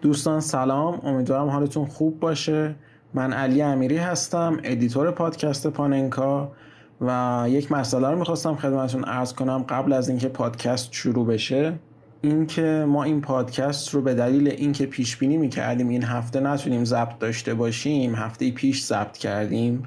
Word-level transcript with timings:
دوستان 0.00 0.40
سلام 0.40 1.00
امیدوارم 1.02 1.48
حالتون 1.48 1.86
خوب 1.86 2.20
باشه. 2.20 2.74
من 3.14 3.32
علی 3.32 3.62
امیری 3.62 3.96
هستم 3.96 4.58
editor 4.64 5.10
پادکست 5.10 5.66
پاننکا 5.66 6.52
و 7.00 7.44
یک 7.48 7.72
مسئله 7.72 8.10
رو 8.10 8.18
می‌خواستم 8.18 8.54
خدمتتون 8.54 9.04
عرض 9.04 9.32
کنم 9.32 9.64
قبل 9.68 9.92
از 9.92 10.08
اینکه 10.08 10.28
پادکست 10.28 10.92
شروع 10.92 11.26
بشه. 11.26 11.78
اینکه 12.22 12.84
ما 12.88 13.04
این 13.04 13.20
پادکست 13.20 13.94
رو 13.94 14.02
به 14.02 14.14
دلیل 14.14 14.48
اینکه 14.48 14.86
پیش 14.86 15.16
بینی 15.16 15.36
می‌کردیم 15.36 15.88
این 15.88 16.04
هفته 16.04 16.40
نتونیم 16.40 16.84
ضبط 16.84 17.18
داشته 17.18 17.54
باشیم 17.54 18.14
هفته 18.14 18.50
پیش 18.50 18.84
ضبط 18.84 19.18
کردیم 19.18 19.82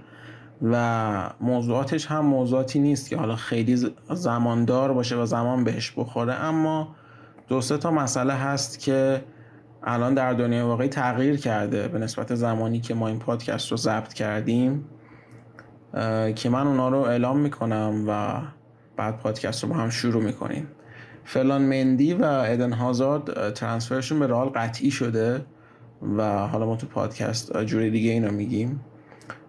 و 0.61 1.29
موضوعاتش 1.41 2.05
هم 2.05 2.25
موضوعاتی 2.25 2.79
نیست 2.79 3.09
که 3.09 3.17
حالا 3.17 3.35
خیلی 3.35 3.89
زماندار 4.09 4.93
باشه 4.93 5.15
و 5.15 5.25
زمان 5.25 5.63
بهش 5.63 5.93
بخوره 5.97 6.33
اما 6.33 6.95
دو 7.47 7.61
سه 7.61 7.77
تا 7.77 7.91
مسئله 7.91 8.33
هست 8.33 8.79
که 8.79 9.21
الان 9.83 10.13
در 10.13 10.33
دنیای 10.33 10.61
واقعی 10.61 10.87
تغییر 10.87 11.37
کرده 11.37 11.87
به 11.87 11.99
نسبت 11.99 12.35
زمانی 12.35 12.79
که 12.79 12.93
ما 12.93 13.07
این 13.07 13.19
پادکست 13.19 13.71
رو 13.71 13.77
ضبط 13.77 14.13
کردیم 14.13 14.85
که 16.35 16.49
من 16.49 16.67
اونا 16.67 16.89
رو 16.89 16.97
اعلام 16.97 17.39
می‌کنم 17.39 18.05
و 18.07 18.41
بعد 18.97 19.17
پادکست 19.17 19.63
رو 19.63 19.69
با 19.69 19.75
هم 19.75 19.89
شروع 19.89 20.23
می‌کنیم. 20.23 20.67
فلان 21.25 21.61
مندی 21.61 22.13
و 22.13 22.25
ادن 22.25 22.73
هازارد 22.73 23.53
ترانسفرشون 23.53 24.19
به 24.19 24.27
رال 24.27 24.49
قطعی 24.49 24.91
شده 24.91 25.45
و 26.17 26.47
حالا 26.47 26.65
ما 26.65 26.75
تو 26.75 26.87
پادکست 26.87 27.63
جوری 27.63 27.91
دیگه 27.91 28.11
اینو 28.11 28.31
میگیم. 28.31 28.81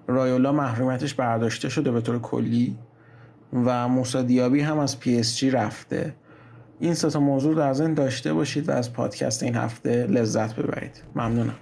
رایولا 0.06 0.52
محرومیتش 0.52 1.14
برداشته 1.14 1.68
شده 1.68 1.90
به 1.92 2.00
طور 2.00 2.18
کلی 2.18 2.78
و 3.52 3.88
موسا 3.88 4.22
دیابی 4.22 4.60
هم 4.60 4.78
از 4.78 5.00
پی 5.00 5.18
اس 5.18 5.36
جی 5.36 5.50
رفته. 5.50 6.14
این 6.82 6.94
سه 6.94 7.10
تا 7.10 7.20
موضوع 7.20 7.54
در 7.54 7.72
ذهن 7.72 7.94
داشته 7.94 8.32
باشید 8.32 8.68
و 8.68 8.72
از 8.72 8.92
پادکست 8.92 9.42
این 9.42 9.54
هفته 9.54 10.06
لذت 10.06 10.56
ببرید. 10.56 11.02
ممنونم. 11.14 11.54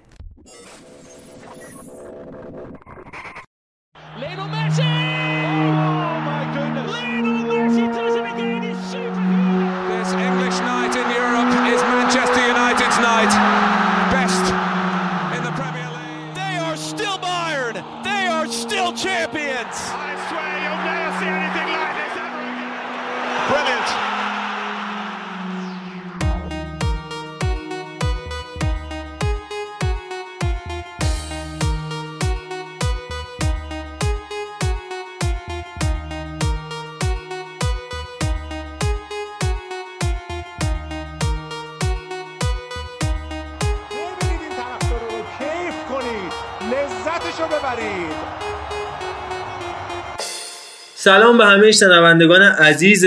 سلام 51.03 51.37
به 51.37 51.45
همه 51.45 51.71
شنوندگان 51.71 52.41
عزیز 52.41 53.05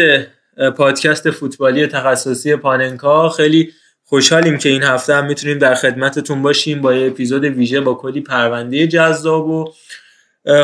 پادکست 0.76 1.30
فوتبالی 1.30 1.86
تخصصی 1.86 2.56
پاننکا. 2.56 3.28
خیلی 3.28 3.72
خوشحالیم 4.04 4.58
که 4.58 4.68
این 4.68 4.82
هفته 4.82 5.14
هم 5.14 5.26
می‌تونیم 5.26 5.58
در 5.58 5.74
خدمتتون 5.74 6.42
باشیم 6.42 6.80
با 6.80 6.94
یه 6.94 7.06
اپیزود 7.06 7.44
ویژه 7.44 7.80
با 7.80 7.94
کلی 7.94 8.20
پرونده 8.20 8.86
جذاب 8.86 9.48
و 9.48 9.72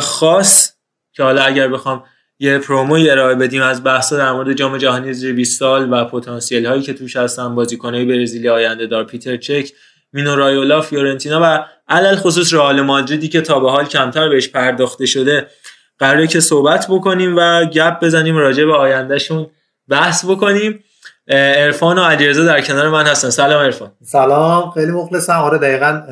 خاص 0.00 0.72
که 1.12 1.22
حالا 1.22 1.42
اگر 1.42 1.68
بخوام 1.68 2.04
یه 2.38 2.58
پروموی 2.58 3.10
ارائه 3.10 3.34
بدیم 3.34 3.62
از 3.62 3.84
بحثا 3.84 4.16
در 4.16 4.32
مورد 4.32 4.52
جام 4.52 4.78
جهانی 4.78 5.12
زیر 5.12 5.34
20 5.34 5.58
سال 5.58 5.92
و 5.92 6.04
پتانسیل 6.04 6.66
هایی 6.66 6.82
که 6.82 6.94
توش 6.94 7.16
هستن 7.16 7.54
بازیکنای 7.54 8.04
برزیلی 8.04 8.48
آینده 8.48 8.86
دار 8.86 9.04
پیتر 9.04 9.36
چک 9.36 9.72
مینو 10.12 10.36
رایولا 10.36 10.80
فیورنتینا 10.80 11.40
و 11.42 11.66
علل 11.88 12.16
خصوص 12.16 12.54
رئال 12.54 12.80
مادریدی 12.80 13.28
که 13.28 13.40
تا 13.40 13.60
به 13.60 13.70
حال 13.70 13.84
کمتر 13.84 14.28
بهش 14.28 14.48
پرداخته 14.48 15.06
شده. 15.06 15.46
قراره 16.00 16.26
که 16.26 16.40
صحبت 16.40 16.86
بکنیم 16.90 17.36
و 17.36 17.64
گپ 17.64 18.04
بزنیم 18.04 18.36
راجع 18.36 18.64
به 18.64 18.74
آیندهشون 18.74 19.46
بحث 19.88 20.24
بکنیم. 20.24 20.84
ارفان 21.28 21.98
و 21.98 22.02
علیرضا 22.02 22.44
در 22.44 22.60
کنار 22.60 22.88
من 22.88 23.06
هستن. 23.06 23.30
سلام 23.30 23.64
ارفان 23.64 23.92
سلام. 24.02 24.70
خیلی 24.70 24.92
مخلصم. 24.92 25.32
آره 25.32 25.58
دقیقا 25.58 26.02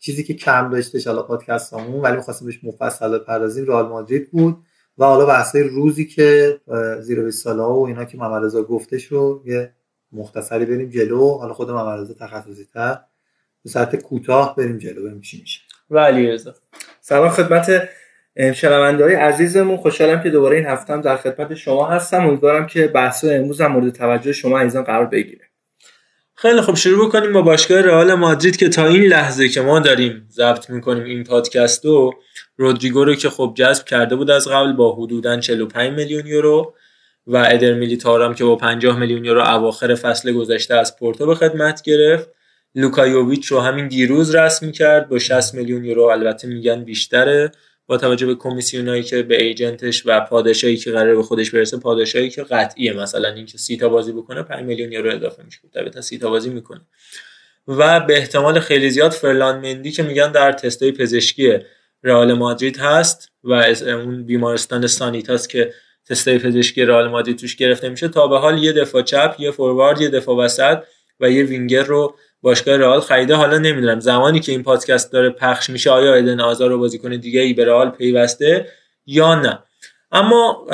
چیزی 0.00 0.24
که 0.24 0.34
کم 0.34 0.70
داشته 0.70 1.00
حالا 1.06 1.22
پادکستمون 1.22 2.00
ولی 2.00 2.16
می‌خواستیم 2.16 2.46
بهش 2.46 2.60
مفصل 2.62 3.18
بپردازیم 3.18 3.66
رئال 3.66 3.88
مادرید 3.88 4.30
بود 4.30 4.56
و 4.98 5.04
حالا 5.04 5.26
بحثای 5.26 5.62
روزی 5.62 6.06
که 6.06 6.60
زیر 7.00 7.22
20 7.22 7.44
ساله 7.44 7.62
و 7.62 7.84
اینا 7.88 8.04
که 8.04 8.18
محمد 8.18 8.44
رضا 8.44 8.62
گفته 8.62 8.98
شو 8.98 9.42
یه 9.44 9.72
مختصری 10.12 10.64
بریم 10.64 10.90
جلو. 10.90 11.38
حالا 11.38 11.54
خود 11.54 11.70
محمد 11.70 12.00
رضا 12.00 12.14
تخصصی 12.14 12.66
تر 12.74 12.98
به 13.64 13.70
ساعت 13.70 13.96
کوتاه 13.96 14.56
بریم 14.56 14.78
جلو 14.78 15.04
بریم 15.04 15.20
چی 15.20 15.40
میشه. 15.40 15.60
و 15.90 15.98
علیرضا. 15.98 16.54
سلام 17.00 17.28
خدمت 17.28 17.88
شنونده 18.54 19.04
های 19.04 19.14
عزیزمون 19.14 19.76
خوشحالم 19.76 20.22
که 20.22 20.30
دوباره 20.30 20.56
این 20.56 20.66
هفتم 20.66 21.00
در 21.00 21.16
خدمت 21.16 21.54
شما 21.54 21.86
هستم. 21.86 22.26
امیدوارم 22.26 22.66
که 22.66 22.86
بحث 22.86 23.24
امروز 23.24 23.60
هم 23.60 23.72
مورد 23.72 23.92
توجه 23.92 24.32
شما 24.32 24.58
عزیزان 24.58 24.84
قرار 24.84 25.06
بگیره. 25.06 25.46
خیلی 26.34 26.60
خوب. 26.60 26.76
شروع 26.76 27.08
بکنیم 27.08 27.32
با 27.32 27.42
باشگاه 27.42 27.80
رئال 27.80 28.14
مادرید 28.14 28.56
که 28.56 28.68
تا 28.68 28.86
این 28.86 29.02
لحظه 29.02 29.48
که 29.48 29.60
ما 29.60 29.80
داریم 29.80 30.28
ضبط 30.30 30.70
می‌کنیم 30.70 31.04
این 31.04 31.24
پادکست 31.24 31.84
رو 31.84 32.14
رودریگو 32.56 33.04
رو 33.04 33.14
که 33.14 33.30
خب 33.30 33.52
جذب 33.56 33.84
کرده 33.84 34.16
بود 34.16 34.30
از 34.30 34.48
قبل 34.48 34.72
با 34.72 34.94
حدودا 34.94 35.40
45 35.40 35.92
میلیون 35.92 36.26
یورو 36.26 36.74
و 37.26 37.36
ادر 37.36 37.74
میلیتارم 37.74 38.34
که 38.34 38.44
با 38.44 38.56
50 38.56 38.98
میلیون 38.98 39.24
یورو 39.24 39.40
اواخر 39.40 39.94
فصل 39.94 40.32
گذشته 40.32 40.74
از 40.74 40.96
پورتو 40.98 41.26
به 41.26 41.34
خدمت 41.34 41.82
گرفت. 41.82 42.28
لوکا 42.74 43.03
یوویچ 43.03 43.46
رو 43.46 43.60
همین 43.60 43.88
دیروز 43.88 44.34
رسمی 44.34 44.72
کرد 44.72 45.08
با 45.08 45.18
60 45.18 45.54
میلیون 45.54 45.84
یورو 45.84 46.02
البته 46.02 46.48
میگن 46.48 46.84
بیشتره. 46.84 47.52
با 47.86 47.96
توجه 47.96 48.26
به 48.26 48.34
کمیسیونایی 48.34 49.02
که 49.02 49.22
به 49.22 49.42
agent 49.42 49.85
ش 49.85 50.02
و 50.06 50.20
پاداشایی 50.20 50.76
که 50.76 50.90
قراره 50.90 51.14
به 51.14 51.22
خودش 51.22 51.50
برسه 51.50 51.76
پاداشایی 51.76 52.30
که 52.30 52.42
قطعیه. 52.42 52.92
مثلا 52.92 53.28
اینکه 53.28 53.58
سی 53.58 53.76
تا 53.76 53.88
بازی 53.88 54.12
بکنه 54.12 54.42
5 54.42 54.64
میلیون 54.64 54.92
یورو 54.92 55.16
اضافه 55.16 55.44
میشه. 55.44 55.58
طبیعتا 55.74 56.00
سی 56.00 56.18
تا 56.18 56.30
بازی 56.30 56.50
می‌کنه. 56.50 56.80
و 57.68 58.00
به 58.00 58.16
احتمال 58.16 58.60
خیلی 58.60 58.90
زیاد 58.90 59.10
فرلان 59.10 59.60
مندی 59.60 59.90
که 59.90 60.02
میگن 60.02 60.32
در 60.32 60.52
تستای 60.52 60.92
پزشکی 60.92 61.58
رئال 62.02 62.32
مادرید 62.32 62.76
هست 62.76 63.30
و 63.44 63.52
اون 63.86 64.24
بیمارستان 64.26 64.86
سانیتاس 64.86 65.48
که 65.48 65.72
تستای 66.08 66.38
پزشکی 66.38 66.84
رئال 66.84 67.08
مادرید 67.08 67.38
توش 67.38 67.56
گرفته 67.56 67.88
میشه 67.88 68.08
تا 68.08 68.26
به 68.26 68.38
حال 68.38 68.64
یه 68.64 68.72
دفاع 68.72 69.02
چپ 69.02 69.36
یه 69.38 69.50
فوروارد 69.50 70.00
یه 70.00 70.08
دفاع 70.08 70.36
وسط 70.36 70.78
و 71.20 71.30
یه 71.30 71.44
وینگر 71.44 71.82
رو 71.82 72.14
باشگاه 72.42 72.76
رئال 72.76 73.00
خریده 73.00 73.34
حالا 73.34 73.58
نمی‌دونم. 73.58 74.00
زمانی 74.00 74.40
که 74.40 74.52
این 74.52 74.62
پادکست 74.62 75.12
داره 75.12 75.30
پخش 75.30 75.70
میشه 75.70 75.90
آیا 75.90 76.14
ایدن 76.14 76.40
آزار 76.40 76.70
رو 76.70 76.78
بازیکن 76.78 77.16
دیگه 77.16 77.40
ای 77.40 77.52
به 77.52 77.64
رئال 77.64 77.90
پیوسته 77.90 78.68
یا 79.06 79.34
نه؟ 79.34 79.58
اما 80.12 80.66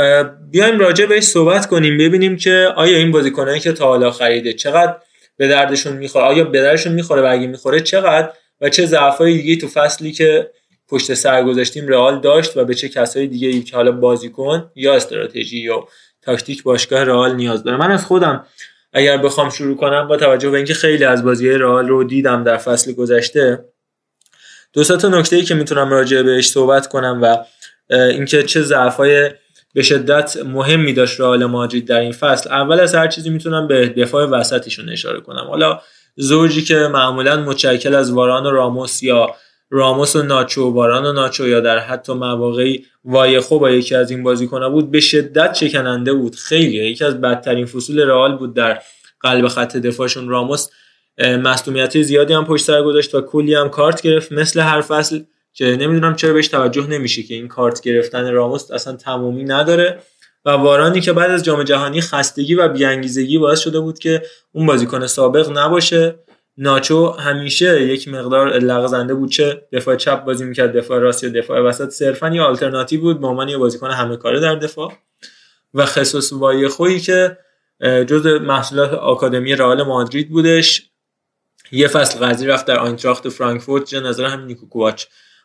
بیایم 0.51 0.79
راجع 0.79 1.07
بهش 1.07 1.25
صحبت 1.25 1.67
کنیم 1.67 1.99
ببینیم 1.99 2.37
که 2.37 2.73
آیا 2.77 2.99
این 2.99 3.11
بازیکنایی 3.11 3.61
که 3.61 3.73
تا 3.73 3.87
حالا 3.87 4.11
خریده 4.11 4.53
چقدر 4.53 4.97
به 5.37 5.49
دردشون 5.49 5.93
می‌خوره 5.93 6.25
آیا 6.25 6.45
به 6.45 6.61
دردشون 6.63 6.93
می‌خوره 6.93 7.23
و 7.23 7.27
اگه 7.31 7.47
می‌خوره 7.47 7.81
چقدر 7.81 8.31
و 8.61 8.69
چه 8.69 8.87
ضعفای 8.87 9.35
دیگه 9.35 9.57
تو 9.57 9.69
فصلی 9.69 10.13
که 10.13 10.51
پشت 10.89 11.15
سر 11.15 11.45
گذاشتیم 11.45 11.89
رئال 11.89 12.21
داشت 12.21 12.57
و 12.57 12.65
به 12.65 12.75
چه 12.75 12.89
کسایی 12.89 13.27
دیگه 13.27 13.49
ای 13.49 13.63
که 13.63 13.77
حالا 13.77 13.93
بازیکن 13.93 14.71
یا 14.75 14.95
استراتژی 14.95 15.59
یا 15.59 15.89
تاکتیک 16.23 16.63
باشگاه 16.63 17.05
رئال 17.05 17.35
نیاز 17.35 17.65
داره. 17.65 17.77
من 17.77 17.91
از 17.91 18.05
خودم 18.05 18.47
اگر 18.93 19.17
بخوام 19.17 19.51
شروع 19.51 19.77
کنم 19.77 20.09
با 20.09 20.17
توجه 20.17 20.51
به 20.51 20.57
اینکه 20.57 20.75
خیلی 20.75 21.05
از 21.05 21.25
بازی 21.25 21.51
رئال 21.51 21.89
رو 21.89 22.05
دیدم 22.05 22.45
در 22.45 22.57
فصل 22.57 22.93
گذشته 22.93 23.65
دو 24.73 24.85
تا 24.85 25.09
نکته 25.09 25.37
ای 25.37 25.43
که 25.43 25.55
می‌تونم 25.55 25.91
راجع 25.91 26.23
بهش 26.23 26.49
صحبت 26.49 26.89
کنم 26.89 27.21
و 27.23 27.37
اینکه 27.91 28.43
چه 28.43 28.63
ضعفای 28.63 29.31
به 29.75 29.83
شدت 29.83 30.37
مهمی 30.37 30.93
داشت 30.93 31.21
رئال 31.21 31.45
مادرید 31.45 31.87
در 31.87 32.01
این 32.01 32.13
فصل. 32.13 32.51
اول 32.51 32.81
از 32.81 32.95
هر 32.95 33.09
چیزی 33.09 33.31
می‌تونم 33.31 33.69
به 33.69 33.89
دفاع 33.89 34.27
وسطشون 34.27 34.89
اشاره 34.89 35.21
کنم. 35.21 35.47
حالا 35.49 35.81
زوجی 36.17 36.63
که 36.63 36.75
معمولا 36.75 37.37
متشکل 37.37 37.95
از 37.95 38.11
واران 38.11 38.47
و 38.47 38.51
راموس 38.51 39.03
یا 39.03 39.35
راموس 39.75 40.17
و 40.17 40.23
ناچو 40.23 40.71
باران 40.71 41.07
و 41.07 41.13
ناچو 41.13 41.49
یا 41.49 41.61
در 41.61 41.79
حتی 41.79 42.13
مواقعی 42.13 42.87
وایخو 43.05 43.59
با 43.59 43.71
یکی 43.71 43.95
از 43.95 44.11
این 44.11 44.23
بازیکن‌ها 44.23 44.71
بود 44.71 44.91
به 44.91 45.01
شدت 45.01 45.53
چکننده 45.53 46.13
بود. 46.13 46.35
خیلی. 46.37 46.91
یکی 46.91 47.05
از 47.05 47.21
بدترین 47.21 47.67
فصول 47.67 48.01
رئال 48.01 48.37
بود 48.37 48.55
در 48.55 48.83
قلب 49.21 49.49
خط 49.49 49.77
دفاعشون. 49.77 50.29
راموس 50.29 50.69
مصونیت 51.19 52.03
زیادی 52.03 52.35
هم 52.35 52.45
پشت 52.45 52.65
سر 52.65 52.83
گذاشت 52.83 53.15
و 53.15 53.21
کلی 53.21 53.55
هم 53.55 53.69
کارت 53.69 54.03
گرفت. 54.03 54.33
مثل 54.33 54.61
هر 54.61 54.81
فصل 54.81 55.21
که 55.53 55.65
نمی‌دونم 55.65 56.17
چرا 56.17 56.33
بهش 56.33 56.49
توجه 56.49 56.87
نمیشه 56.87 57.23
که 57.23 57.35
این 57.35 57.49
کارت 57.49 57.81
گرفتن 57.81 58.33
راموس 58.33 58.71
اصلا 58.71 58.97
تمومی 58.97 59.45
نداره. 59.45 59.99
و 60.45 60.51
وارانی 60.51 61.01
که 61.01 61.13
بعد 61.13 61.31
از 61.31 61.45
جام 61.45 61.63
جهانی 61.63 62.01
خستگی 62.01 62.55
و 62.55 62.69
بیانگیزگی 62.69 63.39
باعث 63.39 63.61
شده 63.61 63.81
بود 63.81 63.99
که 63.99 64.23
اون 64.53 64.67
بازیکن 64.67 65.07
سابق 65.07 65.59
نباشه. 65.59 66.15
ناچو 66.57 67.11
همیشه 67.11 67.83
یک 67.83 68.09
مقدار 68.09 68.59
لغزنده 68.59 69.15
بود 69.15 69.31
چه 69.31 69.63
دفاع 69.73 69.97
چپ 69.97 70.25
بازی 70.25 70.45
می‌کرد 70.45 70.77
دفاع 70.77 70.99
راست 70.99 71.25
یا 71.25 71.31
دفاع 71.31 71.61
وسط. 71.61 71.89
صرفا 71.89 72.29
یه 72.29 72.43
آلترناتیو 72.43 73.01
بود 73.01 73.21
به 73.21 73.27
عنوان 73.27 73.49
یه 73.49 73.59
بازیکن 73.59 73.91
همه 73.91 74.17
کاره 74.17 74.41
در 74.41 74.55
دفاع. 74.55 74.93
به 75.75 75.87
خصوص 75.87 76.33
وایخویی 76.33 77.01
که 77.01 77.39
جز 77.83 78.27
محصولات 78.27 78.93
آکادمی 78.93 79.55
رئال 79.55 79.83
مادرید 79.83 80.31
بودش. 80.31 80.91
یه 81.73 81.89
فصل 81.89 82.27
قرضی 82.27 82.47
رفت 82.47 82.67
در 82.67 82.79
آینتراخت 82.79 83.29
فرانکفورت 83.29 83.89
زیر 83.89 84.01
نظر 84.01 84.25
هم 84.25 84.45
نیکو 84.45 84.69
کوواچ. 84.69 85.05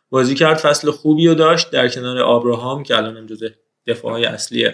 بازی 0.10 0.36
کرد 0.36 0.58
فصل 0.58 0.92
خوبی 0.92 1.28
رو 1.28 1.34
داشت 1.34 1.72
در 1.72 1.88
کنار 1.88 2.20
آبراهام 2.20 2.84
که 2.84 2.98
الان 2.98 3.18
هم 3.18 3.26
جز 3.26 3.44
دفاع 3.88 4.12
های 4.12 4.26
اصلی 4.26 4.72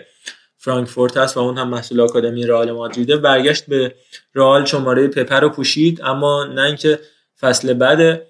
فرانکفورت 0.63 1.18
هست 1.18 1.38
و 1.38 1.39
اون 1.39 1.57
هم 1.57 1.69
محصول 1.69 2.01
آکادمی 2.01 2.44
رئال 2.45 2.71
مادریده. 2.71 3.18
برگشت 3.18 3.65
به 3.65 3.95
رئال 4.36 4.65
شماره 4.65 5.07
پپه 5.07 5.39
رو 5.39 5.50
پوشید 5.50 6.01
اما 6.04 6.44
نه 6.44 6.62
اینکه 6.62 7.00
فصل 7.42 7.74
بعد 7.74 8.21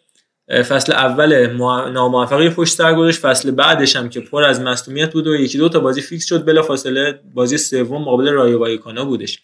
فصل 0.49 0.93
اول 0.93 1.47
ناموفقی 1.91 2.49
پشت 2.49 2.73
سر 2.73 2.93
گذاشت 2.93 3.19
فصل 3.19 3.51
بعدش 3.51 3.95
هم 3.95 4.09
که 4.09 4.19
پر 4.19 4.43
از 4.43 4.61
مصدومیت 4.61 5.13
بود 5.13 5.27
و 5.27 5.35
یکی 5.35 5.57
دو 5.57 5.69
تا 5.69 5.79
بازی 5.79 6.01
فیکس 6.01 6.25
شد 6.25 6.45
بلا 6.45 6.61
فاصله 6.61 7.19
بازی 7.33 7.57
سوم 7.57 8.01
مقابل 8.01 8.29
رایو 8.29 8.59
وایکانو 8.59 9.05
بودش 9.05 9.39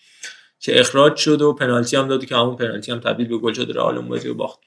که 0.60 0.80
اخراج 0.80 1.16
شد 1.16 1.42
و 1.42 1.54
پنالتی 1.54 1.98
هم 1.98 2.08
داد 2.08 2.26
که 2.26 2.36
همون 2.36 2.56
پنالتی 2.56 2.92
هم 2.92 3.00
تبدیل 3.00 3.28
به 3.28 3.38
گل 3.38 3.54
شد 3.54 3.72
رئال 3.76 3.98
اون 3.98 4.08
بازی 4.08 4.28
رو 4.28 4.34
باخت. 4.34 4.60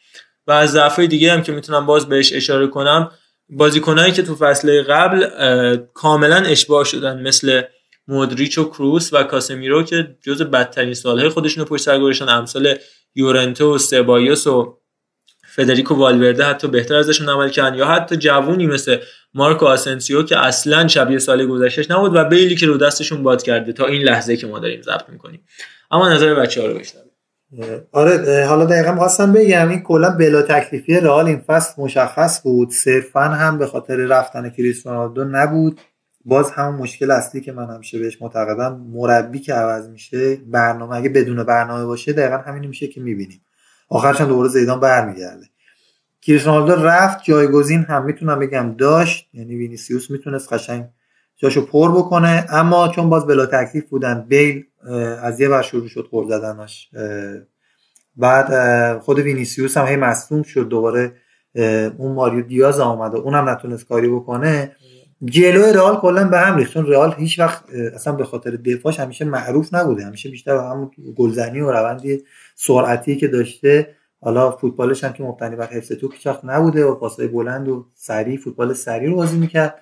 و 0.46 0.52
از 0.52 0.72
ضعفای 0.72 1.06
دیگه 1.06 1.32
هم 1.32 1.42
که 1.42 1.52
می‌تونم 1.52 1.86
باز 1.86 2.08
بهش 2.08 2.32
اشاره 2.32 2.66
کنم 2.66 3.10
بازیکنایی 3.48 4.12
که 4.12 4.22
تو 4.22 4.36
فصل 4.36 4.82
قبل 4.82 5.26
کاملا 5.94 6.36
اشباه 6.36 6.84
شدن 6.84 7.22
مثل 7.22 7.62
مودریچ 8.08 8.58
و 8.58 8.64
کروس 8.64 9.12
و 9.12 9.22
کاسمیرو 9.22 9.82
که 9.82 10.16
جز 10.20 10.42
بدترین 10.42 10.94
سالهای 10.94 11.28
خودشون 11.28 11.64
رو 11.64 11.68
پشت 11.68 11.84
سر 11.84 11.98
گذاشتن 11.98 12.28
امثال 12.28 12.74
یورنتو 13.14 13.74
و 13.74 13.78
سبایوس 13.78 14.46
و 14.46 14.78
فدریکو 15.54 15.94
والورده 15.94 16.44
حتی 16.44 16.68
بهتر 16.68 16.94
ازشون 16.94 17.28
عمل 17.28 17.48
کردن 17.48 17.78
یا 17.78 17.86
حتی 17.86 18.16
جوونی 18.16 18.66
مثل 18.66 18.98
مارکو 19.34 19.66
آسنسیو 19.66 20.22
که 20.22 20.38
اصلا 20.38 20.88
شبیه 20.88 21.18
سال 21.18 21.46
گذشتهش 21.46 21.90
نبود 21.90 22.16
و 22.16 22.24
بیلی 22.24 22.56
که 22.56 22.66
رو 22.66 22.76
دستشون 22.76 23.22
باد 23.22 23.42
کرده 23.42 23.72
تا 23.72 23.86
این 23.86 24.02
لحظه 24.02 24.36
که 24.36 24.46
ما 24.46 24.58
داریم 24.58 24.82
ضبط 24.82 25.08
می‌کنیم. 25.08 25.44
اما 25.90 26.08
نظر 26.08 26.34
بچه 26.34 26.60
ها 26.60 26.66
رو 26.66 26.80
آره 27.92 28.46
حالا 28.46 28.64
دقیقا 28.64 28.96
خواستم 28.96 29.32
بگم 29.32 29.68
این 29.68 29.82
کلا 29.82 30.10
بلا 30.10 30.42
تکلیفی 30.42 30.94
رئال 30.94 31.26
این 31.26 31.38
فصل 31.46 31.82
مشخص 31.82 32.42
بود. 32.42 32.70
صرفا 32.70 33.20
هم 33.20 33.58
به 33.58 33.66
خاطر 33.66 33.96
رفتن 33.96 34.50
کریستیانو 34.50 35.24
نبود. 35.24 35.80
باز 36.24 36.50
همون 36.50 36.74
مشکل 36.74 37.10
اصلی 37.10 37.40
که 37.40 37.52
من 37.52 37.74
همیشه 37.74 37.98
بهش 37.98 38.22
معتقدم 38.22 38.86
مربی 38.92 39.38
که 39.38 39.54
عوض 39.54 39.88
میشه 39.88 40.36
برنامه 40.36 40.96
اگه 40.96 41.08
بدون 41.08 41.42
برنامه 41.42 41.84
باشه 41.84 42.12
دقیقا 42.12 42.36
همین 42.36 42.68
میشه 42.68 42.86
که 42.88 43.00
می‌بینیم. 43.00 43.40
آخرش 43.88 44.20
هم 44.20 44.28
دوباره 44.28 44.48
زیدان 44.48 44.80
برمیگرده. 44.80 45.46
کریستیانو 46.22 46.74
رفت 46.74 47.24
جایگزین 47.24 47.82
هم 47.82 48.04
می‌تونم 48.04 48.38
بگم 48.38 48.74
داشت 48.78 49.28
یعنی 49.34 49.56
وینیسیوس 49.56 50.10
می‌تونست 50.10 50.52
قشنگ 50.52 50.84
جاشو 51.36 51.66
پر 51.66 51.92
بکنه 51.92 52.46
اما 52.48 52.88
چون 52.88 53.08
باز 53.10 53.26
بلا 53.26 53.46
تکلیف 53.46 53.88
بودن 53.88 54.26
بیل 54.28 54.64
از 55.22 55.40
یه 55.40 55.48
ور 55.48 55.62
شروع 55.62 55.88
شد 55.88 56.06
خورد 56.10 56.28
زدنش 56.28 56.90
بعد 58.16 58.98
خود 58.98 59.18
وینیسیوس 59.18 59.76
هم 59.76 59.86
هی 59.86 59.96
مصدوم 59.96 60.42
شد 60.42 60.68
دوباره 60.68 61.12
اون 61.98 62.12
ماریو 62.12 62.42
دیاز 62.42 62.80
آمده 62.80 63.16
اونم 63.16 63.48
نتونست 63.48 63.88
کاری 63.88 64.08
بکنه. 64.08 64.76
جلوی 65.24 65.72
رئال 65.72 65.96
کلا 65.96 66.28
به 66.28 66.38
هم 66.38 66.56
ریخت. 66.56 66.72
چون 66.72 66.86
رئال 66.86 67.14
هیچ 67.18 67.38
وقت 67.38 67.64
اصلا 67.94 68.12
به 68.12 68.24
خاطر 68.24 68.50
دفاعش 68.50 69.00
همیشه 69.00 69.24
معروف 69.24 69.74
نبوده. 69.74 70.04
همیشه 70.04 70.28
بیشتر 70.28 70.56
همون 70.56 70.90
گلزنی 71.16 71.60
و 71.60 71.70
روندی 71.70 72.24
سرعتی 72.54 73.16
که 73.16 73.28
داشته. 73.28 73.94
حالا 74.20 74.50
فوتبالش 74.50 75.04
هم 75.04 75.12
که 75.12 75.22
مبتنی 75.22 75.56
بر 75.56 75.66
حفظ 75.66 75.92
توپ 75.92 76.12
هیچ 76.14 76.28
نبوده 76.44 76.84
و 76.84 76.94
پاسای 76.94 77.28
بلند 77.28 77.68
و 77.68 77.86
سریع 77.94 78.38
فوتبال 78.38 78.74
سریع 78.74 79.08
رو 79.10 79.16
بازی 79.16 79.38
می‌کرد. 79.38 79.74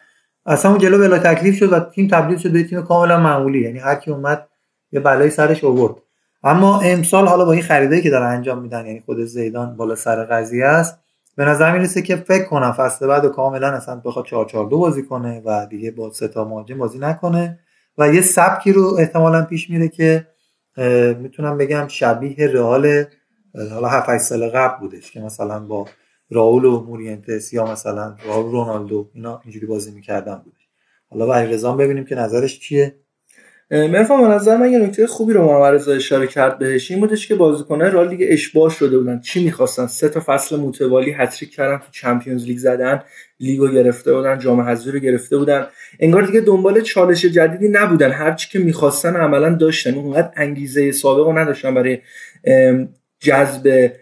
اصلا 0.46 0.70
اون 0.70 0.80
جلو 0.80 0.98
بلا 0.98 1.18
تکلیف 1.18 1.56
شد 1.56 1.72
و 1.72 1.80
تیم 1.80 2.08
تبدیل 2.08 2.38
شد 2.38 2.52
به 2.52 2.64
تیم 2.64 2.82
کاملا 2.82 3.20
معمولی. 3.20 3.60
یعنی 3.60 3.78
هر 3.78 3.94
کی 3.94 4.10
اومد 4.10 4.48
یه 4.92 5.00
بلای 5.00 5.30
سرش 5.30 5.64
آورد. 5.64 5.94
اما 6.44 6.80
امسال 6.80 7.26
حالا 7.26 7.44
با 7.44 7.52
این 7.52 7.62
خریدایی 7.62 8.02
که 8.02 8.10
داره 8.10 8.24
انجام 8.24 8.62
میدن 8.62 8.86
یعنی 8.86 9.00
خود 9.00 9.24
زیدان 9.24 9.76
بالا 9.76 9.94
سر 9.94 10.24
قضیه 10.24 10.66
است 10.66 10.99
به 11.36 11.44
نظر 11.44 11.72
می‌رسه 11.72 12.02
که 12.02 12.16
فکر 12.16 12.44
کنم 12.44 12.72
فصل 12.72 13.06
بعد 13.06 13.26
کاملا 13.26 13.68
اصلا 13.68 13.96
بخواد 14.04 14.24
4 14.24 14.46
4 14.46 14.68
2 14.68 14.78
بازی 14.78 15.02
کنه 15.02 15.42
و 15.44 15.66
دیگه 15.66 15.90
با 15.90 16.12
سه 16.12 16.28
تا 16.28 16.44
مهاجم 16.44 16.78
بازی 16.78 16.98
نکنه 16.98 17.58
و 17.98 18.14
یه 18.14 18.20
سبکی 18.20 18.72
رو 18.72 18.96
احتمالا 18.98 19.44
پیش 19.44 19.70
میره 19.70 19.88
که 19.88 20.26
می‌تونم 21.18 21.58
بگم 21.58 21.88
شبیه 21.88 22.46
رئال 22.46 23.04
حالا 23.54 23.88
7 23.88 24.18
سال 24.18 24.48
قبل 24.48 24.80
بودش 24.80 25.10
که 25.10 25.20
مثلا 25.20 25.60
با 25.60 25.86
راول 26.30 26.64
و 26.64 26.80
مورینتس 26.80 27.52
یا 27.52 27.64
مثلا 27.72 28.16
راول 28.24 28.50
رونالدو 28.50 29.10
اینا 29.14 29.40
اینجوری 29.44 29.66
بازی 29.66 29.90
می‌کردن 29.90 30.36
بودش. 30.36 30.68
حالا 31.10 31.26
برای 31.26 31.52
رضا 31.52 31.72
ببینیم 31.72 32.04
که 32.04 32.14
نظرش 32.14 32.60
چیه. 32.60 32.96
مرفا 33.70 34.16
به 34.16 34.28
نظر 34.28 34.56
من 34.56 34.72
یه 34.72 34.78
نکته 34.78 35.06
خوبی 35.06 35.32
رو 35.32 35.44
محمد 35.44 35.88
اشاره 35.88 36.26
کرد 36.26 36.58
بهش 36.58 36.90
این 36.90 37.00
بودش 37.00 37.28
که 37.28 37.34
بازیکنان 37.34 37.92
رئال 37.92 38.08
دیگه 38.08 38.26
اشباه 38.30 38.70
شده 38.70 38.98
بودن. 38.98 39.20
چی 39.20 39.44
می‌خواستن؟ 39.44 39.86
سه 39.86 40.08
تا 40.08 40.22
فصل 40.26 40.56
متوالی 40.56 41.10
هتریک 41.12 41.54
کردن 41.54 41.76
تو 41.76 41.84
چمپیونز 41.92 42.44
لیگ 42.44 42.58
زدن 42.58 43.02
لیگو 43.40 43.68
گرفته 43.68 44.14
بودن 44.14 44.38
جام 44.38 44.60
حذفی 44.60 44.90
رو 44.90 44.98
گرفته 44.98 45.36
بودن. 45.36 45.66
انگار 46.00 46.22
دیگه 46.22 46.40
دنبال 46.40 46.80
چالش 46.80 47.24
جدیدی 47.24 47.68
نبودن. 47.68 48.10
هر 48.10 48.32
چی 48.32 48.48
که 48.50 48.58
می‌خواستن 48.58 49.16
عملا 49.16 49.54
داشتن. 49.54 49.94
اونقدر 49.94 50.30
انگیزه 50.36 50.92
سابق 50.92 51.26
رو 51.26 51.38
نداشتن 51.38 51.74
برای 51.74 51.98
جذب 53.20 53.92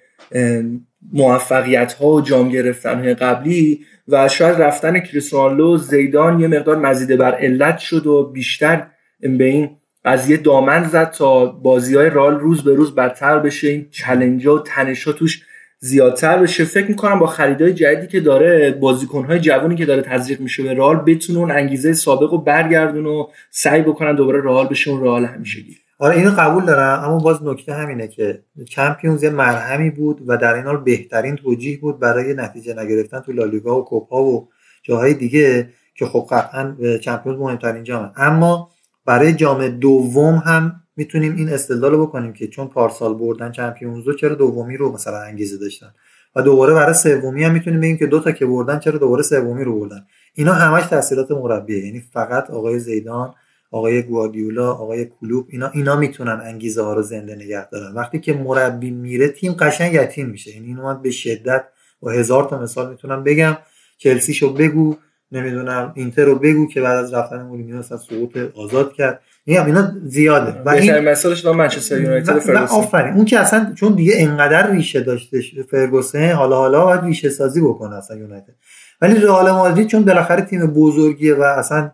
موفقیت 1.12 1.92
ها 1.92 2.06
و 2.08 2.20
جام 2.20 2.48
گرفتن 2.48 3.14
قبلی. 3.14 3.80
و 4.08 4.28
شاید 4.28 4.62
رفتن 4.62 5.00
کریستیانو 5.00 5.76
زیدان 5.76 6.40
یه 6.40 6.48
مقدار 6.48 6.76
مزیده 6.76 7.16
بر 7.16 7.34
علت 7.34 7.78
شد 7.78 8.06
و 8.06 8.24
بیشتر 8.24 8.86
به 9.20 9.44
این 9.44 9.70
قضیه 10.04 10.36
دامن 10.36 10.88
زد 10.88 11.10
تا 11.10 11.46
بازی 11.46 11.96
های 11.96 12.10
رال 12.10 12.40
روز 12.40 12.64
به 12.64 12.74
روز 12.74 12.94
بدتر 12.94 13.38
بشه. 13.38 13.68
این 13.68 13.86
چلنج 13.90 14.46
و 14.46 14.58
تنش 14.58 15.04
ها 15.04 15.12
توش 15.12 15.42
زیادتر 15.80 16.38
بشه. 16.38 16.64
فکر 16.64 16.88
می‌کنم 16.88 17.18
با 17.18 17.26
خریدای 17.26 17.72
جدیدی 17.72 18.06
که 18.06 18.20
داره 18.20 18.72
بازیکنهای 18.72 19.40
جوانی 19.40 19.76
که 19.76 19.86
داره 19.86 20.02
تزریق 20.02 20.40
میشه 20.40 20.62
به 20.62 20.74
رال 20.74 20.96
بتونه 20.96 21.54
انگیزه 21.54 21.92
سابق 21.92 22.30
رو 22.30 22.38
برگردون 22.38 23.06
و 23.06 23.26
سعی 23.50 23.82
بکنن 23.82 24.14
دوباره 24.14 24.40
رال 24.40 24.66
بشه 24.66 24.90
اون 24.90 25.00
رال 25.00 25.28
گیر 25.44 25.78
آره 26.00 26.16
اینو 26.16 26.30
قبول 26.30 26.64
دارم 26.64 27.04
اما 27.04 27.18
باز 27.18 27.44
نکته 27.44 27.74
همینه 27.74 28.08
که 28.08 28.42
چمپیونز 28.70 29.22
یه 29.22 29.30
مرهمی 29.30 29.90
بود 29.90 30.22
و 30.26 30.36
در 30.36 30.54
این 30.54 30.64
حال 30.64 30.76
بهترین 30.76 31.36
توجیه 31.36 31.78
بود 31.78 32.00
برای 32.00 32.34
نتیجه 32.34 32.74
نگرفتن 32.74 33.20
تو 33.20 33.32
لالیگا 33.32 33.80
و 33.80 33.84
کوپا 33.84 34.22
و 34.22 34.48
جاهای 34.82 35.14
دیگه 35.14 35.68
که 35.94 36.06
خب 36.06 36.26
قطعا 36.30 36.76
چمپیونز 37.02 37.38
مهمترین 37.38 37.84
جامه 37.84 38.10
اما 38.16 38.70
برای 39.08 39.32
جام 39.32 39.68
دوم 39.68 40.34
هم 40.34 40.80
می‌تونیم 40.96 41.36
این 41.36 41.48
استدلال 41.48 41.92
رو 41.92 42.06
بکنیم 42.06 42.32
که 42.32 42.46
چون 42.46 42.68
پارسال 42.68 43.14
بردن 43.14 43.52
چمپیونز 43.52 44.06
رو 44.06 44.14
چرا 44.14 44.34
دومی 44.34 44.76
رو 44.76 44.92
مثلا 44.92 45.18
انگیزه 45.18 45.58
داشتن؟ 45.58 45.94
و 46.36 46.42
دوباره 46.42 46.74
برای 46.74 46.94
سومی 46.94 47.44
هم 47.44 47.52
می‌تونیم 47.52 47.80
بگیم 47.80 47.96
که 47.96 48.06
دو 48.06 48.20
تا 48.20 48.32
که 48.32 48.46
بردن 48.46 48.78
چرا 48.78 48.98
دوباره 48.98 49.22
سومی 49.22 49.64
رو 49.64 49.80
بردن؟ 49.80 50.06
اینا 50.34 50.52
همش 50.52 50.86
تاثیرات 50.86 51.30
مربیه 51.30 51.86
یعنی 51.86 52.00
فقط 52.00 52.50
آقای 52.50 52.78
زیدان 52.78 53.34
آقای 53.70 54.02
گواردیولا 54.02 54.72
آقای 54.72 55.04
کلوب 55.20 55.46
اینا 55.50 55.70
اینا 55.74 55.96
می‌تونن 55.96 56.40
انگیزه 56.44 56.82
ها 56.82 56.94
رو 56.94 57.02
زنده 57.02 57.34
نگه 57.34 57.68
دارن. 57.70 57.94
وقتی 57.94 58.20
که 58.20 58.32
مربی 58.32 58.90
میره 58.90 59.28
تیم 59.28 59.52
قشنگ 59.52 59.94
یتیم 59.94 60.26
میشه. 60.26 60.54
یعنی 60.54 60.66
اینو 60.66 60.82
من 60.82 61.02
به 61.02 61.10
شدت 61.10 61.64
و 62.02 62.10
هزار 62.10 62.44
تا 62.44 62.62
مثال 62.62 62.90
می‌تونم 62.90 63.24
بگم. 63.24 63.56
چلسی 63.98 64.34
شو 64.34 64.54
بگو. 64.54 64.96
نمی‌دونم. 65.32 65.92
اینتر 65.94 66.24
رو 66.24 66.34
بگو 66.34 66.68
که 66.68 66.80
بعد 66.80 66.96
از 66.96 67.14
رفتن 67.14 67.42
مورینیو 67.42 67.76
اصلا 67.76 67.98
سقوط 67.98 68.38
آزاد 68.56 68.92
کرد. 68.92 69.20
میگم 69.46 69.66
اینا 69.66 69.92
زیاده. 70.04 70.62
و 70.64 70.68
این 70.68 70.98
مثالش 70.98 71.44
دو 71.44 71.52
منچستر 71.52 72.00
یونایتد 72.00 72.38
فرگوسن. 72.38 72.74
آفرین. 72.74 73.14
اون 73.14 73.24
که 73.24 73.40
اصلا 73.40 73.72
چون 73.74 73.92
دیگه 73.92 74.12
انقدر 74.16 74.70
ریشه 74.70 75.00
داشته 75.00 75.40
فرگوسن 75.70 76.32
حالا 76.32 76.56
حالا 76.56 76.84
باید 76.84 77.04
ریشه 77.04 77.28
سازی 77.28 77.60
بکنه 77.60 77.96
اصلا 77.96 78.16
یونایتد. 78.16 78.54
ولی 79.00 79.14
رئال 79.14 79.50
مادرید 79.50 79.86
چون 79.86 80.04
بالاخره 80.04 80.42
تیم 80.42 80.66
بزرگیه 80.66 81.34
و 81.34 81.42
اصلا 81.42 81.90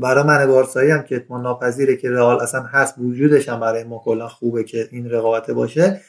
برای 0.00 0.24
من 0.24 0.46
بارسایی 0.46 0.90
هم 0.90 1.02
که 1.02 1.16
اتمان 1.16 1.42
ناپذیره 1.42 1.96
که 1.96 2.10
رئال 2.10 2.40
اصلا 2.40 2.62
هست 2.62 2.94
وجودش 2.98 3.48
هم 3.48 3.60
برای 3.60 3.84
ما 3.84 4.02
کلا 4.04 4.28
خوبه 4.28 4.64
که 4.64 4.88
این 4.92 5.10
رقابت 5.10 5.50
باشه. 5.50 6.00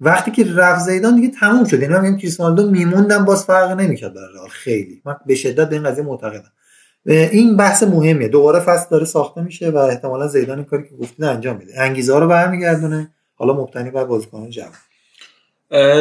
وقتی 0.00 0.30
که 0.30 0.44
رفت 0.54 0.80
زیدان 0.80 1.14
دیگه 1.14 1.28
تموم 1.40 1.64
شد. 1.64 1.82
یعنی 1.82 1.94
من 1.94 2.16
کریستیانو 2.16 2.70
میموندم 2.70 3.24
باز 3.24 3.44
فرق 3.44 3.70
نمی‌کرد 3.70 4.14
برای 4.14 4.34
رئال. 4.34 4.48
خیلی. 4.48 5.02
من 5.04 5.16
به 5.26 5.34
شدت 5.34 5.68
به 5.68 5.74
این 5.74 5.84
قضیه 5.84 6.04
معتقدم. 6.04 6.52
این 7.06 7.56
بحث 7.56 7.82
مهمیه. 7.82 8.28
دوباره 8.28 8.60
فصل 8.60 8.86
داره 8.90 9.04
ساخته 9.04 9.42
میشه 9.42 9.70
و 9.70 9.76
احتمالا 9.76 10.26
زیدان 10.26 10.58
این 10.58 10.64
کاری 10.64 10.82
که 10.82 10.96
گفتید 11.00 11.24
انجام 11.24 11.56
میده. 11.56 11.72
انگیزه 11.80 12.12
ها 12.12 12.18
رو 12.18 12.28
برمیگردونه. 12.28 13.10
حالا 13.34 13.52
مبتنی 13.52 13.90
بر 13.90 14.04
بازیکنان 14.04 14.50
جوان. 14.50 14.72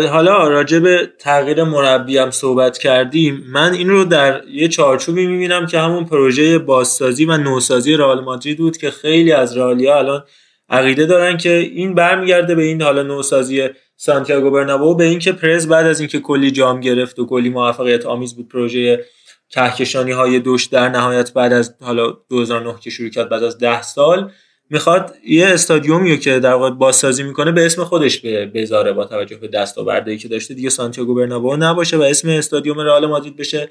حالا 0.07 0.47
راجع 0.47 0.79
به 0.79 1.09
تغییر 1.19 1.63
مربی 1.63 2.17
هم 2.17 2.31
صحبت 2.31 2.77
کردیم. 2.77 3.43
من 3.53 3.73
این 3.73 3.89
رو 3.89 4.05
در 4.05 4.41
یه 4.47 4.67
چارچوبی 4.67 5.27
می‌بینم 5.27 5.65
که 5.65 5.79
همون 5.79 6.05
پروژه 6.05 6.59
بازسازی 6.59 7.25
و 7.25 7.37
نوسازی 7.37 7.95
رئال 7.95 8.23
مادرید 8.23 8.57
بود 8.57 8.77
که 8.77 8.91
خیلی 8.91 9.31
از 9.31 9.57
رئالیا 9.57 9.97
الان 9.97 10.23
عقیده 10.69 11.05
دارن 11.05 11.37
که 11.37 11.53
این 11.53 11.95
برمیگرده 11.95 12.55
به 12.55 12.63
این 12.63 12.81
حالا 12.81 13.03
نوسازی 13.03 13.69
سانتیاگو 14.01 14.51
برنابو 14.51 14.95
به 14.95 15.03
اینکه 15.03 15.31
پرز 15.31 15.67
بعد 15.67 15.85
از 15.85 15.99
اینکه 15.99 16.19
کلی 16.19 16.51
جام 16.51 16.79
گرفت 16.79 17.19
و 17.19 17.25
کلی 17.25 17.49
موفقیت 17.49 18.05
آمیز 18.05 18.35
بود 18.35 18.49
پروژه 18.49 19.05
کهکشانی 19.49 20.11
های 20.11 20.39
دوش 20.39 20.65
در 20.65 20.89
نهایت 20.89 21.33
بعد 21.33 21.53
از 21.53 21.75
حالا 21.81 22.17
2009 22.29 22.75
که 22.79 22.89
شروع 22.89 23.09
کرد 23.09 23.29
بعد 23.29 23.43
از 23.43 23.57
10 23.57 23.81
سال 23.81 24.31
می‌خواد 24.69 25.15
یه 25.27 25.47
استادیومی 25.47 26.19
که 26.19 26.39
در 26.39 26.53
واقع 26.53 26.69
بازسازی 26.69 27.23
می‌کنه 27.23 27.51
به 27.51 27.65
اسم 27.65 27.83
خودش 27.83 28.21
بذاره 28.53 28.93
با 28.93 29.05
توجه 29.05 29.37
به 29.37 29.47
دستاوردی 29.47 30.17
که 30.17 30.27
داشته. 30.27 30.53
دیگه 30.53 30.69
سانتیاگو 30.69 31.15
برنابو 31.15 31.55
نباشه 31.55 31.97
و 31.97 32.01
اسم 32.01 32.29
استادیوم 32.29 32.79
رئال 32.79 33.05
مادرید 33.05 33.37
بشه 33.37 33.69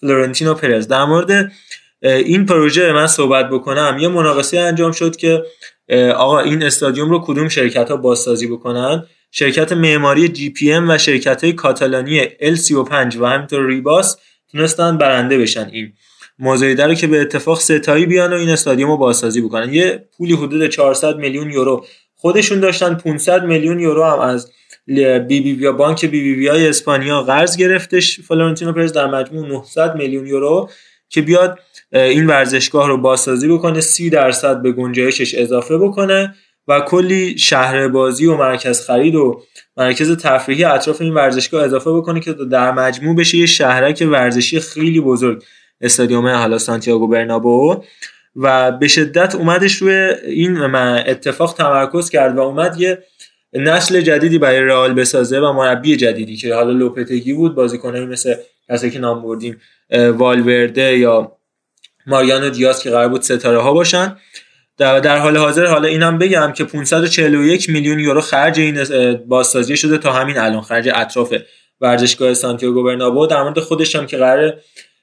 فلورنتینو 0.00 0.54
پرز. 0.54 0.88
در 0.88 1.04
مورد 1.04 1.52
این 2.02 2.46
پروژه 2.46 2.92
من 2.92 3.06
صحبت 3.06 3.50
بکنم. 3.50 3.96
یه 4.00 4.08
مناقصه 4.08 4.58
انجام 4.58 4.92
شد 4.92 5.16
که 5.16 5.42
آقا 6.16 6.40
این 6.40 6.62
استادیوم 6.62 7.10
رو 7.10 7.20
کدوم 7.24 7.48
شرکت 7.48 7.90
ها 7.90 7.96
بازسازی 7.96 8.46
بکنن؟ 8.46 9.06
شرکت 9.30 9.72
معماری 9.72 10.28
جی 10.28 10.50
پی 10.50 10.72
ام 10.72 10.90
و 10.90 10.98
شرکت 10.98 11.44
های 11.44 11.52
کاتالانی 11.52 12.24
L35 12.24 13.16
و 13.16 13.26
همینطور 13.26 13.66
ریباس 13.66 14.16
تونستن 14.52 14.98
برنده 14.98 15.38
بشن 15.38 15.68
این 15.72 15.92
مزایده 16.38 16.86
رو 16.86 16.94
که 16.94 17.06
به 17.06 17.20
اتفاق 17.20 17.60
سه 17.60 17.78
تایی 17.78 18.06
بیان 18.06 18.32
و 18.32 18.36
این 18.36 18.48
استادیوم 18.48 18.90
رو 18.90 18.96
بازسازی 18.96 19.40
بکنن. 19.40 19.74
یه 19.74 20.08
پولی 20.16 20.32
حدود 20.32 20.66
400 20.66 21.16
میلیون 21.16 21.50
یورو. 21.50 21.84
خودشون 22.16 22.60
داشتن 22.60 22.94
500 22.94 23.44
میلیون 23.44 23.80
یورو 23.80 24.04
هم 24.04 24.18
از 24.18 24.52
بی 24.86 25.40
بی 25.40 25.52
بی 25.52 25.70
بانک 25.70 26.04
بی 26.04 26.22
بی 26.22 26.34
بی 26.34 26.48
های 26.48 26.68
اسپانیا 26.68 27.22
قرض 27.22 27.56
گرفتش. 27.56 28.20
فلورنتینو 28.20 28.72
پرز 28.72 28.92
در 28.92 29.06
مجموع 29.06 29.48
900 29.48 29.94
میلیون 29.94 30.26
یورو 30.26 30.70
که 31.08 31.22
بیاد 31.22 31.58
این 31.92 32.26
ورزشگاه 32.26 32.88
رو 32.88 32.96
بازسازی 32.96 33.48
بکنه 33.48 33.80
30 33.80 34.10
درصد 34.10 34.62
به 34.62 34.72
گنجایشش 34.72 35.34
اضافه 35.34 35.78
بکنه. 35.78 36.34
و 36.68 36.80
کلی 36.80 37.38
شهر 37.38 37.88
بازی 37.88 38.26
و 38.26 38.36
مرکز 38.36 38.86
خرید 38.86 39.14
و 39.14 39.42
مرکز 39.76 40.16
تفریحی 40.16 40.64
اطراف 40.64 41.00
این 41.00 41.14
ورزشگاه 41.14 41.64
اضافه 41.64 41.92
بکنه 41.92 42.20
که 42.20 42.32
در 42.32 42.72
مجموع 42.72 43.16
بشه 43.16 43.38
یه 43.38 43.46
شهرک 43.46 44.08
ورزشی 44.10 44.60
خیلی 44.60 45.00
بزرگ. 45.00 45.42
استادیوم 45.80 46.26
حالا 46.26 46.58
سانتیاگو 46.58 47.08
برنابو. 47.08 47.84
و 48.36 48.72
به 48.72 48.88
شدت 48.88 49.34
اومدش 49.34 49.74
روی 49.74 49.94
این 50.26 50.56
اتفاق 50.74 51.54
تمرکز 51.54 52.10
کرد 52.10 52.36
و 52.36 52.40
اومد 52.40 52.80
یه 52.80 52.98
نسل 53.52 54.00
جدیدی 54.00 54.38
برای 54.38 54.60
رئال 54.60 54.94
بسازه 54.94 55.40
و 55.40 55.52
مربی 55.52 55.96
جدیدی 55.96 56.36
که 56.36 56.54
حالا 56.54 56.70
لوپتگی 56.70 57.32
بود. 57.32 57.54
بازیکنایی 57.54 58.06
مثل 58.06 58.34
کسی 58.68 58.90
که 58.90 58.98
نام 58.98 59.22
بردیم 59.22 59.60
والورده 59.90 60.98
یا 60.98 61.36
ماریانو 62.06 62.50
دیاز 62.50 62.82
که 62.82 62.90
قرار 62.90 63.08
بود 63.08 63.22
ستاره 63.22 63.58
ها 63.58 63.72
باشن. 63.72 64.16
در 64.80 65.18
حال 65.18 65.36
حاضر 65.36 65.66
حالا 65.66 65.88
اینم 65.88 66.18
بگم 66.18 66.52
که 66.52 66.64
541 66.64 67.70
میلیون 67.70 67.98
یورو 67.98 68.20
خرج 68.20 68.60
این 68.60 68.84
بازسازی 69.14 69.76
شده 69.76 69.98
تا 69.98 70.12
همین 70.12 70.38
الان 70.38 70.60
خرج 70.60 70.90
اطراف 70.94 71.34
ورزشگاه 71.80 72.34
سانتیاگو 72.34 72.82
برنابو. 72.82 73.26
در 73.26 73.42
مورد 73.42 73.60
خودش 73.60 73.96
هم 73.96 74.06
که 74.06 74.16
قرار 74.16 74.60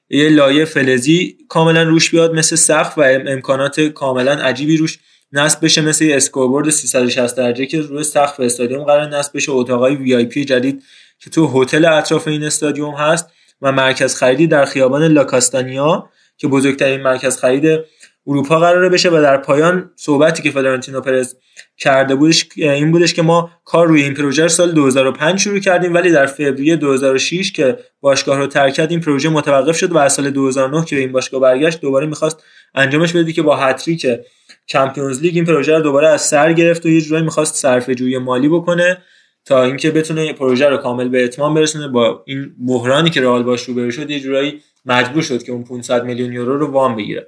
یه 0.09 0.29
لایه 0.29 0.65
فلزی 0.65 1.37
کاملا 1.49 1.83
روش 1.83 2.11
بیاد 2.11 2.33
مثل 2.33 2.55
سقف 2.55 2.97
و 2.97 3.01
امکانات 3.27 3.79
کاملا 3.79 4.31
عجیبی 4.31 4.77
روش 4.77 4.99
نصب 5.31 5.65
بشه 5.65 5.81
مثل 5.81 6.05
یه 6.05 6.15
scoreboard 6.15 6.69
360 6.69 7.37
درجه 7.37 7.65
که 7.65 7.81
روی 7.81 8.03
سقف 8.03 8.39
استادیوم 8.39 8.83
قرار 8.83 9.07
نصب 9.17 9.31
بشه. 9.35 9.51
اتاقای 9.51 9.95
VIP 9.95 10.45
جدید 10.45 10.83
که 11.19 11.29
تو 11.29 11.61
هتل 11.61 11.85
اطراف 11.85 12.27
این 12.27 12.43
استادیوم 12.43 12.95
هست 12.95 13.29
و 13.61 13.71
مرکز 13.71 14.15
خریدی 14.15 14.47
در 14.47 14.65
خیابان 14.65 15.03
لاکاستیانا 15.03 16.09
که 16.37 16.47
بزرگترین 16.47 17.01
مرکز 17.01 17.37
خرید 17.37 17.79
اروپا 18.27 18.59
قراره 18.59 18.89
بشه 18.89 19.09
و 19.09 19.21
در 19.21 19.37
پایان 19.37 19.91
صحبتی 19.95 20.43
که 20.43 20.51
فلورنتینو 20.51 21.01
پرز 21.01 21.35
کرده 21.77 22.15
بودش 22.15 22.47
این 22.55 22.91
بودش 22.91 23.13
که 23.13 23.21
ما 23.21 23.51
کار 23.65 23.87
روی 23.87 24.03
این 24.03 24.13
پروژه 24.13 24.47
سال 24.47 24.71
2005 24.71 25.39
شروع 25.39 25.59
کردیم 25.59 25.93
ولی 25.93 26.11
در 26.11 26.25
فوریه 26.25 26.75
2006 26.75 27.51
که 27.51 27.77
باشگاه 28.01 28.37
رو 28.37 28.47
ترک 28.47 28.73
کرد 28.73 28.91
این 28.91 28.99
پروژه 28.99 29.29
متوقف 29.29 29.77
شد 29.77 29.91
و 29.91 29.97
از 29.97 30.13
سال 30.13 30.29
2009 30.29 30.85
که 30.85 30.95
این 30.95 31.11
باشگاه 31.11 31.41
برگشت 31.41 31.81
دوباره 31.81 32.07
می‌خواست 32.07 32.43
انجامش 32.75 33.13
بده 33.13 33.33
که 33.33 33.41
با 33.41 33.73
که 33.73 34.25
Champions 34.65 35.21
League 35.21 35.35
این 35.35 35.45
پروژه 35.45 35.75
رو 35.75 35.81
دوباره 35.81 36.07
از 36.07 36.21
سر 36.21 36.53
گرفت 36.53 36.85
و 36.85 36.89
یه 36.89 37.01
جورایی 37.01 37.25
می‌خواست 37.25 37.55
صرفه 37.55 37.95
جویی 37.95 38.17
مالی 38.17 38.49
بکنه 38.49 38.97
تا 39.45 39.63
اینکه 39.63 39.91
بتونه 39.91 40.33
پروژه 40.33 40.69
رو 40.69 40.77
کامل 40.77 41.09
به 41.09 41.23
اتمام 41.23 41.53
برسونه. 41.53 41.87
با 41.87 42.23
این 42.25 42.55
بحرانی 42.67 43.09
که 43.09 43.21
رئال 43.21 43.43
باش 43.43 43.63
روبرو 43.63 43.91
شد 43.91 44.09
یه 44.09 44.19
جورایی 44.19 44.61
مجبور 44.85 45.21
شد 45.21 45.43
که 45.43 45.51
اون 45.51 45.63
500 45.63 46.05
میلیون 46.05 46.33
یورو 46.33 46.57
رو 46.57 46.67
وام 46.71 46.95
بگیره. 46.95 47.27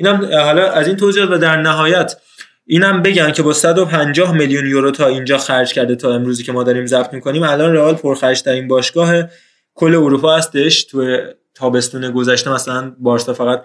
اینم 0.00 0.30
حالا 0.32 0.70
از 0.70 0.86
این 0.86 0.96
توضیحات 0.96 1.30
و 1.30 1.38
در 1.38 1.56
نهایت 1.56 2.16
اینم 2.66 3.02
بگن 3.02 3.32
که 3.32 3.42
با 3.42 3.52
150 3.52 4.32
میلیون 4.32 4.66
یورو 4.66 4.90
تا 4.90 5.06
اینجا 5.06 5.38
خرج 5.38 5.72
کرده 5.72 5.96
تا 5.96 6.14
امروزی 6.14 6.42
که 6.42 6.52
ما 6.52 6.62
داریم 6.62 6.86
ضبط 6.86 7.12
می‌کنیم 7.12 7.42
الان 7.42 7.72
رئال 7.72 7.94
پرخرج 7.94 8.42
ترین 8.42 8.68
باشگاه 8.68 9.14
کل 9.74 9.94
اروپا 9.94 10.36
هستش. 10.36 10.84
تو 10.84 11.16
تابستون 11.54 12.10
گذشته 12.10 12.52
مثلا 12.52 12.92
بارسا 12.98 13.34
فقط 13.34 13.64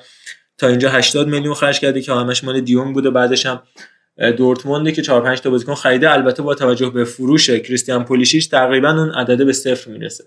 تا 0.58 0.68
اینجا 0.68 0.90
80 0.90 1.28
میلیون 1.28 1.54
خرج 1.54 1.80
کرده 1.80 2.02
که 2.02 2.14
همش 2.14 2.44
مال 2.44 2.62
دیونگ 2.62 2.94
بوده. 2.94 3.10
بعدش 3.10 3.46
هم 3.46 3.62
دورتموندی 4.38 4.92
که 4.92 5.02
4 5.02 5.22
5 5.22 5.42
تا 5.42 5.50
بازیکن 5.50 5.76
خریده 5.76 6.12
البته 6.12 6.44
با 6.44 6.56
توجه 6.56 6.90
به 6.90 7.04
فروش 7.04 7.50
کریستیان 7.50 8.06
پولیشیچ 8.06 8.52
تقریبا 8.52 8.90
اون 8.90 9.12
عدده 9.12 9.46
به 9.46 9.54
صفر 9.54 9.92
می‌رسه. 9.92 10.24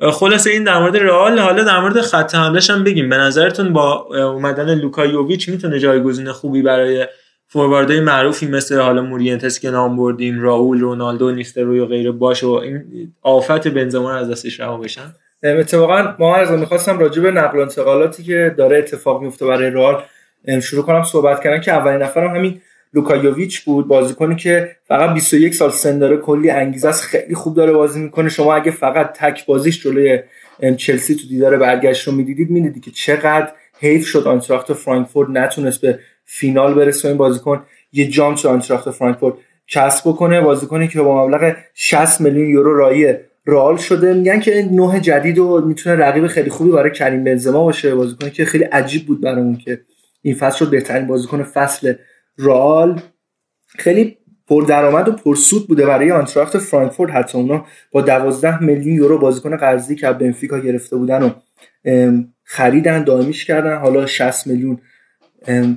خلاصه 0.00 0.50
این 0.50 0.64
در 0.64 0.78
مورد 0.78 0.96
رئال 0.96 1.38
حالا 1.38 1.64
در 1.64 1.80
مورد 1.80 2.00
خط 2.00 2.34
حملهش 2.34 2.70
هم 2.70 2.84
بگیم. 2.84 3.08
به 3.08 3.16
نظرتون 3.16 3.72
با 3.72 3.94
اومدن 4.34 4.74
لوکا 4.74 5.06
یوویچ 5.06 5.48
می‌تونه 5.48 5.78
جایگزین 5.78 6.32
خوبی 6.32 6.62
برای 6.62 7.06
فورواردهای 7.46 8.00
معروفی 8.00 8.46
مثل 8.46 8.80
حالا 8.80 9.02
مورینتس 9.02 9.60
که 9.60 9.70
نام 9.70 9.96
بردیم 9.96 10.40
راول 10.40 10.80
رونالدو 10.80 11.30
نیستروی 11.30 11.80
و 11.80 11.86
غیره 11.86 12.10
باشه 12.10 12.46
و 12.46 12.50
این 12.50 12.82
آفت 13.22 13.68
بنزما 13.68 14.12
از 14.12 14.30
دستش 14.30 14.60
رها 14.60 14.76
بشن؟ 14.76 15.14
اتفاقا 15.42 16.14
ما 16.18 16.36
از 16.36 16.50
می‌خواستم 16.50 16.98
راجع 16.98 17.22
به 17.22 17.30
نقل 17.30 17.58
و 17.58 17.60
انتقالاتی 17.60 18.22
که 18.22 18.54
داره 18.58 18.78
اتفاق 18.78 19.22
میفته 19.22 19.46
برای 19.46 19.70
رئال 19.70 20.02
شروع 20.62 20.84
کنم 20.84 21.02
صحبت 21.02 21.42
کردن 21.42 21.60
که 21.60 21.72
اولین 21.72 22.02
نفرم 22.02 22.36
همین 22.36 22.60
لوکا 22.94 23.22
یوویچ 23.22 23.64
بود 23.64 23.88
بازیکنی 23.88 24.36
که 24.36 24.76
فقط 24.84 25.14
21 25.14 25.54
سال 25.54 25.70
سن 25.70 25.98
داره 25.98 26.16
کلی 26.16 26.50
انگیزه 26.50 26.88
است 26.88 27.02
خیلی 27.02 27.34
خوب 27.34 27.56
داره 27.56 27.72
بازی 27.72 28.00
می‌کنه. 28.00 28.28
شما 28.28 28.54
اگه 28.54 28.70
فقط 28.70 29.12
تک 29.12 29.46
بازیش 29.46 29.82
جلوی 29.82 30.18
چلسی 30.76 31.14
تو 31.14 31.28
دیدار 31.28 31.56
برگشت 31.56 32.08
رو 32.08 32.14
می‌دیدید 32.14 32.50
می‌دیدید 32.50 32.84
که 32.84 32.90
چقدر 32.90 33.52
حیف 33.80 34.06
شد 34.06 34.26
آنتراخت 34.26 34.72
فرانکفورت 34.72 35.28
نتونست 35.30 35.80
به 35.80 35.98
فینال 36.24 36.74
برسه. 36.74 37.08
این 37.08 37.16
بازیکن 37.16 37.62
یه 37.92 38.08
جام 38.08 38.34
تو 38.34 38.48
آنتراخت 38.48 38.90
فرانکفورت 38.90 39.34
کسب 39.68 40.08
بکنه. 40.08 40.40
بازیکنی 40.40 40.88
که 40.88 41.00
با 41.00 41.26
مبلغ 41.26 41.56
60 41.74 42.20
میلیون 42.20 42.50
یورو 42.50 42.76
راهی 42.76 43.14
رئال 43.46 43.76
شده. 43.76 44.14
میگن 44.14 44.40
که 44.40 44.68
نوع 44.72 44.98
جدید 44.98 45.38
و 45.38 45.60
می‌تونه 45.66 45.96
رقیب 45.96 46.26
خیلی 46.26 46.50
خوبی 46.50 46.70
برای 46.70 46.90
کریم 46.90 47.24
بنزما 47.24 47.64
باشه. 47.64 47.94
بازیکنی 47.94 48.30
که 48.30 48.44
خیلی 48.44 48.64
عجیب 48.64 49.06
بود 49.06 49.20
برامون 49.20 49.56
که 49.56 49.80
این 50.22 50.34
فصل 50.34 50.58
شد 50.58 50.70
بهترین 50.70 51.06
بازیکن 51.06 51.42
فصل 51.42 51.94
رال 52.36 53.02
خیلی 53.68 54.18
پردرآمد 54.48 55.08
و 55.08 55.12
پرسود 55.12 55.68
بوده 55.68 55.86
برای 55.86 56.12
آنتراخت 56.12 56.58
فرانکفورت. 56.58 57.10
حتی 57.10 57.38
اونا 57.38 57.66
با 57.92 58.00
12 58.00 58.62
میلیون 58.62 58.96
یورو 58.96 59.18
بازیکن 59.18 59.56
قرضی 59.56 59.96
که 59.96 60.12
بنفیکا 60.12 60.58
گرفته 60.58 60.96
بودن 60.96 61.22
و 61.22 61.30
خریدن 62.44 63.04
دائمیش 63.04 63.44
کردن. 63.44 63.76
حالا 63.76 64.06
60 64.06 64.46
میلیون 64.46 64.78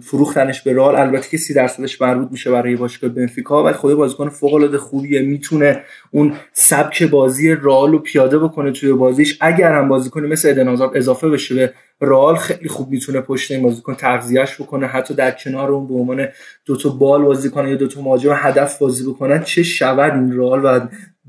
فروختنش 0.03 0.61
به 0.61 0.73
رال 0.73 0.95
البته 0.95 1.29
که 1.29 1.37
30 1.37 1.53
درصدش 1.53 2.01
مربوط 2.01 2.31
میشه 2.31 2.51
برای 2.51 2.75
باشگاه 2.75 3.09
بنفیکا 3.09 3.63
ولی 3.63 3.73
خود 3.73 3.93
بازیکن 3.93 4.29
فوق 4.29 4.53
العاده 4.53 4.77
خوبیه. 4.77 5.21
می‌تونه 5.21 5.81
اون 6.11 6.33
سبک 6.53 7.03
بازی 7.03 7.55
رال 7.55 7.91
رو 7.91 7.99
پیاده 7.99 8.39
بکنه 8.39 8.71
توی 8.71 8.93
بازیش. 8.93 9.37
اگر 9.41 9.73
هم 9.73 9.87
بازیکنی 9.87 10.27
مثل 10.27 10.49
ادن 10.49 10.67
اضافه 10.67 11.29
بشه 11.29 11.55
به 11.55 11.73
رال 11.99 12.35
خیلی 12.35 12.69
خوب 12.69 12.91
می‌تونه 12.91 13.21
پشت 13.21 13.51
این 13.51 13.63
بازیکن 13.63 13.95
تغذیهش 13.95 14.61
بکنه. 14.61 14.87
حتی 14.87 15.13
در 15.13 15.31
کنار 15.31 15.71
اون 15.71 15.87
به 15.87 15.93
عنوان 15.93 16.27
دو 16.65 16.77
تا 16.77 16.89
بال 16.89 17.21
بازی 17.21 17.49
کنه 17.49 17.69
یا 17.69 17.75
دو 17.75 17.87
تا 17.87 18.01
مهاجم 18.01 18.33
هدف 18.35 18.79
بازی 18.79 19.09
بکنن 19.09 19.43
چه 19.43 19.63
شود 19.63 20.13
این 20.13 20.31
رال 20.37 20.61
و 20.63 20.79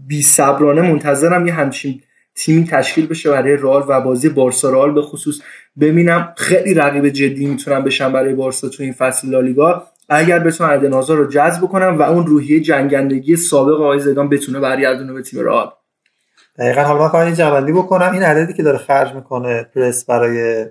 بی 0.07 0.23
صبرانه. 0.23 0.83
منتظرم 0.93 1.47
یه 1.47 1.53
همچین 1.53 2.01
تیمی 2.37 2.65
تشکیل 2.65 3.07
بشه 3.07 3.31
برای 3.31 3.57
رال 3.57 3.85
و 3.89 4.01
بازی 4.01 4.29
بارسا 4.29 4.71
رال 4.71 4.95
به 4.95 5.03
خصوص. 5.03 5.41
ببینم 5.81 6.35
خیلی 6.37 6.75
رقیب 6.75 7.09
جدی 7.09 7.47
می‌تونم 7.47 7.85
بشن 7.85 8.13
برای 8.13 8.35
بارسا 8.35 8.69
تو 8.69 8.83
این 8.83 8.93
فصل 8.93 9.29
لالیگا. 9.29 9.87
اگر 10.09 10.39
بتونن 10.39 10.71
ادنازا 10.71 11.15
رو 11.15 11.27
جذب 11.27 11.65
کنم 11.65 11.99
و 11.99 12.03
اون 12.03 12.27
روحیه 12.27 12.61
جنگندگی 12.61 13.37
سابق 13.37 13.81
آقای 13.81 13.99
زیدان 13.99 14.29
بتونه 14.29 14.61
برگردونه 14.61 15.13
به 15.13 15.23
تیم 15.23 15.41
رئال. 15.41 15.71
دقیقا. 16.59 16.83
حالا 16.83 17.03
من 17.03 17.09
فقط 17.09 17.35
جوندی 17.35 17.73
بکنم. 17.73 18.13
این 18.13 18.23
عددی 18.23 18.53
که 18.53 18.63
داره 18.63 18.79
خرج 18.79 19.15
می‌کنه 19.15 19.67
پرس 19.75 20.05
برای 20.05 20.67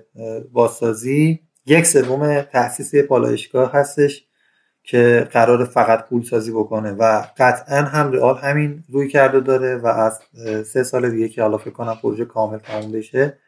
بازسازی 0.52 1.40
یک 1.66 1.86
سوم 1.86 2.40
تاسیس 2.40 2.94
پالایشگاه 2.94 3.72
هستش. 3.72 4.24
که 4.84 5.28
قرار 5.32 5.64
فقط 5.64 6.08
پول 6.08 6.22
سازی 6.22 6.52
بکنه 6.52 6.92
و 6.92 7.24
قطعا 7.38 7.82
هم 7.82 8.12
رئال 8.12 8.36
همین 8.36 8.84
روی 8.88 9.08
کرده 9.08 9.40
داره 9.40 9.76
و 9.76 9.86
از 9.86 10.20
سه 10.66 10.82
سال 10.82 11.10
دیگه 11.10 11.28
که 11.28 11.42
حالا 11.42 11.58
فکر 11.58 11.70
کنم 11.70 11.98
پروژه 12.02 12.24
کامل 12.24 12.58
تموم 12.58 12.92
بشه 12.92 13.38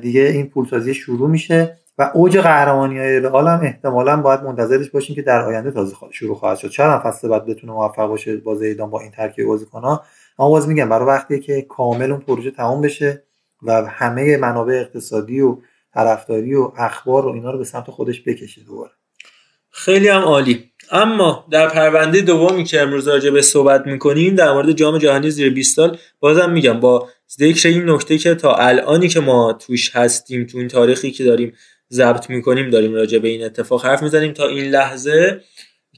دیگه 0.00 0.20
این 0.20 0.50
پولسازی 0.50 0.94
شروع 0.94 1.30
میشه 1.30 1.78
و 1.98 2.10
اوج 2.14 2.38
قهرمانی 2.38 2.98
های 2.98 3.20
رئال 3.20 3.48
هم 3.48 3.60
احتمالا 3.60 4.16
باید 4.16 4.42
منتظرش 4.42 4.90
باشیم 4.90 5.16
که 5.16 5.22
در 5.22 5.44
آینده 5.44 5.70
تازه 5.70 5.96
شروع 6.10 6.36
خواهد 6.36 6.58
شد. 6.58 6.68
چرا 6.68 7.02
فصل 7.04 7.28
بعد 7.28 7.46
بتونه 7.46 7.72
موفق 7.72 8.06
باشه 8.06 8.36
با 8.36 8.54
زیدان 8.54 8.90
با 8.90 9.00
این 9.00 9.10
ترکیب 9.10 9.46
بازیکن‌ها. 9.46 10.04
اما 10.38 10.48
باز 10.48 10.68
میگم 10.68 10.88
برای 10.88 11.06
وقتی 11.06 11.40
که 11.40 11.62
کامل 11.62 12.10
اون 12.10 12.20
پروژه 12.20 12.50
تمام 12.50 12.80
بشه 12.80 13.22
و 13.62 13.72
همه 13.72 14.36
منابع 14.36 14.74
اقتصادی 14.74 15.40
و 15.40 15.56
طرفداری 15.94 16.54
و 16.54 16.72
اخبار 16.76 17.26
و 17.26 17.28
اینا 17.28 17.50
رو 17.50 17.58
به 17.58 17.64
سمت 17.64 17.90
خودش 17.90 18.22
بکشه 18.22 18.64
دوباره. 18.64 18.97
خیلی 19.70 20.08
هم 20.08 20.22
عالی. 20.22 20.64
اما 20.90 21.46
در 21.50 21.68
پرونده 21.68 22.20
دومی 22.20 22.64
که 22.64 22.80
امروز 22.80 23.08
راجع 23.08 23.30
به 23.30 23.42
صحبت 23.42 23.86
می‌کنیم 23.86 24.34
در 24.34 24.52
مورد 24.52 24.72
جام 24.72 24.98
جهانی 24.98 25.30
زیر 25.30 25.52
20 25.52 25.76
سال 25.76 25.98
بازم 26.20 26.50
میگم 26.50 26.80
با 26.80 27.08
ذکر 27.38 27.68
این 27.68 27.90
نکته 27.90 28.18
که 28.18 28.34
تا 28.34 28.54
الانی 28.54 29.08
که 29.08 29.20
ما 29.20 29.52
توش 29.52 29.96
هستیم 29.96 30.46
تو 30.46 30.58
این 30.58 30.68
تاریخی 30.68 31.10
که 31.10 31.24
داریم 31.24 31.52
ضبط 31.92 32.30
می‌کنیم 32.30 32.70
داریم 32.70 32.94
راجع 32.94 33.18
به 33.18 33.28
این 33.28 33.44
اتفاق 33.44 33.84
حرف 33.84 34.02
می‌زنیم 34.02 34.32
تا 34.32 34.48
این 34.48 34.70
لحظه 34.70 35.40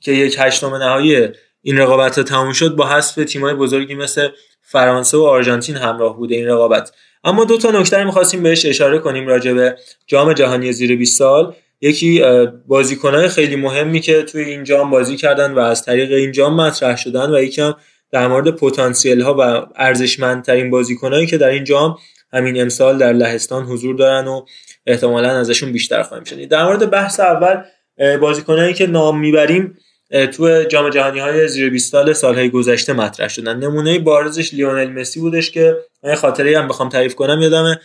که 0.02 0.12
یک 0.12 0.36
هشتم 0.38 0.74
نهایی 0.74 1.28
این 1.62 1.78
رقابت 1.78 2.18
ها 2.18 2.24
تموم 2.24 2.52
شد 2.52 2.76
با 2.76 2.86
حذف 2.86 3.14
تیمای 3.14 3.54
بزرگی 3.54 3.94
مثل 3.94 4.28
فرانسه 4.62 5.16
و 5.16 5.22
آرژانتین 5.22 5.76
همراه 5.76 6.16
بوده 6.16 6.34
این 6.34 6.46
رقابت. 6.46 6.92
اما 7.24 7.44
دو 7.44 7.58
تا 7.58 7.70
نکته 7.70 8.04
می‌خواستیم 8.04 8.42
بهش 8.42 8.66
اشاره 8.66 8.98
کنیم 8.98 9.26
راجع 9.26 9.52
به 9.52 9.76
جام 10.06 10.32
جهانی 10.32 10.72
زیر 10.72 10.96
20 10.96 11.18
سال. 11.18 11.54
یکی 11.80 12.24
بازیکنهای 12.66 13.28
خیلی 13.28 13.56
مهمی 13.56 14.00
که 14.00 14.22
توی 14.22 14.44
این 14.44 14.64
جام 14.64 14.90
بازی 14.90 15.16
کردن 15.16 15.52
و 15.52 15.58
از 15.58 15.84
طریق 15.84 16.12
این 16.12 16.32
جام 16.32 16.54
مطرح 16.54 16.96
شدن 16.96 17.34
و 17.34 17.42
یکی 17.42 17.62
هم 17.62 17.76
در 18.12 18.28
مورد 18.28 18.50
پتانسیل 18.50 19.20
ها 19.20 19.36
و 19.38 19.66
ارزشمندترین 19.76 20.70
بازیکنهایی 20.70 21.26
که 21.26 21.38
در 21.38 21.48
این 21.48 21.64
جام 21.64 21.96
همین 22.32 22.60
امسال 22.60 22.98
در 22.98 23.12
لهستان 23.12 23.64
حضور 23.64 23.96
دارن 23.96 24.28
و 24.28 24.44
احتمالا 24.86 25.30
ازشون 25.38 25.72
بیشتر 25.72 26.02
خواهیم 26.02 26.24
شنید. 26.24 26.50
در 26.50 26.64
مورد 26.64 26.90
بحث 26.90 27.20
اول 27.20 27.62
بازیکنایی 28.20 28.74
که 28.74 28.86
نام 28.86 29.20
می‌بریم 29.20 29.78
تو 30.32 30.64
جام 30.64 30.90
جهانی 30.90 31.18
های 31.18 31.48
زیر 31.48 31.70
20 31.70 31.92
سال 31.92 32.12
سالهای 32.12 32.50
گذشته 32.50 32.92
مطرح 32.92 33.28
شدن. 33.28 33.58
نمونه 33.58 33.98
بارزش 33.98 34.54
لیونل 34.54 34.90
مسی 34.90 35.20
بودش 35.20 35.50
که 35.50 35.76
من 36.02 36.14
خاطره 36.14 36.58
هم 36.58 36.68
بخوام 36.68 36.88
تعریف 36.88 37.14
کنم 37.14 37.40
یادمه 37.40 37.80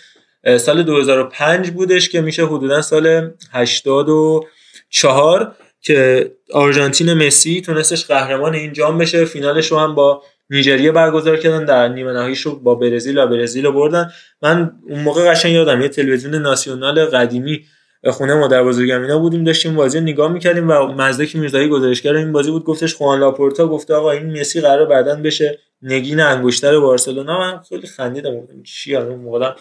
سال 0.57 0.83
2005 0.83 1.71
بودش 1.71 2.09
که 2.09 2.21
میشه 2.21 2.45
حدودا 2.45 2.81
سال 2.81 3.31
84 3.51 5.55
که 5.81 6.31
آرژانتین 6.53 7.13
مسی 7.13 7.61
تونستش 7.61 8.05
قهرمان 8.05 8.55
این 8.55 8.73
جام 8.73 8.97
بشه. 8.97 9.25
فینالش 9.25 9.71
رو 9.71 9.79
هم 9.79 9.95
با 9.95 10.23
نیجریه 10.49 10.91
برگزار 10.91 11.37
کردن 11.37 11.65
در 11.65 11.87
نیمه 11.87 12.11
نهاییش 12.11 12.41
رو 12.41 12.55
با 12.55 12.75
برزیل 12.75 13.17
و 13.17 13.27
برزیل 13.27 13.65
رو 13.65 13.71
بردن. 13.71 14.11
من 14.41 14.71
اون 14.89 14.99
موقع 14.99 15.31
قشنگ 15.31 15.53
یادم 15.53 15.81
یه 15.81 15.89
تلویزیون 15.89 16.35
ناسیونال 16.35 17.05
قدیمی 17.05 17.65
خونه 18.11 18.33
ما 18.33 18.47
در 18.47 18.63
بزرگمینا 18.63 19.19
بودیم 19.19 19.43
داشتیم 19.43 19.75
بازی 19.75 20.01
نگاه 20.01 20.31
می‌کردیم 20.31 20.69
و 20.69 20.73
مزدک 20.73 21.35
میرزایی 21.35 21.69
گزارشگر 21.69 22.15
این 22.15 22.31
بازی 22.31 22.51
بود 22.51 22.63
گفتش 22.63 22.95
خوان 22.95 23.19
لاپورتا 23.19 23.67
گفته 23.67 23.93
آقا 23.93 24.11
این 24.11 24.39
مسی 24.39 24.61
قرار 24.61 24.85
بعدن 24.85 25.21
بشه 25.21 25.59
نگین 25.81 26.19
انگشتر 26.19 26.79
بارسلونا. 26.79 27.39
من 27.39 27.59
خیلی 27.69 27.87
خندیدم 27.87 28.31
چی 28.63 28.95
اون 28.95 29.19
موقع 29.19 29.51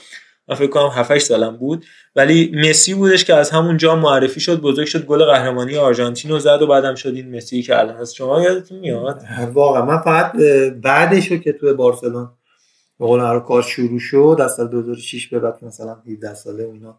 من 0.49 0.55
فکر 0.55 0.71
کنم 0.71 0.91
7 0.93 1.19
سالم 1.19 1.57
بود. 1.57 1.85
ولی 2.17 2.53
مسی 2.55 2.95
بودش 2.95 3.25
که 3.25 3.35
از 3.35 3.51
همون 3.51 3.77
جا 3.77 3.97
معرفی 3.97 4.41
شد 4.41 4.61
بزرگ 4.61 4.87
شد 4.87 5.07
گل 5.07 5.25
قهرمانی 5.25 5.77
آرژانتین 5.77 6.31
رو 6.31 6.39
زد 6.39 6.63
و 6.63 6.67
بعدم 6.67 6.95
شد 6.95 7.15
این 7.15 7.37
مسی 7.37 7.63
که 7.63 7.79
الان 7.79 7.97
هست. 7.97 8.15
شما 8.15 8.43
یادتون 8.43 8.79
میاد؟ 8.79 9.23
واقعا. 9.53 9.85
من 9.85 9.99
فقط 9.99 10.33
بعدش 10.83 11.29
که 11.29 11.53
توی 11.53 11.73
بارسلون 11.73 12.29
به 13.01 13.07
قول 13.07 13.41
کار 13.41 13.63
شروع 13.63 13.99
شد 13.99 14.37
از 14.41 14.55
سال 14.55 14.69
2006 14.69 15.29
به 15.29 15.39
بعد 15.39 15.65
مثلا 15.65 15.97
17 16.07 16.35
ساله 16.35 16.65
اینا 16.65 16.99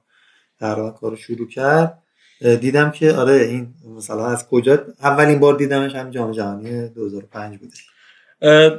در 0.60 0.90
کار 0.90 1.16
شروع 1.16 1.48
کرد 1.48 2.02
دیدم 2.42 2.92
که 2.92 3.14
آره 3.14 3.34
این 3.34 3.74
مثلا 3.98 4.28
از 4.28 4.50
کجا 4.50 4.80
اولین 5.02 5.40
بار 5.40 5.56
دیدمش 5.56 5.96
همین 5.96 6.12
جام 6.12 6.32
جهانی 6.32 6.88
2005 6.88 7.60
بوده 7.60 7.74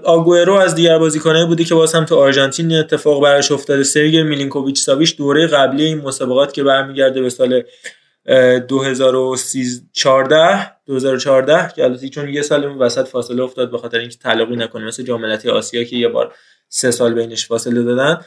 آگوئرو 0.05 0.55
از 0.55 0.75
دیگر 0.75 0.99
بازیکنایی 0.99 1.47
بودی 1.47 1.65
که 1.65 1.75
باز 1.75 1.95
هم 1.95 2.05
تو 2.05 2.17
آرژانتین 2.17 2.73
اتفاق 2.73 3.23
براش 3.23 3.53
افتاده. 3.53 3.83
سرگی 3.83 4.23
میلینکوویچ 4.23 4.81
ساویچ 4.81 5.17
دوره 5.17 5.47
قبلی 5.47 5.85
این 5.85 5.99
مسابقات 5.99 6.53
که 6.53 6.63
برمیگرده 6.63 7.23
به 7.23 7.31
سال 7.31 7.63
2014 8.69 10.71
2014 10.87 11.73
که 11.77 12.09
چون 12.09 12.29
یه 12.29 12.43
سال 12.43 12.65
اون 12.65 12.79
وسط 12.79 13.09
فاصله 13.09 13.43
افتاد 13.43 13.71
به 13.71 13.79
خاطر 13.79 13.99
اینکه 13.99 14.19
تعلقی 14.19 14.57
نکنه. 14.57 14.85
مثل 14.85 15.03
جام 15.03 15.25
آسیا 15.53 15.85
که 15.85 15.97
یه 15.97 16.09
بار 16.09 16.35
سه 16.69 16.91
سال 16.91 17.15
بینش 17.15 17.47
فاصله 17.47 17.83
دادن. 17.83 18.21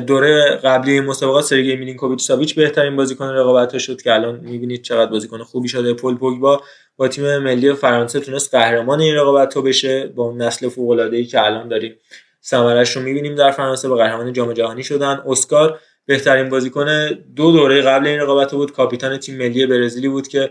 دوره 0.00 0.60
قبلی 0.64 1.00
مسابقات 1.00 1.44
سرگی 1.44 1.76
میلینکوویچ 1.76 2.22
ساویچ 2.22 2.54
بهترین 2.54 2.96
بازیکن 2.96 3.24
رقابت 3.24 3.78
شد 3.78 4.02
که 4.02 4.14
الان 4.14 4.40
می‌بینید 4.40 4.82
چقدر 4.82 5.10
بازیکن 5.10 5.42
خوبی 5.42 5.68
شده. 5.68 5.94
پول 5.94 6.16
پوگبا 6.16 6.62
با 6.96 7.08
تیم 7.08 7.38
ملی 7.38 7.72
فرانسه 7.72 8.20
تونست 8.20 8.54
قهرمان 8.54 9.00
این 9.00 9.14
رقابتا 9.14 9.62
بشه 9.62 10.06
با 10.06 10.24
اون 10.24 10.42
نسل 10.42 10.68
فوق 10.68 10.90
العاده 10.90 11.16
ای 11.16 11.24
که 11.24 11.44
الان 11.44 11.68
داریم. 11.68 11.96
ثمرش 12.44 12.96
رو 12.96 13.02
می‌بینیم 13.02 13.34
در 13.34 13.50
فرانسه 13.50 13.88
با 13.88 13.96
قهرمان 13.96 14.32
جام 14.32 14.52
جهانی 14.52 14.82
شدن. 14.82 15.22
اسکار 15.26 15.80
بهترین 16.06 16.48
بازیکن 16.48 17.08
دو 17.36 17.52
دوره 17.52 17.82
قبل 17.82 18.06
این 18.06 18.20
رقابت 18.20 18.52
بود. 18.52 18.72
کاپیتان 18.72 19.16
تیم 19.16 19.36
ملی 19.36 19.66
برزیلی 19.66 20.08
بود 20.08 20.28
که 20.28 20.50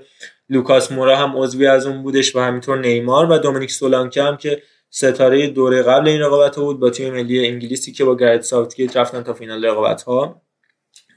لوکاس 0.49 0.91
مورا 0.91 1.15
هم 1.15 1.37
عضوی 1.37 1.67
از 1.67 1.85
اون 1.85 2.03
بودش 2.03 2.35
و 2.35 2.39
همینطور 2.39 2.79
نیمار 2.79 3.31
و 3.31 3.37
دومینیک 3.37 3.71
سولانکه 3.71 4.23
هم 4.23 4.37
که 4.37 4.61
ستاره 4.89 5.47
دوره 5.47 5.83
قبل 5.83 6.07
این 6.07 6.21
رقابت 6.21 6.55
بود 6.55 6.79
با 6.79 6.89
تیم 6.89 7.13
ملی 7.13 7.47
انگلیسی 7.47 7.91
که 7.91 8.05
با 8.05 8.15
گرت 8.15 8.41
ساوتگیت 8.41 8.97
رفتن 8.97 9.23
تا 9.23 9.33
فینال 9.33 9.65
رقابت 9.65 10.01
ها 10.01 10.41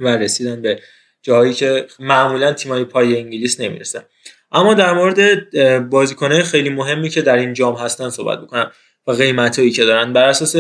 و 0.01 0.09
رسیدن 0.09 0.63
به 0.63 0.81
جایی 1.23 1.55
که 1.55 1.87
معمولا 1.99 2.53
تیمای 2.53 2.85
پایه 2.85 3.17
انگلیس 3.17 3.61
نمی‌رسن. 3.61 4.03
اما 4.55 4.75
در 4.75 4.93
مورد 4.93 5.51
بازیکنهای 5.91 6.43
خیلی 6.43 6.71
مهمی 6.71 7.09
که 7.09 7.23
در 7.23 7.37
این 7.37 7.53
جام 7.53 7.75
هستن 7.75 8.11
صحبت 8.11 8.41
بکنم 8.41 8.71
و 9.07 9.13
قیمتایی 9.13 9.71
که 9.71 9.85
دارن. 9.85 10.13
بر 10.13 10.25
اساس 10.25 10.57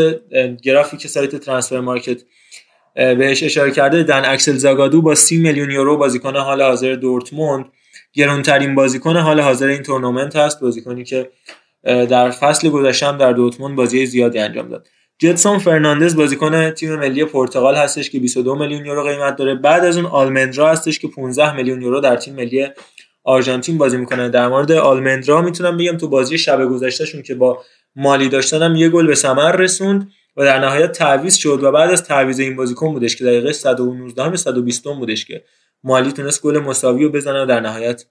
گرافی 0.62 0.96
که 0.96 1.09
سایت 1.09 1.37
ترانسفر 1.37 1.80
مارکت 1.80 2.22
بهش 2.94 3.42
اشاره 3.42 3.70
کرده 3.70 4.02
دن‌اکسل 4.03 4.57
زاگادو 4.57 5.02
با 5.02 5.14
30 5.14 5.38
میلیون 5.38 5.70
یورو 5.70 5.96
بازیکن 5.96 6.37
حال 6.37 6.62
حاضر 6.62 6.94
دورتموند. 6.94 7.64
گرونترین 8.12 8.74
بازیکن 8.74 9.16
حال 9.16 9.40
حاضر 9.40 9.66
این 9.66 9.83
تورنمنت 9.83 10.37
هست. 10.37 10.61
بازیکنی 10.61 11.04
که 11.04 11.30
در 11.85 12.30
فصل 12.30 12.68
گذشته 12.68 13.16
در 13.16 13.33
دورتموند 13.33 13.76
بازی 13.76 14.07
زیادی 14.07 14.38
انجام 14.38 14.68
داد. 14.68 14.88
جتسون 15.18 15.59
فرناندز 15.59 16.16
بازیکن 16.16 16.70
تیم 16.70 16.96
ملی 16.96 17.24
پرتغال 17.24 17.74
هستش 17.74 18.11
که 18.11 18.18
22 18.18 18.54
میلیون 18.54 18.87
یورو 18.87 19.02
قیمت 19.02 19.37
داره. 19.37 19.54
بعد 19.54 19.85
از 19.85 19.96
اون 19.96 20.07
آلمندرا 20.07 20.70
هستش 20.70 20.98
که 20.98 21.09
15 21.09 21.57
میلیون 21.57 21.83
یورو 21.83 22.00
در 22.00 22.16
تیم 22.16 22.35
ملی 22.35 22.68
آرژانتین 23.25 23.79
بازی 23.79 23.97
می‌کنه. 23.97 24.29
در 24.29 24.49
مورد 24.49 24.73
آلمندرا 24.73 25.43
می‌تونم 25.43 25.77
بگم 25.77 25.97
تو 25.97 26.09
بازی 26.09 26.39
شب 26.39 26.65
گذشتهشون 26.65 27.23
که 27.23 27.35
با 27.35 27.65
مالی 27.97 28.29
داشتنم 28.29 28.77
یه 28.77 28.89
گل 28.89 29.07
به 29.07 29.15
ثمر 29.15 29.57
رسوند 29.57 30.11
و 30.37 30.45
در 30.45 30.59
نهایت 30.59 30.93
تعویض 30.93 31.35
شد 31.35 31.63
و 31.63 31.73
بعد 31.73 31.91
از 31.91 32.05
تعویض 32.05 32.41
این 32.41 32.57
بازیکن 32.57 32.93
بودش 32.93 33.17
که 33.17 33.25
دقیقه 33.25 33.53
119 33.53 34.29
به 34.29 34.37
120 34.37 34.85
بودش 34.85 35.25
که 35.25 35.45
مالی 35.85 36.13
تونست 36.13 36.43
گل 36.43 36.59
مساوی 36.59 37.05
رو 37.05 37.11
بزنه 37.11 37.43
و 37.43 37.47
در 37.47 37.61
نهایت 37.61 38.05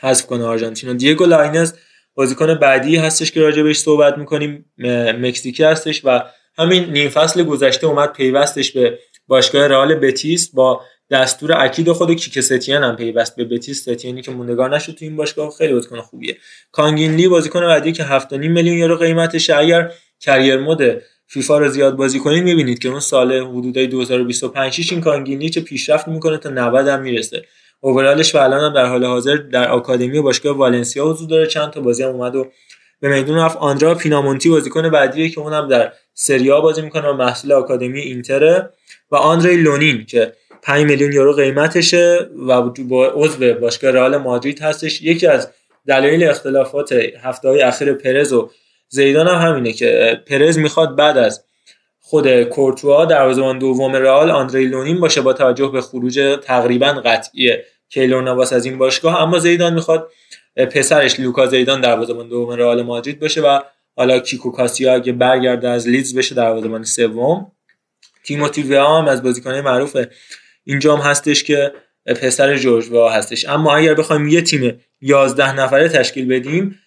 حذف 0.00 0.26
کنه 0.26 0.44
آرژانتین. 0.44 0.90
و 0.90 0.94
دیگو 0.94 1.24
لاینز 1.24 1.72
بازیکن 2.14 2.54
بعدی 2.54 2.96
هستش 2.96 3.32
که 3.32 3.40
راجع 3.40 3.62
بهش 3.62 3.78
صحبت 3.78 4.18
می‌کنیم 4.18 4.72
مکزیکی 5.20 5.64
هستش 5.64 6.00
و 6.04 6.24
همین 6.58 6.90
نیم 6.90 7.08
فصل 7.08 7.42
گذشته 7.42 7.86
اومد 7.86 8.12
پیوستش 8.12 8.72
به 8.72 8.98
باشگاه 9.26 9.66
رئال 9.66 9.94
بتیس 9.94 10.54
با 10.54 10.82
دستور 11.10 11.52
اکید 11.52 11.92
خود 11.92 12.12
کیکه 12.12 12.40
ستین 12.40 12.76
هم 12.76 12.96
پیوست 12.96 13.36
به 13.36 13.44
بتیس. 13.44 13.80
ستینی 13.82 14.22
که 14.22 14.30
موندگار 14.30 14.76
نشد 14.76 14.92
تو 14.92 15.04
این 15.04 15.16
باشگاه 15.16 15.54
خیلی 15.58 15.72
بازیکن 15.72 16.00
خوبیه. 16.00 16.36
کانگین 16.72 17.14
لی 17.16 17.28
بازیکن 17.28 17.60
بعدی 17.60 17.92
که 17.92 18.02
7.5 18.02 18.32
میلیون 18.32 18.78
یورو 18.78 18.96
قیمتشه 18.96 19.56
اگر 19.56 19.92
career 20.20 20.56
mode 20.56 21.02
فیفا 21.26 21.58
رو 21.58 21.68
زیاد 21.68 21.96
بازی 21.96 22.18
کنید 22.18 22.44
می‌بینید 22.44 22.78
که 22.78 22.88
اون 22.88 23.00
سال 23.00 23.32
حدودای 23.32 23.86
2025 23.86 24.88
این 24.90 25.00
کانگین 25.00 25.37
لی 25.37 25.50
چه 25.50 25.60
پیشرفت 25.60 26.08
می‌کنه 26.08 26.36
تا 26.36 26.50
90 26.50 26.88
هم 26.88 27.02
می‌رسه. 27.02 27.42
اوورالش 27.80 28.34
و 28.34 28.38
الان 28.38 28.64
هم 28.64 28.74
در 28.74 28.86
حال 28.86 29.04
حاضر 29.04 29.36
در 29.36 29.68
آکادمی 29.68 30.20
باشگاه 30.20 30.56
والنسیا 30.56 31.04
حضور 31.04 31.28
داره. 31.28 31.46
چند 31.46 31.70
تا 31.70 31.80
بازی 31.80 32.02
هم 32.02 32.10
اومد 32.10 32.36
و 32.36 32.46
به 33.00 33.08
میدون 33.08 33.38
رفت. 33.38 33.56
آندرا 33.56 33.94
پینامونتی 33.94 34.48
بازیکن 34.48 34.90
بعدیه 34.90 35.28
که 35.28 35.40
اونم 35.40 35.68
در 35.68 35.92
سریا 36.14 36.60
بازی 36.60 36.82
می‌کنه 36.82 37.08
و 37.08 37.12
محصول 37.12 37.52
آکادمی 37.52 38.00
اینتره. 38.00 38.70
و 39.10 39.16
آندری 39.16 39.56
لونین 39.56 40.06
که 40.06 40.32
5 40.62 40.84
میلیون 40.84 41.12
یورو 41.12 41.32
قیمتشه 41.32 42.28
و 42.48 42.62
با 42.62 43.06
عضو 43.06 43.54
باشگاه 43.54 43.90
رئال 43.90 44.16
مادرید 44.16 44.62
هستش. 44.62 45.02
یکی 45.02 45.26
از 45.26 45.48
دلایل 45.86 46.24
اختلافات 46.24 46.92
هفته 47.22 47.48
های 47.48 47.62
اخیر 47.62 47.92
پرز 47.92 48.32
و 48.32 48.50
زیدان 48.88 49.26
هم 49.28 49.48
همینه 49.48 49.72
که 49.72 50.20
پرز 50.26 50.58
می‌خواد 50.58 50.96
بعد 50.96 51.18
از 51.18 51.44
خود 52.00 52.42
کورتوا 52.42 53.04
دروازه‌بان 53.04 53.58
دوم 53.58 53.96
رئال 53.96 54.30
آندری 54.30 54.66
لونین 54.66 55.00
باشه 55.00 55.20
با 55.20 55.32
توجه 55.32 55.66
به 55.66 55.80
خروج 55.80 56.38
تقریبا 56.42 56.86
قطعی 56.86 57.52
کیلور 57.88 58.22
نواس 58.22 58.52
از 58.52 58.64
این 58.64 58.78
باشگاه. 58.78 59.22
اما 59.22 59.38
زیدان 59.38 59.74
می‌خواد 59.74 60.10
پسرش 60.56 61.20
لوکا 61.20 61.46
زیدان 61.46 61.80
دروازه‌بان 61.80 62.28
دوم 62.28 62.50
رئال 62.50 62.82
مادرید 62.82 63.20
باشه 63.20 63.40
و 63.40 63.60
حالا 63.96 64.18
کیکو 64.18 64.50
کاسیا 64.50 64.94
اگه 64.94 65.12
برگرده 65.12 65.68
از 65.68 65.88
لیدز 65.88 66.14
بشه 66.14 66.34
دروازه‌بان 66.34 66.84
سوم. 66.84 67.52
تیموتی 68.24 68.62
ویا 68.62 68.86
هم 68.86 69.08
از 69.08 69.22
بازیکن‌های 69.22 69.60
معروف 69.60 69.96
این 70.64 70.82
جام 70.82 71.00
هستش 71.00 71.44
که 71.44 71.72
پسر 72.06 72.56
جورج 72.56 72.88
وا 72.90 73.10
هستش. 73.10 73.48
اما 73.48 73.76
اگر 73.76 73.94
بخوایم 73.94 74.28
یه 74.28 74.42
تیم 74.42 74.80
11 75.00 75.56
نفره 75.56 75.88
تشکیل 75.88 76.28
بدیم 76.28 76.78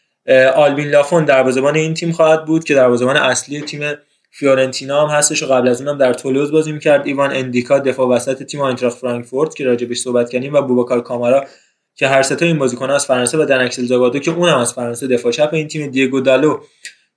آلبین 0.56 0.88
لافون 0.88 1.26
دروازه‌بان 1.26 1.76
این 1.76 1.94
تیم 1.94 2.12
خواهد 2.12 2.46
بود 2.46 2.64
که 2.64 2.76
دروازه‌بان 2.76 3.18
اصلی 3.18 3.62
تیم 3.62 3.94
فیورنتینا 4.32 5.08
هم 5.08 5.18
هستش 5.18 5.44
و 5.44 5.46
قبل 5.46 5.68
از 5.68 5.82
اونم 5.82 5.98
در 5.98 6.14
تولوز 6.14 6.52
بازی 6.52 6.72
می‌کرد. 6.72 7.08
ایوان 7.08 7.36
اندیکا 7.36 7.80
دفاع 7.80 8.08
وسط 8.08 8.44
تیم 8.44 8.62
آینتراخت 8.62 8.98
فرانکفورت 8.98 9.56
که 9.56 9.66
راجبش 9.66 9.98
صحبت 9.98 10.30
کردیم 10.30 10.54
و 10.54 10.62
بوباکار 10.62 11.02
کامارا 11.02 11.46
که 11.96 12.08
هر 12.08 12.22
سه 12.22 12.46
این 12.46 12.60
بازیکن 12.60 12.90
از 12.90 13.06
فرانسه 13.06 13.38
و 13.38 13.46
دن‌اکسل 13.46 13.86
زاگادو 13.86 14.20
که 14.20 14.32
اونم 14.32 14.58
از 14.58 14.74
فرانسه 14.74 15.08
دفاع 15.08 15.32
چپ 15.32 15.50
این 15.54 15.68
تیم 15.68 15.92
دیگو 15.92 16.22
دالو 16.22 16.60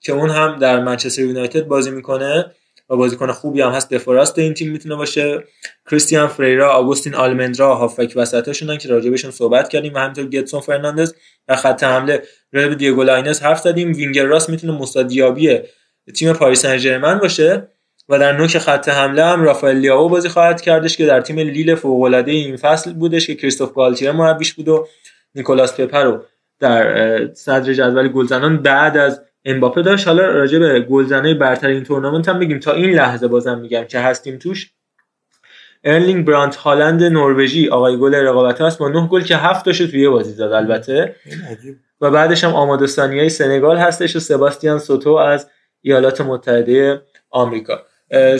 که 0.01 0.13
اون 0.13 0.31
هم 0.31 0.59
در 0.59 0.81
منچستر 0.81 1.23
یونایتد 1.23 1.63
بازی 1.63 1.91
می‌کنه. 1.91 2.53
و 2.91 2.97
بازیکن 2.97 3.33
خوبی 3.33 3.61
هم 3.61 3.71
هست. 3.71 3.91
دفاع 3.91 4.15
راست 4.15 4.39
این 4.39 4.55
تیم 4.55 4.73
می‌تونه 4.73 4.97
باشه. 4.97 5.45
کریستیان 5.91 6.27
فریرا 6.27 6.73
آگوستین 6.73 7.15
آلمندرا 7.15 7.75
هافک 7.75 8.13
وسطاشونن 8.17 8.79
که 8.79 8.89
راجبشون 8.89 9.31
صحبت 9.31 9.69
کردیم 9.69 9.95
و 9.95 9.99
همینطور 9.99 10.27
گتسون 10.27 10.61
فرناندز 10.61 11.15
و 11.49 11.57
خط 11.57 11.85
حمله 11.85 12.23
راجب 12.53 12.75
دیگو 12.75 13.03
لاینز 13.03 13.41
حرف 13.41 13.61
زدیم. 13.61 13.93
وینگر 13.93 14.25
راست 14.25 14.51
می‌تونه 14.51 14.73
موسی 14.73 15.16
دیابی 15.16 15.59
تیم 16.15 16.33
پاریس 16.33 16.67
سن 16.67 17.19
باشه 17.23 17.69
و 18.09 18.19
در 18.19 18.33
نوک 18.33 18.59
خط 18.59 18.89
حمله 18.89 19.25
هم 19.25 19.43
رافائل 19.43 19.77
لیاو 19.77 20.09
بازی 20.09 20.29
خواهد 20.29 20.61
کردش 20.61 20.97
که 20.97 21.07
در 21.07 21.21
تیم 21.21 21.39
لیل 21.39 21.75
فوق 21.75 22.03
العاده 22.03 22.33
این 22.33 22.57
فصل 22.57 22.93
بودش 22.93 23.27
که 23.27 23.35
کریستوف 23.35 23.73
گالتیر 23.73 24.13
مربیش 24.13 24.55
بود 24.55 24.69
و 24.69 24.87
نیکولاس 25.35 25.81
پپرو 25.81 26.25
در 26.61 27.35
صدر 27.35 27.73
جدول 27.73 28.09
گلزنان 28.09 28.63
بعد 28.63 28.97
از 28.97 29.21
امباپه 29.47 29.83
داشت. 29.83 30.07
حالا 30.09 30.27
راجع 30.27 30.59
به 30.59 30.81
گلزنه 30.81 31.35
برتر 31.35 31.69
این 31.69 31.85
تورنمنت 31.85 32.29
هم 32.29 32.39
بگیم 32.39 32.59
تا 32.59 32.73
این 32.73 32.91
لحظه 32.91 33.29
بازم 33.29 33.59
میگم 33.59 33.85
که 33.85 34.01
هستیم 34.01 34.39
توش. 34.39 34.71
ارلینگ 35.85 36.25
برانت 36.25 36.57
هالند 36.57 37.03
نروژی 37.03 37.69
آقای 37.69 37.99
گل 37.99 38.15
رقابت 38.15 38.61
هست. 38.61 38.79
با 38.79 38.89
9 38.89 39.09
گل 39.09 39.21
که 39.21 39.37
هفت 39.37 39.67
داشته 39.67 39.87
توی 39.87 40.09
بازی 40.09 40.33
زد 40.33 40.43
البته. 40.43 41.17
و 42.01 42.11
بعدش 42.11 42.45
هم 42.45 42.55
آمادو 42.55 42.92
سانیای 42.92 43.29
سنگال 43.29 43.77
هستش 43.77 44.17
و 44.17 44.21
سباستیان 44.21 44.79
سوتو 44.79 45.11
از 45.11 45.51
ایالات 45.83 46.21
متحده 46.21 47.03
آمریکا. 47.31 47.83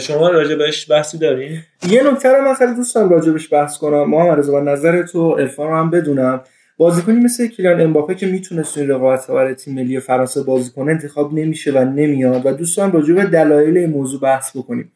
شما 0.01 0.29
راجع 0.29 0.55
بهش 0.55 0.91
بحثی 0.91 1.17
دارین؟ 1.17 1.59
یه 1.89 2.11
نکته 2.11 2.29
رو 2.29 2.41
من 2.41 2.53
خیلی 2.53 2.75
دوست 2.75 2.95
دارم 2.95 3.09
راجع 3.09 3.31
بهش 3.31 3.53
بحث 3.53 3.77
کنم. 3.77 4.09
محمد 4.09 4.39
رضا 4.39 4.59
نظر 4.59 5.03
تو 5.03 5.19
الفا 5.19 5.65
رو 5.65 5.75
هم 5.75 5.89
بدونم. 5.89 6.41
بازیکنی 6.77 7.19
مثل 7.19 7.47
کلیان 7.47 7.81
امباپه 7.81 8.15
که 8.15 8.27
می‌تونست 8.27 8.77
این 8.77 8.87
رقابت 8.87 9.27
برای 9.27 9.55
تیم 9.55 9.73
ملی 9.75 9.99
فرانسه 9.99 10.43
بازی 10.43 10.71
کنه 10.71 10.91
انتخاب 10.91 11.33
نمیشه 11.33 11.71
و 11.71 11.83
نمیاد 11.83 12.45
و 12.45 12.51
دوست 12.51 12.77
دارم 12.77 12.91
راجع 12.91 13.13
به 13.13 13.25
دلایل 13.25 13.77
این 13.77 13.89
موضوع 13.89 14.21
بحث 14.21 14.57
بکنیم. 14.57 14.91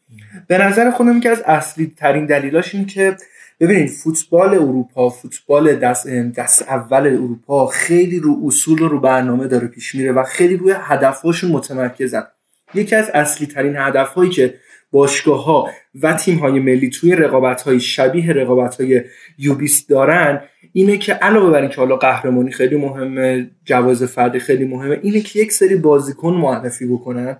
به 0.46 0.58
نظر 0.58 0.90
خودم 0.90 1.20
که 1.20 1.30
از 1.30 1.42
اصلی 1.46 1.92
ترین 1.96 2.26
دلیلاش 2.26 2.74
این 2.74 2.86
که 2.86 3.16
ببینید 3.60 3.90
فوتبال 3.90 4.54
اروپا 4.54 5.10
فوتبال 5.10 5.74
دست, 5.74 6.08
دست 6.08 6.62
اول 6.62 7.06
اروپا 7.06 7.66
خیلی 7.66 8.20
رو 8.20 8.40
اصول 8.46 8.82
و 8.82 8.88
رو 8.88 9.00
برنامه 9.00 9.48
داره 9.48 9.66
پیش 9.66 9.94
میره 9.94 10.12
و 10.12 10.22
خیلی 10.22 10.56
روی 10.56 10.74
هدفهاشون 10.78 11.50
متمرکزن. 11.50 12.26
یکی 12.74 12.96
از 12.96 13.10
اصلی 13.14 13.46
ترین 13.46 13.76
هدف 13.76 14.08
هایی 14.08 14.30
که 14.30 14.54
باشگاه 14.90 15.44
ها 15.44 15.68
و 16.02 16.14
تیم 16.14 16.38
های 16.38 16.60
ملی 16.60 16.90
توی 16.90 17.16
رقابت 17.16 17.62
های 17.62 17.80
شبیه 17.80 18.32
رقابت 18.32 18.80
های 18.80 19.02
یوبیس 19.38 19.86
دارن 19.86 20.40
اینه 20.72 20.96
که 20.96 21.12
علاوه 21.12 21.50
بر 21.50 21.60
اینکه 21.60 21.76
حالا 21.76 21.96
قهرمانی 21.96 22.52
خیلی 22.52 22.76
مهمه 22.76 23.50
جواز 23.64 24.02
فردی 24.02 24.38
خیلی 24.38 24.64
مهمه 24.64 24.98
اینه 25.02 25.20
که 25.20 25.40
یک 25.40 25.52
سری 25.52 25.76
بازیکن 25.76 26.34
معرفی 26.34 26.86
بکنن 26.86 27.36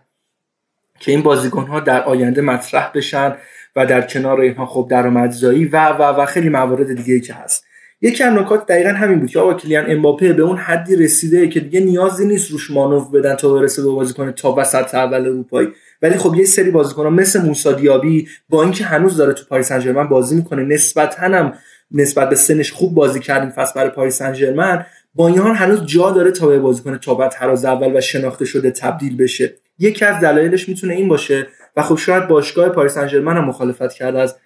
که 1.00 1.12
این 1.12 1.22
بازیکن 1.22 1.66
ها 1.66 1.80
در 1.80 2.02
آینده 2.02 2.42
مطرح 2.42 2.90
بشن 2.94 3.36
و 3.76 3.86
در 3.86 4.00
کنار 4.00 4.40
اینها 4.40 4.66
خب 4.66 4.86
درآمدزایی 4.90 5.64
و 5.64 5.88
و 5.88 6.02
و 6.02 6.26
خیلی 6.26 6.48
موارد 6.48 6.94
دیگه 6.94 7.20
که 7.20 7.34
هست. 7.34 7.64
یکی 8.04 8.24
از 8.24 8.32
نکات 8.32 8.66
دقیقا 8.66 8.90
همین 8.90 9.20
بود 9.20 9.30
که 9.30 9.38
آقا 9.38 9.54
کلیان 9.54 9.90
امباپه 9.90 10.32
به 10.32 10.42
اون 10.42 10.56
حدی 10.56 10.96
رسیده 10.96 11.48
که 11.48 11.60
دیگه 11.60 11.80
نیازی 11.80 12.26
نیست 12.26 12.50
روش 12.50 12.70
مانور 12.70 13.20
بدن 13.20 13.34
تا 13.34 13.54
برسه 13.54 13.82
به 13.82 13.88
بازیکن 13.88 14.30
تا 14.30 14.54
وسط 14.58 14.94
اول 14.94 15.20
اروپایی. 15.20 15.68
ولی 16.02 16.16
خب 16.16 16.34
یه 16.34 16.44
سری 16.44 16.70
بازیکن‌ها 16.70 17.10
مثل 17.10 17.42
موسی 17.42 17.74
دیابی 17.74 18.28
با 18.48 18.62
اینکه 18.62 18.84
هنوز 18.84 19.16
داره 19.16 19.32
تو 19.32 19.44
پاریس 19.48 19.68
سن 19.68 20.08
بازی 20.08 20.36
می‌کنه 20.36 20.64
نسبتا 20.64 21.22
هم 21.22 21.52
نسبت 21.94 22.28
به 22.28 22.34
سنش 22.34 22.72
خوب 22.72 22.94
بازی 22.94 23.20
کرد 23.20 23.42
این 23.42 23.50
فصل 23.50 23.72
برای 23.74 23.90
پاریس 23.90 24.18
سن 24.18 24.84
با 25.14 25.28
این 25.28 25.38
حال 25.38 25.54
هنوز 25.54 25.86
جا 25.86 26.10
داره 26.10 26.30
تا 26.30 26.46
به 26.46 26.58
بازیکن 26.58 26.98
تا 26.98 27.14
بعد 27.14 27.30
تراز 27.30 27.64
اول 27.64 27.96
و 27.96 28.00
شناخته 28.00 28.44
شده 28.44 28.70
تبدیل 28.70 29.16
بشه. 29.16 29.54
یکی 29.78 30.04
از 30.04 30.20
دلایلش 30.20 30.68
می‌تونه 30.68 30.94
این 30.94 31.08
باشه 31.08 31.46
و 31.76 31.82
خب 31.82 31.96
شاید 31.96 32.28
باشگاه 32.28 32.68
پاریس 32.68 32.92
سن 32.92 33.08
هم 33.08 33.44
مخالفت 33.44 33.92
کرده 33.92 34.18
از 34.18 34.36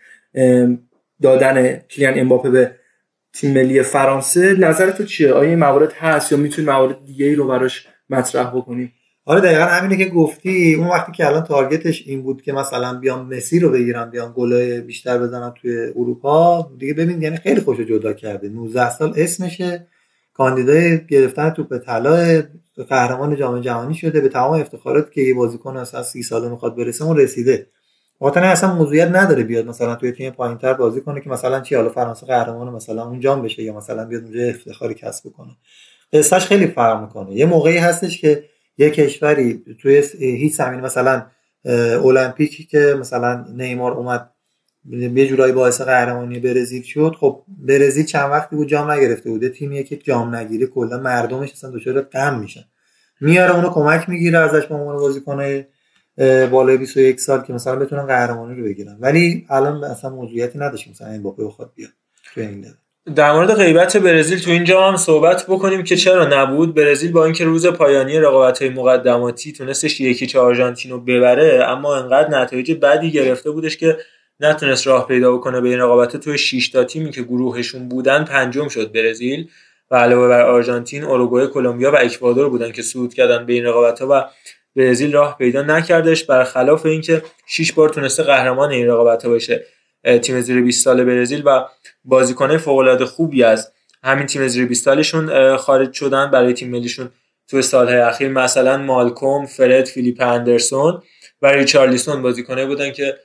دادن 1.22 1.76
کلیان 1.76 2.18
امباپه 2.18 2.50
به 2.50 2.70
تیم 3.32 3.54
ملی 3.54 3.82
فرانسه. 3.82 4.54
نظر 4.58 4.90
تو 4.90 5.04
چیه؟ 5.04 5.32
آیا 5.32 5.50
این 5.50 5.58
موارد 5.58 5.92
هست 5.92 6.32
یا 6.32 6.38
می‌تونی 6.38 6.66
موارد 6.66 7.04
دیگه 7.04 7.26
ای 7.26 7.34
رو 7.34 7.48
براش 7.48 7.88
مطرح 8.10 8.50
بکنی 8.50 8.92
آره 9.28 9.40
دقیقا 9.40 9.64
همینه 9.64 10.04
که 10.04 10.10
گفتی. 10.10 10.74
اون 10.74 10.88
وقتی 10.88 11.12
که 11.12 11.26
الان 11.26 11.44
تارگتش 11.44 12.02
این 12.06 12.22
بود 12.22 12.42
که 12.42 12.52
مثلا 12.52 12.98
بیام 12.98 13.34
مسی 13.34 13.60
رو 13.60 13.70
بگیرم 13.70 14.10
بیام 14.10 14.32
گل 14.32 14.80
بیشتر 14.80 15.18
بزنم 15.18 15.54
توی 15.60 15.86
اروپا 15.96 16.70
دیگه 16.78 16.94
ببین 16.94 17.22
یعنی 17.22 17.36
خیلی 17.36 17.60
خوش 17.60 17.80
جدا 17.80 18.12
کرده 18.12 18.48
19 18.48 18.90
سال 18.90 19.12
اسمشه. 19.16 19.86
کاندیدای 20.34 21.06
گرفتن 21.06 21.50
توپ 21.50 21.78
طلا 21.78 22.42
قهرمان 22.88 23.36
جام 23.36 23.60
جهانی 23.60 23.94
شده. 23.94 24.20
به 24.20 24.28
تمام 24.28 24.60
افتخارات 24.60 25.12
که 25.12 25.20
یه 25.20 25.34
بازیکن 25.34 25.76
از 25.76 26.06
30 26.06 26.22
ساله 26.22 26.48
می‌خواد 26.48 26.76
برسه 26.76 27.04
اون 27.04 27.16
رسیده. 27.16 27.66
واتن 28.20 28.42
اصلا 28.42 28.74
موضوعیت 28.74 29.08
نداره 29.08 29.42
بیاد 29.42 29.66
مثلا 29.66 29.94
توی 29.94 30.12
تیم 30.12 30.30
پایینتر 30.30 30.74
بازی 30.74 31.00
کنه 31.00 31.20
که 31.20 31.30
مثلا 31.30 31.60
چی 31.60 31.74
حالا 31.74 31.88
فرانسه 31.88 32.26
قهرمان 32.26 32.74
مثلا 32.74 33.06
اون 33.06 33.20
جام 33.20 33.42
بشه 33.42 33.62
یا 33.62 33.76
مثلا 33.76 34.04
بیاد 34.04 34.22
اونجا 34.22 34.42
افتخاری 34.42 34.94
کسب 34.94 35.28
کنه 35.32 35.56
قصهش 36.12 36.46
خیلی 36.46 36.66
فرق 36.66 37.00
می‌کنه. 37.00 37.34
یه 37.34 37.46
موقعی 37.46 37.78
هستش 37.78 38.20
که 38.20 38.44
یه 38.78 38.90
کشوری 38.90 39.64
توی 39.82 40.02
هیچ 40.18 40.54
زمین 40.54 40.80
مثلا 40.80 41.26
المپیکی 42.04 42.64
که 42.64 42.96
مثلا 43.00 43.44
نیمار 43.54 43.92
اومد 43.92 44.30
یه 44.90 45.26
جورایی 45.26 45.52
باعث 45.52 45.80
قهرمانی 45.80 46.40
برزیل 46.40 46.82
شد. 46.82 47.16
خب 47.20 47.42
برزیل 47.48 48.04
چند 48.04 48.30
وقتی 48.30 48.56
بود 48.56 48.68
جام 48.68 48.90
نگرفته 48.90 49.30
بوده 49.30 49.48
تیمیه 49.48 49.82
که 49.82 49.96
جام 49.96 50.34
نگیره 50.34 50.66
کلا 50.66 50.98
مردمش 50.98 51.52
اصلا 51.52 51.70
دچار 51.70 52.00
غم 52.00 52.38
میشن. 52.38 52.64
میاره 53.20 53.54
اونو 53.54 53.68
کمک 53.68 54.08
می‌گیره 54.08 54.38
ازش 54.38 54.66
به 54.66 54.74
عنوان 54.74 54.96
بازیکن 54.96 55.64
بالای 56.50 56.76
21 56.76 57.20
سال 57.20 57.42
که 57.42 57.52
مثلا 57.52 57.76
بتونن 57.76 58.06
قهرمانی 58.06 58.60
رو 58.60 58.64
بگیرن. 58.64 58.96
ولی 59.00 59.46
الان 59.50 59.84
اصلا 59.84 60.10
موضوعیتی 60.10 60.58
نداشت 60.58 60.90
مثلا 60.90 61.08
امباپه 61.08 61.44
بخواد 61.44 61.72
بیاد. 61.74 61.90
تو 62.34 62.40
این 62.40 62.66
در 63.14 63.32
مورد 63.32 63.54
غیبت 63.54 63.96
برزیل 63.96 64.38
تو 64.38 64.50
اینجا 64.50 64.88
هم 64.88 64.96
صحبت 64.96 65.46
بکنیم 65.48 65.82
که 65.82 65.96
چرا 65.96 66.24
نبود. 66.24 66.74
برزیل 66.74 67.12
با 67.12 67.24
اینکه 67.24 67.44
روز 67.44 67.66
پایانی 67.66 68.18
رقابت 68.18 68.62
های 68.62 68.70
مقدماتی 68.70 69.52
تونستش 69.52 70.00
یکی 70.00 70.26
چه 70.26 70.38
آرژانتین 70.38 70.90
رو 70.90 71.00
ببره 71.00 71.64
اما 71.64 71.96
انقدر 71.96 72.28
نتایج 72.28 72.72
بدی 72.72 73.10
گرفته 73.10 73.50
بودش 73.50 73.76
که 73.76 73.96
نتونست 74.40 74.86
راه 74.86 75.06
پیدا 75.06 75.36
بکنه 75.36 75.60
به 75.60 75.68
این 75.68 75.78
رقابت. 75.78 76.16
توی 76.16 76.38
6 76.38 76.68
تا 76.68 76.84
تیمی 76.84 77.10
که 77.10 77.22
گروهشون 77.22 77.88
بودن 77.88 78.24
پنجم 78.24 78.68
شد 78.68 78.92
برزیل 78.92 79.48
و 79.90 79.96
علاوه 79.96 80.28
بر 80.28 80.42
آرژانتین، 80.42 81.04
اوروگوئه، 81.04 81.46
کلمبیا 81.46 81.92
و 81.92 81.96
اکوادور 81.96 82.48
بودن 82.48 82.72
که 82.72 82.82
صعود 82.82 83.14
کردن 83.14 83.46
به 83.46 83.52
این 83.52 83.64
رقابت 83.64 84.00
ها 84.00 84.08
و 84.10 84.24
برزیل 84.76 85.12
راه 85.12 85.38
پیدا 85.38 85.62
نکردش. 85.62 86.24
برخلاف 86.24 86.86
اینکه 86.86 87.22
6 87.46 87.72
بار 87.72 87.88
تونسته 87.88 88.22
قهرمان 88.22 88.70
این 88.70 88.86
رقابت 88.86 89.24
ها 89.24 89.30
باشه. 89.30 89.64
تیم 90.22 90.40
زیر 90.40 90.62
20 90.62 90.84
سال 90.84 91.04
برزیل 91.04 91.42
و 91.44 91.64
بازیکنه 92.04 92.58
فوق 92.58 92.78
العاده 92.78 93.06
خوبی 93.06 93.42
از 93.44 93.72
همین 94.04 94.26
تیم 94.26 94.48
زیر 94.48 94.66
20 94.66 94.84
سالشون 94.84 95.56
خارج 95.56 95.92
شدن 95.92 96.30
برای 96.30 96.52
تیم 96.52 96.70
ملیشون 96.70 97.10
تو 97.48 97.62
سالهای 97.62 97.98
اخیر. 97.98 98.28
مثلا 98.28 98.76
مالکوم، 98.76 99.46
فرد، 99.46 99.84
فیلیپ 99.84 100.22
اندرسون 100.22 101.02
و 101.42 101.46
ریچارلیسون 101.46 102.22
بازیکنه 102.22 102.66
بودن 102.66 102.92
که 102.92 103.16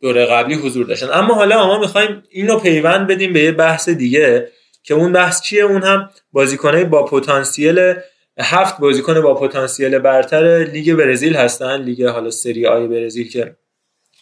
دوره 0.00 0.26
قبلی 0.26 0.54
حضور 0.54 0.86
داشتن. 0.86 1.08
اما 1.12 1.34
حالا 1.34 1.66
ما 1.66 1.78
می‌خوایم 1.78 2.22
اینو 2.30 2.58
پیوند 2.58 3.06
بدیم 3.06 3.32
به 3.32 3.40
یه 3.40 3.52
بحث 3.52 3.88
دیگه 3.88 4.48
که 4.82 4.94
اون 4.94 5.12
بحث 5.12 5.42
چیه؟ 5.42 5.62
اون 5.62 5.82
هم 5.82 6.10
بازیکنای 6.32 6.84
با 6.84 7.04
پتانسیل 7.04 7.94
هفت 8.38 8.78
بازیکن 8.78 9.20
با 9.20 9.34
پتانسیل 9.34 9.98
برتر 9.98 10.64
لیگ 10.72 10.94
برزیل 10.94 11.36
هستن. 11.36 11.82
لیگ 11.82 12.04
حالا 12.04 12.30
سری 12.30 12.66
آی 12.66 12.86
برزیل 12.86 13.30
که 13.30 13.56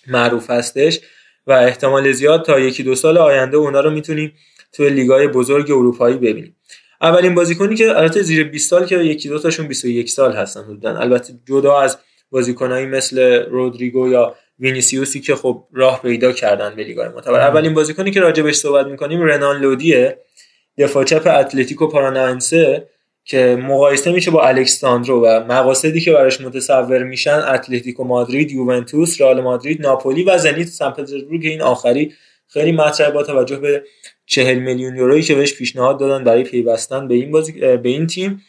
معروف 0.06 0.50
هستش. 0.50 1.00
و 1.50 1.52
احتمال 1.52 2.12
زیاد 2.12 2.44
تا 2.44 2.60
یکی 2.60 2.82
دو 2.82 2.94
سال 2.94 3.18
آینده 3.18 3.56
اونا 3.56 3.80
رو 3.80 3.90
می‌تونیم 3.90 4.32
توی 4.72 4.90
لیگای 4.90 5.28
بزرگ 5.28 5.70
اروپایی 5.70 6.16
ببینیم. 6.16 6.56
اولین 7.00 7.34
بازیکنی 7.34 7.74
که 7.74 7.96
البته 7.96 8.22
زیر 8.22 8.44
20 8.44 8.70
سال 8.70 8.86
که 8.86 8.96
یکی 8.98 9.28
دو 9.28 9.38
تاشون 9.38 9.68
21 9.68 10.10
سال 10.10 10.32
هستن 10.32 10.62
بودن 10.62 10.96
البته 10.96 11.32
جدا 11.48 11.80
از 11.80 11.98
بازیکنایی 12.30 12.86
مثل 12.86 13.44
رودریگو 13.44 14.08
یا 14.08 14.34
وینیسیوسی 14.58 15.20
که 15.20 15.34
خب 15.34 15.64
راه 15.72 16.02
پیدا 16.02 16.32
کردن 16.32 16.76
به 16.76 16.84
لیگای 16.84 17.08
معتبر. 17.08 17.40
اولین 17.40 17.74
بازیکنی 17.74 18.10
که 18.10 18.20
راجبش 18.20 18.54
صحبت 18.54 18.86
می‌کنیم 18.86 19.22
رنان 19.22 19.60
لودیه 19.60 20.18
دفاع 20.78 21.04
چپ 21.04 21.26
اتلتیکو 21.26 21.86
پارانائنسه. 21.86 22.88
که 23.24 23.58
مقایسه 23.62 24.12
میشه 24.12 24.30
با 24.30 24.46
الکس 24.46 24.82
ساندرو 24.82 25.26
و 25.26 25.44
مقاصدی 25.48 26.00
که 26.00 26.12
براش 26.12 26.40
متصور 26.40 27.02
میشن 27.02 27.38
اتلتیکو 27.38 28.04
مادرید، 28.04 28.50
یوونتوس، 28.50 29.20
رئال 29.20 29.40
مادرید، 29.40 29.82
ناپولی 29.82 30.22
و 30.22 30.38
زنیت 30.38 30.68
سن 30.68 30.90
پترزبورگ. 30.90 31.46
این 31.46 31.62
آخری 31.62 32.14
خیلی 32.48 32.72
مطرح 32.72 33.10
با 33.10 33.22
توجه 33.22 33.56
به 33.56 33.82
40 34.26 34.58
میلیون 34.58 34.96
یورویی 34.96 35.22
که 35.22 35.34
بهش 35.34 35.54
پیشنهاد 35.54 36.00
دادن 36.00 36.24
برای 36.24 36.42
پیوستن 36.42 37.08
به 37.08 37.14
این 37.14 37.30
بازی 37.30 37.52
به 37.52 37.88
این 37.88 38.06
تیم 38.06 38.42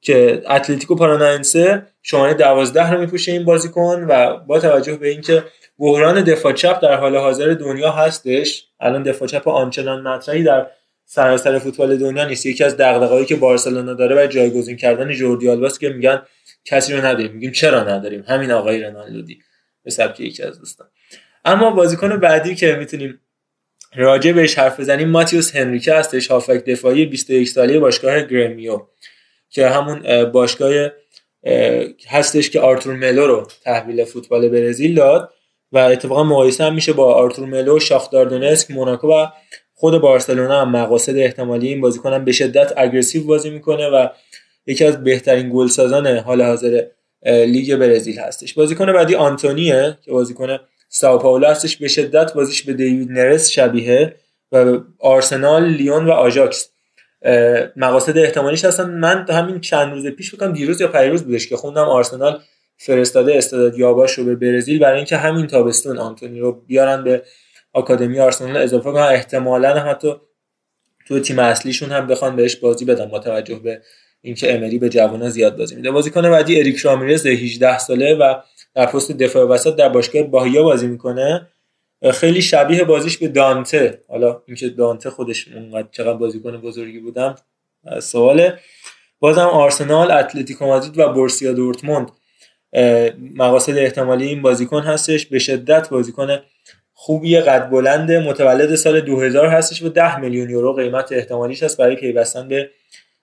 که 0.00 0.42
اتلتیکو 0.50 0.94
پاراناینسه 0.94 1.86
شماره 2.02 2.34
12 2.34 2.90
رو 2.90 3.00
میپوشه 3.00 3.32
این 3.32 3.44
بازیکن 3.44 4.06
و 4.08 4.36
با 4.36 4.60
توجه 4.60 4.96
به 4.96 5.08
اینکه 5.08 5.44
بحران 5.78 6.24
دفاع 6.24 6.52
چپ 6.52 6.80
در 6.80 6.96
حال 6.96 7.16
حاضر 7.16 7.54
دنیا 7.54 7.90
هستش 7.90 8.66
الان 8.80 9.02
دفاع 9.02 9.28
چپ 9.28 9.48
آنچنان 9.48 10.02
مطرحی 10.02 10.42
در 10.42 10.66
سراسر 11.14 11.58
فوتبال 11.58 11.96
دنیا 11.96 12.24
نیست. 12.24 12.46
یکی 12.46 12.64
از 12.64 12.76
دغدغه‌هایی 12.76 13.26
که 13.26 13.36
بارسلونا 13.36 13.94
داره 13.94 14.14
برای 14.14 14.28
جایگزین 14.28 14.76
کردن 14.76 15.12
جوردی 15.12 15.50
آلباس 15.50 15.78
که 15.78 15.88
میگن 15.88 16.22
کسی 16.64 16.92
رو 16.92 17.06
نداریم. 17.06 17.32
میگیم 17.32 17.50
چرا 17.50 17.84
نداریم؟ 17.84 18.24
همین 18.28 18.50
آقای 18.50 18.80
رنالدو 18.80 19.34
به 19.84 19.90
سبک 19.90 20.20
یکی 20.20 20.42
از 20.42 20.58
دوستان. 20.58 20.86
اما 21.44 21.70
بازیکن 21.70 22.16
بعدی 22.16 22.54
که 22.54 22.76
می‌تونیم 22.78 23.20
راجع 23.94 24.32
بهش 24.32 24.58
حرف 24.58 24.80
بزنیم 24.80 25.08
ماتیوس 25.08 25.56
هنریکه 25.56 25.94
هستش 25.94 26.26
هافبک 26.28 26.64
دفاعی 26.64 27.06
21 27.06 27.48
ساله 27.48 27.78
باشگاه 27.78 28.22
گرمیو 28.22 28.80
که 29.50 29.68
همون 29.68 30.24
باشگاه 30.24 30.88
هستش 32.08 32.50
که 32.50 32.60
آرتور 32.60 32.94
ملو 32.94 33.26
رو 33.26 33.48
تحویل 33.64 34.04
فوتبال 34.04 34.48
برزیل 34.48 34.94
داد 34.94 35.32
و 35.72 35.78
اتفاقا 35.78 36.24
مقایسه 36.24 36.64
هم 36.64 36.74
میشه 36.74 36.92
با 36.92 37.14
آرتور 37.14 37.48
ملو 37.48 37.78
شاختار 37.78 38.26
دونسک 38.26 38.70
موناکو 38.70 39.08
و 39.08 39.26
خود 39.82 39.98
بارسلونا 39.98 40.60
هم 40.60 40.70
مقاصد 40.70 41.16
احتمالی 41.16 41.68
این 41.68 41.80
بازیکن 41.80 42.12
هم 42.12 42.24
به 42.24 42.32
شدت 42.32 42.72
aggressive 42.76 43.24
بازی 43.24 43.50
می‌کنه 43.50 43.88
و 43.88 44.08
یکی 44.66 44.84
از 44.84 45.04
بهترین 45.04 45.50
گلسازان 45.52 46.06
حال 46.06 46.42
حاضر 46.42 46.82
لیگ 47.26 47.76
برزیل 47.76 48.18
هستش. 48.18 48.54
بازیکن 48.54 48.92
بعدی 48.92 49.14
آنتونیه 49.14 49.98
که 50.04 50.12
بازیکن 50.12 50.58
ساو 50.88 51.18
پائولو 51.18 51.46
هستش. 51.46 51.76
به 51.76 51.88
شدت 51.88 52.34
بازیش 52.34 52.62
به 52.62 52.72
دیوید 52.72 53.10
نرس 53.10 53.50
شبیه 53.50 54.14
و 54.52 54.78
آرسنال 54.98 55.64
لیون 55.64 56.06
و 56.06 56.10
آژاکس. 56.10 56.68
مقاصد 57.76 58.18
احتمالیش 58.18 58.64
هستن. 58.64 58.90
من 58.90 59.26
همین 59.28 59.60
چند 59.60 59.92
روز 59.92 60.06
پیش 60.06 60.34
بکنم 60.34 60.52
دیروز 60.52 60.80
یا 60.80 60.88
پیروز 60.88 61.22
بودش 61.24 61.48
که 61.48 61.56
خوندم 61.56 61.84
آرسنال 61.84 62.40
فرستاده 62.76 63.36
استعداد 63.36 63.78
یاباش 63.78 64.12
رو 64.12 64.24
به 64.24 64.34
برزیل. 64.34 64.78
برای 64.78 64.96
اینکه 64.96 65.16
همین 65.16 65.46
تابستون 65.46 65.98
آنتونی 65.98 66.40
رو 66.40 66.52
بیارن 66.52 67.04
به 67.04 67.22
آکادمی 67.72 68.20
آرسنال 68.20 68.56
اضافه 68.56 68.92
کنن. 68.92 69.02
احتمالا 69.02 69.80
حتی 69.80 70.14
تو 71.08 71.20
تیم 71.20 71.38
اصلیشون 71.38 71.92
هم 71.92 72.06
بخوان 72.06 72.36
بهش 72.36 72.56
بازی 72.56 72.84
بدن 72.84 73.06
با 73.06 73.18
توجه 73.18 73.54
به 73.54 73.82
اینکه 74.20 74.54
امری 74.54 74.78
به 74.78 74.88
جوانان 74.88 75.28
زیاد 75.30 75.56
بازی 75.56 75.76
میده. 75.76 75.90
بازیکن 75.90 76.30
بعدی 76.30 76.60
اریک 76.60 76.76
رامیرز 76.76 77.26
18 77.26 77.78
ساله 77.78 78.14
و 78.14 78.34
در 78.74 78.86
پست 78.86 79.12
دفاع 79.12 79.44
وسط 79.44 79.76
در 79.76 79.88
باشگاه 79.88 80.22
باهیا 80.22 80.62
بازی 80.62 80.86
می‌کنه. 80.86 81.48
خیلی 82.12 82.42
شبیه 82.42 82.84
بازیش 82.84 83.18
به 83.18 83.28
دانته. 83.28 84.04
حالا 84.08 84.42
اینکه 84.46 84.68
دانته 84.68 85.10
خودش 85.10 85.48
اونقدر 85.48 85.88
چقدر 85.92 86.18
بازیکن 86.18 86.56
بزرگی 86.56 86.98
بودم 86.98 87.34
سواله. 88.00 88.58
بازم 89.20 89.46
آرسنال 89.46 90.10
اتلتیکو 90.10 90.66
مادرید 90.66 90.98
و 90.98 91.08
بورسیا 91.08 91.52
دورتموند 91.52 92.10
مقاصد 93.36 93.78
احتمالی 93.78 94.26
این 94.26 94.42
بازیکن 94.42 94.82
هستش. 94.82 95.26
به 95.26 95.38
شدت 95.38 95.88
بازیکن 95.88 96.38
خوبی 97.04 97.40
قد 97.40 97.70
بلند 97.70 98.12
متولد 98.12 98.74
سال 98.74 99.00
2000 99.00 99.46
هستش 99.46 99.82
و 99.82 99.88
10 99.88 100.20
میلیون 100.20 100.50
یورو 100.50 100.72
قیمت 100.72 101.12
احتمالیش 101.12 101.62
هست 101.62 101.78
برای 101.78 101.96
پیوستن 101.96 102.48
به 102.48 102.70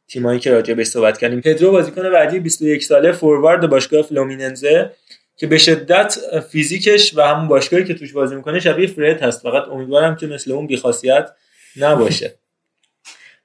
تیمایی 0.08 0.40
که 0.40 0.52
راجع 0.52 0.74
بهش 0.74 0.88
صحبت 0.88 1.18
کردیم. 1.18 1.42
پدرو 1.42 1.72
بازیکن 1.72 2.10
بعدی 2.10 2.40
21 2.40 2.84
ساله 2.84 3.12
فوروارد 3.12 3.70
باشگاه 3.70 4.02
فلومیننزه 4.02 4.92
که 5.38 5.48
به 5.48 5.58
شدت 5.58 6.18
فیزیکش 6.52 7.18
و 7.18 7.22
همون 7.22 7.48
باشگاهی 7.48 7.84
که 7.84 7.94
توش 7.94 8.14
بازی 8.14 8.36
می‌کنه 8.36 8.60
شبیه 8.60 8.88
فرد 8.88 9.22
هست. 9.22 9.42
فقط 9.42 9.68
امیدوارم 9.68 10.16
که 10.16 10.28
مثل 10.28 10.52
اون 10.52 10.68
بیخاصیت 10.68 11.30
نباشه. 11.78 12.34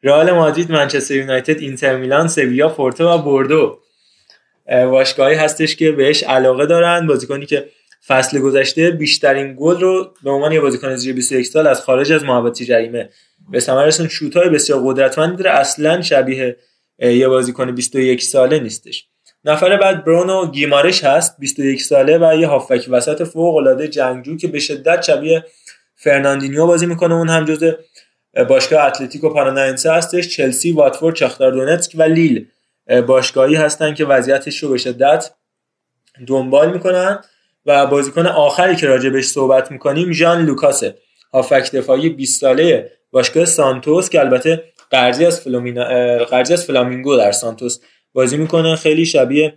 رئال 0.03 0.31
مادرید 0.33 0.71
منچستر 0.71 1.15
یونایتد 1.15 1.59
اینتر 1.59 1.97
میلان 1.97 2.29
سویا 2.29 2.69
پورتو 2.69 3.09
و 3.09 3.19
بوردو. 3.19 3.79
باشگاهی 4.67 5.35
هستش 5.35 5.77
که 5.77 5.93
بهش 5.93 6.23
علاقه 6.23 6.67
دارن. 6.67 7.07
بازیکنی 7.07 7.47
که 7.47 7.69
فصل 8.07 8.39
گذشته 8.39 8.91
بیشترین 8.91 9.57
گل 9.59 9.81
رو 9.81 10.15
به 10.25 10.31
عنوان 10.31 10.53
یه 10.53 10.61
بازیکن 10.61 10.97
زیر 10.97 11.15
21 11.15 11.47
سال 11.47 11.67
از 11.67 11.81
خارج 11.81 12.13
از 12.13 12.25
محوطه 12.25 12.65
جریمه. 12.65 13.09
به 13.51 13.61
ثمر 13.61 13.85
رسوند 13.85 14.09
شوت‌های 14.09 14.49
بسیار 14.49 14.83
قدرتمندی 14.85 15.43
داره. 15.43 15.59
اصلا 15.59 16.03
شبیه 16.03 16.57
یه 16.99 17.29
بازیکن 17.29 17.75
21 17.75 18.23
ساله 18.23 18.59
نیستش. 18.59 19.07
نفر 19.45 19.77
بعد 19.77 20.05
برونو 20.05 20.51
گیمارش 20.51 21.05
هست 21.05 21.37
21 21.39 21.83
ساله 21.83 22.19
و 22.19 22.35
یه 22.41 22.47
هافبک 22.47 22.87
وسط 22.89 23.23
فوق 23.23 23.57
العاده 23.57 23.89
جنگجو 23.89 24.37
که 24.37 24.49
به 24.49 24.59
شدت 24.59 25.03
شبیه 25.03 25.45
فرناندینیو 25.95 26.67
بازی 26.67 26.87
می‌کنه. 26.87 27.15
اون 27.15 27.29
هم 27.29 27.45
جزء 27.45 27.73
باشگاه 28.49 28.85
اتلتیکو 28.85 29.29
پارانائنسه 29.29 29.93
هستش. 29.93 30.29
چلسی 30.37 30.73
واتفورد 30.73 31.17
شاختار 31.17 31.53
دونتسک 31.53 31.93
و 31.95 32.03
لیل 32.03 32.47
باشگاهی 33.07 33.55
هستن 33.55 33.95
که 33.95 34.05
وضعیتش 34.05 34.63
رو 34.63 34.69
به 34.69 34.79
شدت 34.79 35.31
دنبال 36.27 36.73
می‌کنن. 36.73 37.19
و 37.67 37.87
بازیکن 37.87 38.27
آخری 38.27 38.77
که 38.77 38.87
راجع 38.87 39.09
بهش 39.09 39.27
صحبت 39.27 39.73
می‌کنیم 39.73 40.13
ژان 40.13 40.45
لوکاسه. 40.45 40.95
هافبک 41.33 41.73
دفاعی 41.73 42.09
20 42.09 42.41
ساله 42.41 42.91
باشگاه 43.11 43.45
سانتوس 43.45 44.09
که 44.09 44.21
البته 44.21 44.65
قرضی 44.91 45.27
از 45.27 45.41
فلومینا 45.41 45.85
قرضی 46.25 46.53
از 46.53 46.65
فلامینگو 46.65 47.17
در 47.17 47.33
سانتوس 47.33 47.81
بازی 48.13 48.37
می‌کنه. 48.37 48.77
خیلی 48.77 49.07
شبیه 49.07 49.55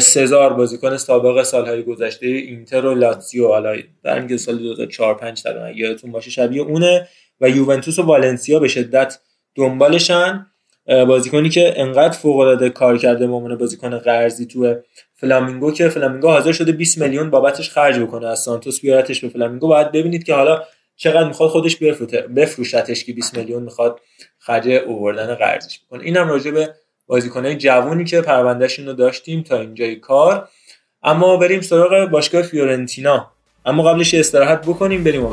سزار 0.00 0.52
بازیکن 0.52 0.96
سابق 0.96 1.42
سالهای 1.42 1.82
گذشته 1.82 2.26
اینتر 2.26 2.86
و 2.86 2.94
لاتزیو. 2.94 3.48
حالا 3.48 3.76
در 4.04 4.36
سال 4.36 4.58
2004 4.58 5.14
5 5.14 5.42
تقریبا 5.42 5.70
یادتون 5.70 6.12
باشه 6.12 6.30
شبیه 6.30 6.62
اونه 6.62 7.08
و 7.40 7.48
یوونتوس 7.48 7.98
و 7.98 8.02
والنسیا 8.02 8.58
به 8.58 8.68
شدت 8.68 9.18
دنبالشن. 9.54 10.46
بازیکنی 10.86 11.48
که 11.48 11.74
انقدر 11.76 12.18
فوق 12.18 12.36
العاده 12.36 12.70
کار 12.70 12.98
کرده 12.98 13.26
به 13.26 13.56
بازیکن 13.56 13.98
قرضی 13.98 14.46
تو 14.46 14.74
فلامینگو 15.14 15.72
که 15.72 15.88
فلامینگو 15.88 16.28
حاضر 16.28 16.52
شده 16.52 16.72
20 16.72 16.98
میلیون 16.98 17.30
بابتش 17.30 17.70
خرج 17.70 17.98
بکنه 17.98 18.26
از 18.26 18.38
سانتوس 18.38 18.80
بیارتش 18.80 19.20
به 19.20 19.28
فلامینگو. 19.28 19.68
باید 19.68 19.92
ببینید 19.92 20.24
که 20.24 20.34
حالا 20.34 20.62
چقدر 20.96 21.28
می‌خواد 21.28 21.50
خودش 21.50 21.76
بفروشتش 22.36 23.04
که 23.04 23.12
20 23.12 23.36
میلیون 23.36 23.62
می‌خواد 23.62 24.00
خرج 24.38 24.68
اووردن 24.86 25.34
قرضش 25.34 25.80
بکنه. 25.86 26.04
اینم 26.04 26.28
راجع 26.28 26.50
به 26.50 26.74
بازیکنهای 27.06 27.56
جوونی 27.56 28.04
که 28.04 28.20
پروندهشون 28.20 28.86
رو 28.86 28.92
داشتیم 28.92 29.42
تا 29.42 29.60
اینجای 29.60 29.96
کار. 29.96 30.48
اما 31.02 31.36
بریم 31.36 31.60
سراغ 31.60 32.10
باشگاه 32.10 32.42
فیورنتینا. 32.42 33.30
اما 33.66 33.82
قبلش 33.82 34.14
استراحت 34.14 34.66
بکنیم 34.66 35.04
بریم 35.04 35.24
و 35.24 35.28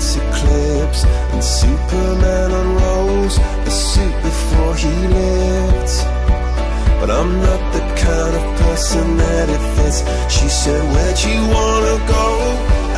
gets 0.00 0.16
eclipsed 0.16 1.06
And 1.32 1.44
Superman 1.44 2.50
unrolls 2.50 3.38
a 3.38 3.70
suit 3.70 4.16
before 4.22 4.74
he 4.74 4.88
lifts. 4.88 6.02
But 7.00 7.10
I'm 7.10 7.32
not 7.40 7.62
the 7.76 7.84
kind 8.06 8.34
of 8.40 8.44
person 8.60 9.16
that 9.16 9.48
it 9.48 9.62
fits 9.76 10.00
She 10.34 10.48
said, 10.48 10.80
where'd 10.92 11.20
you 11.20 11.40
wanna 11.56 11.96
go? 12.16 12.26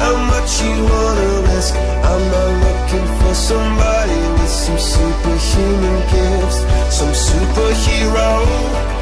How 0.02 0.14
much 0.32 0.50
you 0.62 0.74
wanna 0.92 1.30
risk? 1.54 1.74
I'm 2.10 2.24
not 2.34 2.50
looking 2.66 3.06
for 3.18 3.34
somebody 3.34 4.20
with 4.38 4.52
some 4.62 4.78
superhuman 4.78 5.98
gifts 6.14 6.58
Some 6.98 7.14
superhero 7.28 9.01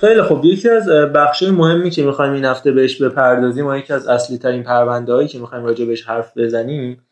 خیلی 0.00 0.22
خب 0.22 0.40
یکی 0.44 0.68
از 0.68 0.88
بخشای 0.88 1.50
مهمی 1.50 1.90
که 1.90 2.04
می‌خوایم 2.04 2.32
این 2.32 2.44
هفته 2.44 2.72
بهش 2.72 3.02
بپردازیم 3.02 3.66
و 3.66 3.76
یکی 3.76 3.92
از 3.92 4.08
اصلی 4.08 4.38
ترین 4.38 4.62
پرونده 4.62 5.12
هایی 5.12 5.28
که 5.28 5.38
می‌خوایم 5.38 5.64
راجع 5.64 5.84
بهش 5.84 6.06
حرف 6.06 6.38
بزنیم 6.38 7.02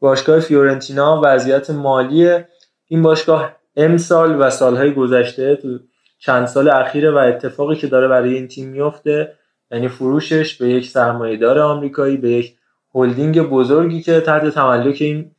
باشگاه 0.00 0.40
فیورنتینا 0.40 1.20
وضعیت 1.24 1.70
مالی 1.70 2.38
این 2.86 3.02
باشگاه 3.02 3.56
امسال 3.76 4.42
و 4.42 4.50
سالهای 4.50 4.94
گذشته 4.94 5.56
تو 5.56 5.78
چند 6.18 6.46
سال 6.46 6.68
اخیره 6.68 7.10
و 7.10 7.16
اتفاقی 7.16 7.76
که 7.76 7.86
داره 7.86 8.08
برای 8.08 8.34
این 8.34 8.48
تیم 8.48 8.68
میفته 8.68 9.32
یعنی 9.70 9.88
فروشش 9.88 10.54
به 10.54 10.68
یک 10.68 10.88
سرمایهدار 10.88 11.58
آمریکایی 11.58 12.16
به 12.16 12.30
یک 12.30 12.54
هلدینگ 12.94 13.40
بزرگی 13.40 14.02
که 14.02 14.20
تحت 14.20 14.48
تملک 14.48 14.96
این 15.00 15.30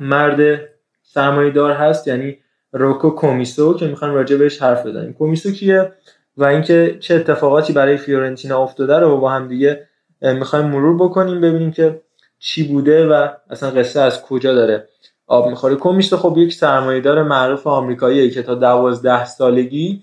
مرد 0.00 0.60
سرمایهدار 1.02 1.72
هست 1.72 2.08
یعنی 2.08 2.38
روکو 2.78 3.10
کومیسو 3.10 3.74
که 3.74 3.86
می‌خوان 3.86 4.14
راجع 4.14 4.36
بهش 4.36 4.62
حرف 4.62 4.86
بزنیم. 4.86 5.12
کومیسو 5.12 5.52
کیه 5.52 5.92
و 6.36 6.44
اینکه 6.44 6.96
چه 7.00 7.14
اتفاقاتی 7.14 7.72
برای 7.72 7.96
فیورنتینا 7.96 8.62
افتاده 8.62 8.98
رو 8.98 9.16
با 9.16 9.30
هم 9.30 9.48
دیگه 9.48 9.88
می‌خوایم 10.22 10.66
مرور 10.66 10.96
بکنیم 11.08 11.40
ببینیم 11.40 11.72
که 11.72 12.02
چی 12.38 12.68
بوده 12.68 13.06
و 13.06 13.28
اصلا 13.50 13.70
قصه 13.70 14.00
از 14.00 14.22
کجا 14.22 14.54
داره 14.54 14.88
آب 15.26 15.48
می‌خوره. 15.48 15.74
کومیسو 15.74 16.16
خب 16.16 16.38
یک 16.38 16.54
سرمایه‌دار 16.54 17.22
معروف 17.22 17.66
آمریکاییه 17.66 18.30
که 18.30 18.42
تا 18.42 18.54
دوازده 18.54 19.24
سالگی 19.24 20.02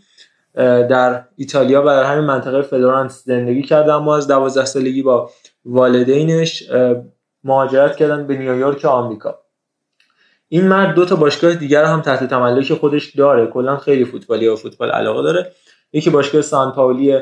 در 0.89 1.23
ایتالیا 1.35 1.81
و 1.81 1.85
در 1.85 2.03
همین 2.03 2.25
منطقه 2.25 2.61
فلورانس 2.61 3.23
زندگی 3.25 3.61
کرده 3.61 3.93
اما 3.93 4.17
از 4.17 4.27
دوازده 4.27 4.65
سالگی 4.65 5.01
با 5.01 5.29
والدینش 5.65 6.63
مهاجرت 7.43 7.95
کردن 7.95 8.27
به 8.27 8.37
نیویورک 8.37 8.85
آمریکا. 8.85 9.42
این 10.53 10.67
مرد 10.67 10.95
دو 10.95 11.05
تا 11.05 11.15
باشگاه 11.15 11.55
دیگر 11.55 11.83
هم 11.83 12.01
تحت 12.01 12.23
تملک 12.23 12.73
خودش 12.73 13.15
داره. 13.15 13.47
کلا 13.47 13.77
خیلی 13.77 14.05
فوتبالی 14.05 14.47
و 14.47 14.55
فوتبال 14.55 14.91
علاقه 14.91 15.23
داره. 15.23 15.51
یکی 15.93 16.09
باشگاه 16.09 16.41
سان 16.41 16.71
پاولی 16.71 17.19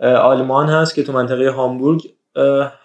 آلمان 0.00 0.68
هست 0.68 0.94
که 0.94 1.02
تو 1.02 1.12
منطقه 1.12 1.50
هامبورگ 1.50 2.08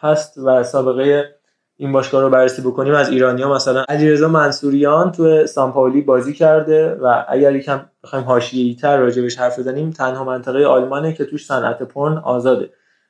هست 0.01 0.37
و 0.37 0.63
سابقه 0.63 1.35
این 1.77 1.91
باشگاه 1.91 2.21
رو 2.21 2.29
بررسی 2.29 2.61
بکنیم. 2.61 2.93
از 2.93 3.09
ایرانی 3.09 3.41
ها 3.41 3.53
مثلا 3.53 3.85
علیرضا 3.89 4.27
منصوریان 4.27 5.11
تو 5.11 5.45
سامپاولی 5.45 6.01
بازی 6.01 6.33
کرده 6.33 6.95
و 6.95 7.23
اگر 7.27 7.55
یکم 7.55 7.85
بخوایم 8.03 8.25
حاشیه‌ای 8.25 8.75
تر 8.75 8.97
راجبش 8.97 9.37
حرف 9.39 9.59
بزنیم 9.59 9.91
تنها 9.91 10.23
منطقه 10.23 10.65
آلمانه 10.65 11.13
که 11.13 11.25
توش 11.25 11.45
صنعت 11.45 11.83
پرن 11.83 12.17
آزاده. 12.17 12.69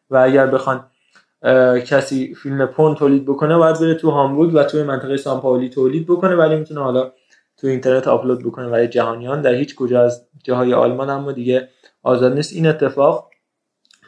و 0.10 0.18
اگر 0.18 0.48
بخوان 0.48 0.86
کسی 1.86 2.36
فیلم 2.36 2.65
پرن 2.65 2.95
تولید 2.95 3.26
بکنه 3.26 3.58
باید 3.58 3.80
بره 3.80 3.93
تو 3.93 4.10
هامبورگ 4.10 4.52
و 4.56 4.63
توی 4.63 4.84
منطقه 4.84 5.17
سامپاولی 5.17 5.69
تولید 5.69 6.08
بکنه 6.08 6.36
ولی 6.36 6.56
می‌تونه 6.56 6.84
حالا 6.84 7.12
تو 7.58 7.67
اینترنت 7.67 8.08
آپلود 8.08 8.43
بکنه. 8.43 8.69
برای 8.69 8.88
جهانیان 8.88 9.41
در 9.41 9.54
هیچ 9.54 9.76
کجا 9.76 10.04
از 10.04 10.28
جاهای 10.43 10.73
آلمان 10.73 11.10
اما 11.10 11.32
دیگه 11.32 11.69
آزاد 12.04 12.34
نیست. 12.34 12.54
این 12.54 12.67
اتفاق 12.67 13.30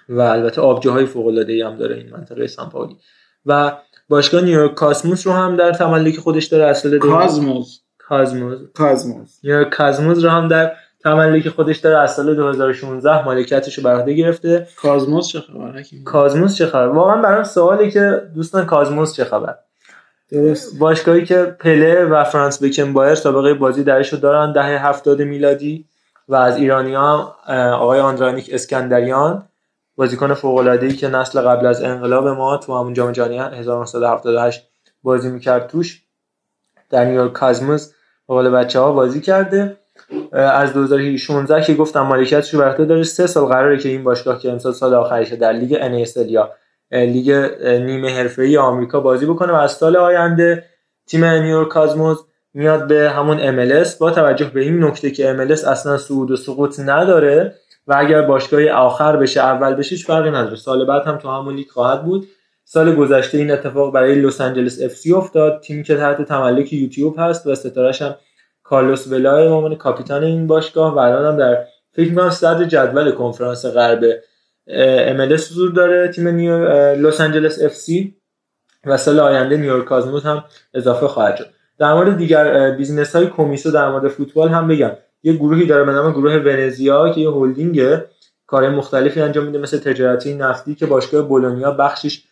و 0.10 0.20
البته 0.20 0.62
آبجوهای 0.62 1.06
فوق 1.06 1.28
العاده 1.28 1.66
هم 1.66 1.76
داره 1.76 1.96
این 1.96 2.10
منطقه 2.10 2.48
سامپاولی 2.48 2.98
و 3.46 3.78
باشگاه 4.10 4.42
نیویورک 4.42 4.74
کاسموس 4.74 5.28
رو 5.28 5.34
هم 5.34 5.56
در 5.56 5.72
تملک 5.72 6.18
خودش 6.18 6.46
داره 6.46 6.66
اصل 6.66 6.98
کازموس 6.98 7.80
کازموس 7.98 8.60
کازموس 8.74 9.40
نیویورک 9.44 9.70
کازموس 9.70 10.24
رو 10.24 10.30
هم 10.30 10.48
در 10.48 10.72
تملک 11.04 11.50
خودش 11.50 11.78
داره 11.78 11.98
از 11.98 12.16
سال 12.16 12.36
2016 12.36 13.26
مالکیتش 13.26 13.78
رو 13.78 13.84
بر 13.84 13.96
عهده 13.96 14.14
گرفته. 14.14 14.68
کازموس 14.82 15.28
چه 15.28 15.40
خبره 15.40 15.86
کازموس 16.06 16.56
چه 16.56 16.66
خبر؟ 16.66 16.88
واقعا 16.88 17.22
برام 17.22 17.44
سوالی 17.44 17.92
که 17.92 18.22
دوستان 18.36 18.66
کازموس 18.66 19.14
چه 19.14 19.26
خبر؟ 19.26 19.56
درست. 20.32 20.80
باشگاهی 20.80 21.26
که 21.26 21.56
پله 21.60 22.06
و 22.06 22.24
فرانس 22.24 22.64
بکن 22.64 23.16
سابقه 23.16 23.54
بازی 23.54 23.84
درش 23.84 24.14
رو 24.14 24.20
دارن 24.20 24.52
دهه 24.52 24.88
70 24.88 25.22
میلادی 25.22 25.86
و 26.28 26.36
از 26.36 26.58
ایرانی 26.58 26.94
ها 26.94 27.36
آقای 27.74 28.00
آندرانیک 28.00 28.50
اسکندریان 28.54 29.44
بازیکن 29.96 30.34
فوق 30.34 30.58
العاده 30.58 30.86
ای 30.86 30.94
که 30.94 31.08
نسل 31.08 31.42
قبل 31.42 31.66
از 31.66 31.84
انقلاب 31.84 32.28
ما 32.28 32.58
تو 32.58 32.80
همون 32.80 32.94
جام 32.94 33.12
جهانی 33.12 33.38
1978 33.38 34.70
بازی 35.04 35.30
می‌کرد 35.30 35.68
توش. 35.68 36.04
در 36.90 37.06
نیویورک 37.06 37.34
کازموس 37.34 37.88
به 38.28 38.34
قول 38.34 38.50
بچه 38.50 38.80
ها 38.80 38.92
بازی 38.92 39.22
کرده. 39.22 39.78
از 40.32 40.74
2016 40.74 41.62
که 41.62 41.74
گفتم 41.74 42.02
مالکیتش 42.02 42.54
رو 42.54 42.60
برده 42.60 42.86
داره. 42.86 43.04
سه 43.04 43.28
سال 43.28 43.46
قراره 43.46 43.78
که 43.78 43.90
این 43.90 44.04
باشگاه 44.04 44.40
که 44.40 44.52
امسال 44.52 44.74
سال 44.74 44.94
آخرشه 44.94 45.36
در 45.36 45.54
لیگ 45.54 45.78
NASL 45.78 46.30
یا 46.30 46.52
لیگ 46.92 47.32
نیمه 47.66 48.10
حرفه‌ای 48.10 48.58
آمریکا 48.58 49.00
بازی 49.00 49.26
بکنه 49.26 49.52
و 49.52 49.56
از 49.56 49.72
سال 49.72 49.96
آینده 49.96 50.64
تیم 51.08 51.26
نیویورک 51.26 51.68
کازموس 51.68 52.18
میاد 52.54 52.88
به 52.88 53.10
همون 53.10 53.38
MLS 53.38 53.90
با 54.00 54.12
توجه 54.12 54.46
به 54.46 54.62
این 54.62 54.84
نکته 54.84 55.12
که 55.12 55.36
MLS 55.38 55.68
اصلا 55.68 55.98
صعود 55.98 56.32
و 56.32 56.36
سقوط 56.36 56.80
نداره 56.80 57.56
و 57.88 57.96
اگر 57.98 58.22
باشگاه 58.22 58.68
آخر 58.68 59.18
بشه 59.18 59.42
اول 59.42 59.74
بشه 59.74 59.90
هیچ 59.90 60.06
فرقی 60.06 60.30
نداره. 60.30 60.56
سال 60.56 60.86
بعد 60.86 61.04
هم 61.08 61.18
تو 61.18 61.30
همون 61.30 61.56
لیگ 61.56 61.70
خواهد 61.70 62.06
بود. 62.06 62.28
سال 62.66 62.96
گذشته 62.96 63.38
این 63.38 63.52
اتفاق 63.52 63.94
برای 63.94 64.16
لس 64.16 64.42
آنجلس 64.42 64.82
اف 64.82 64.92
سی 64.92 65.14
افتاد. 65.14 65.62
تیمی 65.62 65.84
که 65.84 65.96
تحت 65.96 66.22
تملک 66.22 66.74
یوتیوب 66.74 67.16
هست 67.20 67.48
و 67.48 67.56
ستارهش 67.56 68.02
هم 68.02 68.16
کارلوس 68.70 69.08
ولا 69.08 69.28
به 69.28 69.48
عنوان 69.48 69.76
کاپیتان 69.76 70.24
این 70.24 70.48
باشگاه 70.48 70.96
و 70.96 70.98
الان 70.98 71.26
هم 71.26 71.38
در 71.38 71.58
فکر 71.92 72.10
می‌کنم 72.10 72.30
صدر 72.30 72.64
جدول 72.64 73.12
کنفرانس 73.12 73.66
غرب 73.66 74.04
ام 74.68 75.22
حضور 75.22 75.72
داره 75.72 76.08
تیم 76.08 76.28
نیو 76.28 76.66
لس 76.94 77.22
آنجلس 77.22 77.64
اف 77.64 77.74
سی 77.74 78.16
و 78.86 78.98
سال 78.98 79.20
آینده 79.20 79.58
نیویورک 79.58 79.86
کازموس 79.86 80.26
هم 80.26 80.44
اضافه 80.74 81.08
خواهد 81.08 81.36
شد. 81.36 81.46
در 81.80 81.94
مورد 81.94 82.18
دیگر 82.18 82.72
business 82.72 83.16
های 83.16 83.28
کمیسو 83.28 83.72
در 83.72 83.92
مورد 83.92 84.08
فوتبال 84.08 84.50
هم 84.50 84.68
بگم. 84.68 84.92
یه 85.24 85.34
گروهی 85.34 85.66
داره 85.66 85.84
به 85.84 85.92
نام 85.92 86.12
گروه 86.12 86.34
ونزیا 86.36 87.10
که 87.10 87.22
یه 87.22 87.32
هلدینگ 87.32 87.82
کار 88.48 88.70
مختلفی 88.70 89.22
انجام 89.22 89.46
میده 89.46 89.58
مثل 89.58 89.78
تجارتی 89.78 90.34
نفتی 90.34 90.76
که 90.76 90.86
باشگاه 90.86 91.22
بولونیا 91.22 91.72
بخشش 91.72 92.24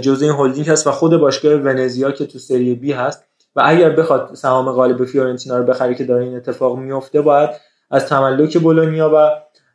جزء 0.00 0.26
این 0.26 0.34
هلدینگ 0.34 0.68
هست 0.68 0.86
و 0.86 0.90
خود 0.90 1.16
باشگاه 1.16 1.52
ونزیا 1.52 2.10
که 2.10 2.26
تو 2.26 2.38
سری 2.38 2.74
بی 2.74 2.92
هست. 2.92 3.24
و 3.56 3.62
اگر 3.64 3.90
بخواد 3.90 4.30
سهام 4.34 4.72
غالب 4.72 5.04
فیورنتینا 5.04 5.56
رو 5.58 5.64
بخره 5.64 5.94
که 5.94 6.04
داره 6.04 6.24
این 6.24 6.36
اتفاق 6.36 6.78
میفته 6.78 7.20
باید 7.20 7.50
از 7.90 8.06
تملک 8.06 8.58
بولونیا 8.58 9.10
و 9.14 9.30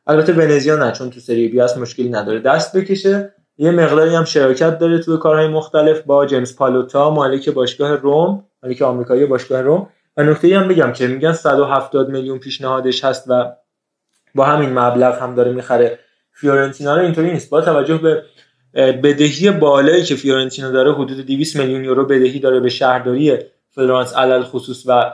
البته 0.08 0.34
ونزیا 0.34 0.76
نه 0.76 0.92
چون 0.92 1.10
تو 1.10 1.20
سری 1.20 1.48
بی 1.48 1.60
هست 1.60 1.78
مشکلی 1.78 2.10
نداره 2.10 2.40
دست 2.40 2.78
بکشه. 2.78 3.34
یه 3.58 3.72
مقداری 3.72 4.16
هم 4.16 4.26
شراکت 4.26 4.80
داره 4.80 5.00
تو 5.00 5.18
کارهای 5.18 5.48
مختلف 5.48 6.02
با 6.02 6.26
جیمز 6.26 6.56
پالوتا 6.56 7.10
مالک 7.10 7.50
باشگاه 7.50 7.96
روم 7.96 8.44
مالک 8.64 8.82
آمریکایی 8.82 9.26
باشگاه 9.26 9.62
روم. 9.62 9.90
و 10.18 10.24
نکته 10.24 10.60
هم 10.60 10.68
بگم 10.68 10.94
که 10.94 11.08
میگن 11.08 11.34
170 11.34 12.10
میلیون 12.10 12.40
پیشنهادش 12.40 13.06
هست 13.06 13.26
و 13.28 13.52
با 14.36 14.46
همین 14.46 14.80
مبلغ 14.80 15.22
هم 15.22 15.36
داره 15.36 15.52
می‌خره. 15.52 16.00
فیورنتینا 16.34 16.96
رو 16.96 17.02
اینطوری 17.02 17.32
نیست. 17.32 17.50
با 17.50 17.62
توجه 17.62 17.98
به 17.98 18.24
بدهی 18.92 19.52
بالایی 19.52 20.04
که 20.04 20.16
فیورنتینا 20.16 20.72
داره 20.72 20.94
حدود 20.94 21.26
200 21.26 21.56
میلیون 21.58 21.84
یورو 21.84 22.06
بدهی 22.06 22.40
داره 22.40 22.60
به 22.60 22.70
شهرداری 22.70 23.38
فلورانس 23.72 24.16
علی 24.16 24.44
الخصوص 24.44 24.84
و 24.88 25.12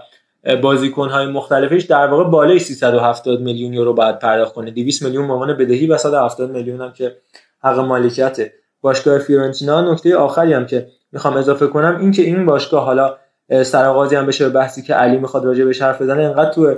بازیکن 0.62 1.10
های 1.10 1.26
مختلفش 1.26 1.84
در 1.84 2.08
واقع 2.08 2.24
بالای 2.24 2.60
370 2.60 3.41
میلیون 3.41 3.74
یورو 3.74 3.93
باید 3.93 4.20
پرداخت 4.20 4.54
کنه. 4.54 4.72
200 4.72 5.04
میلیون 5.04 5.48
به 5.48 5.54
بدهی 5.54 5.88
و 5.88 5.98
170 5.98 6.52
میلیون 6.52 6.82
هم 6.82 6.93
که 6.93 7.17
حق 7.63 7.80
مالکیت 7.80 8.38
باشگاه 8.82 9.20
فیورنتینا. 9.20 9.91
نکته 9.91 10.15
آخری 10.15 10.54
هم 10.54 10.65
که 10.65 10.88
می‌خوام 11.12 11.38
اضافه 11.38 11.67
کنم 11.67 11.98
این 12.00 12.12
که 12.12 12.22
این 12.22 12.46
باشگاه 12.46 12.86
حالا 12.86 13.17
سرآغازی 13.63 14.15
هم 14.15 14.26
بشه 14.26 14.43
به 14.43 14.50
بحثی 14.50 14.82
که 14.82 14.93
علی 14.93 15.17
می‌خواد 15.17 15.46
راجع 15.46 15.65
به 15.65 15.76
حرف 15.82 16.02
بزنه 16.02 16.24
انقدر 16.24 16.52
تو 16.52 16.76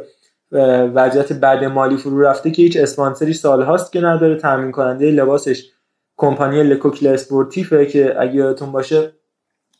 وضعیت 0.95 1.33
بعد 1.33 1.63
مالی 1.63 1.97
فرو 1.97 2.21
رفته 2.21 2.51
که 2.51 2.61
هیچ 2.61 2.77
اسپانسری 2.77 3.33
سال 3.33 3.61
هاست 3.61 3.91
که 3.91 4.01
نداره. 4.01 4.35
تامین 4.35 4.71
کننده 4.71 5.11
لباسش 5.11 5.63
کمپانی 6.17 6.63
لکوکل 6.63 7.07
اسپورتیفه 7.07 7.85
که 7.85 8.15
اگه 8.21 8.35
یادتون 8.35 8.71
باشه 8.71 9.11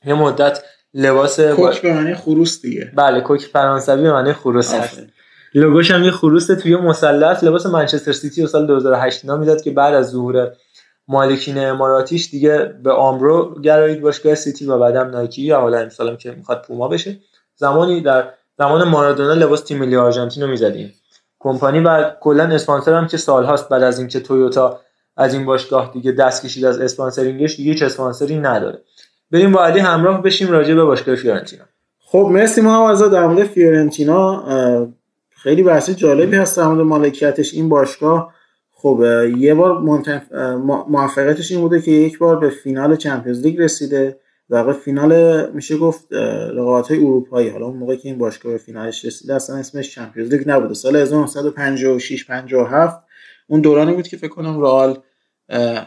یه 0.05 0.13
مدت 0.13 0.63
لباس 0.93 1.39
کوک 1.39 1.81
به 1.81 1.93
معنی 1.93 2.15
خروس 2.15 2.61
دیگه. 2.61 2.91
بله 2.95 3.21
کوک 3.21 3.41
فرانسوی 3.41 4.01
به 4.01 4.11
معنی 4.11 4.33
خروس 4.33 4.73
هست. 4.73 5.01
لوگوش 5.53 5.91
هم 5.91 6.03
یه 6.03 6.11
خروس 6.11 6.47
توی 6.47 6.75
مثلث 6.75 7.43
لباس 7.43 7.65
منچستر 7.65 8.11
سیتی 8.11 8.43
و 8.43 8.47
سال 8.47 8.67
2008 8.67 9.19
اینا 9.23 9.37
می‌داد 9.37 9.61
که 9.61 9.71
بعد 9.71 9.93
از 9.93 10.09
ظهور 10.09 10.51
مالکین 11.07 11.57
اماراتیش 11.57 12.29
دیگه 12.29 12.75
به 12.83 12.91
آمرو 12.91 13.61
گرایید 13.61 14.01
باشگاه 14.01 14.35
سیتی 14.35 14.65
و 14.65 14.77
بعدم 14.77 15.09
نایکی. 15.09 15.41
یا 15.41 15.59
حالا 15.59 15.77
امسالم 15.77 16.17
که 16.17 16.31
می‌خواد 16.31 16.65
پوما 16.67 16.87
بشه. 16.87 17.19
زمانی 17.55 18.01
در 18.01 18.29
زمان 18.57 18.87
مارادونا 18.87 19.33
لباس 19.33 19.61
تیم 19.61 19.77
ملی 19.77 19.95
آرژانتین 19.95 20.43
رو 20.43 20.49
می‌زدیم. 20.49 20.93
کمپانی 21.39 21.79
و 21.79 22.11
کلا 22.21 22.43
اسپانسر 22.43 22.93
هم 22.93 23.07
که 23.07 23.17
سالهاست 23.17 23.69
بعد 23.69 23.83
از 23.83 23.99
اینکه 23.99 24.19
تویوتا 24.19 24.79
از 25.17 25.33
این 25.33 25.45
باشگاه 25.45 25.91
دیگه 25.93 26.11
دست 26.11 26.45
کشید 26.45 26.65
از 26.65 26.79
sponsoring 26.79 27.43
ش 27.43 27.55
دیگه 27.55 27.71
هیچ 27.71 27.83
اسپانسری 27.83 28.37
نداره. 28.37 28.79
بریم 29.31 29.51
با 29.51 29.65
علی 29.65 29.79
همراه 29.79 30.23
بشیم 30.23 30.51
راجع 30.51 30.75
به 30.75 30.83
باشگاه 30.83 31.15
فیورنتینا. 31.15 31.63
خب 31.99 32.29
مرسی 32.31 32.61
ما 32.61 32.89
از 32.89 33.01
در 33.01 33.27
مورد 33.27 33.43
فیورنتینا 33.43 34.43
خیلی 35.29 35.63
بحث 35.63 35.89
جالبی 35.89 36.35
هست 36.35 36.57
در 36.57 36.67
مورد 36.67 36.79
مالکیتش 36.79 37.53
این 37.53 37.69
باشگاه. 37.69 38.33
خب 38.71 39.03
یه 39.37 39.53
بار 39.53 39.79
منتف... 39.79 40.31
موفقیتش 40.87 41.51
این 41.51 41.61
بوده 41.61 41.81
که 41.81 41.91
یک 41.91 42.17
بار 42.17 42.39
به 42.39 42.49
فینال 42.49 42.95
چمپیونز 42.95 43.41
لیگ 43.41 43.61
رسیده. 43.61 44.19
در 44.49 44.73
فینال 44.73 45.45
میشه 45.51 45.77
گفت 45.77 46.13
رقابت 46.53 46.87
های 46.87 46.97
اروپایی. 46.97 47.49
حالا 47.49 47.65
اون 47.65 47.77
موقع 47.77 47.95
که 47.95 48.09
این 48.09 48.17
باشگاه 48.17 48.51
به 48.51 48.57
فینالش 48.57 49.05
رسیده 49.05 49.35
اصلا 49.35 49.55
اسمش 49.55 49.95
چمپیونز 49.95 50.33
لیگ 50.33 50.49
نبوده. 50.49 50.73
سال 50.73 50.95
1956 50.95 52.25
57 52.25 53.03
اون 53.47 53.61
دورانی 53.61 53.93
بود 53.93 54.07
که 54.07 54.17
فکر 54.17 54.29
کنم 54.29 54.61
رئال 54.61 54.97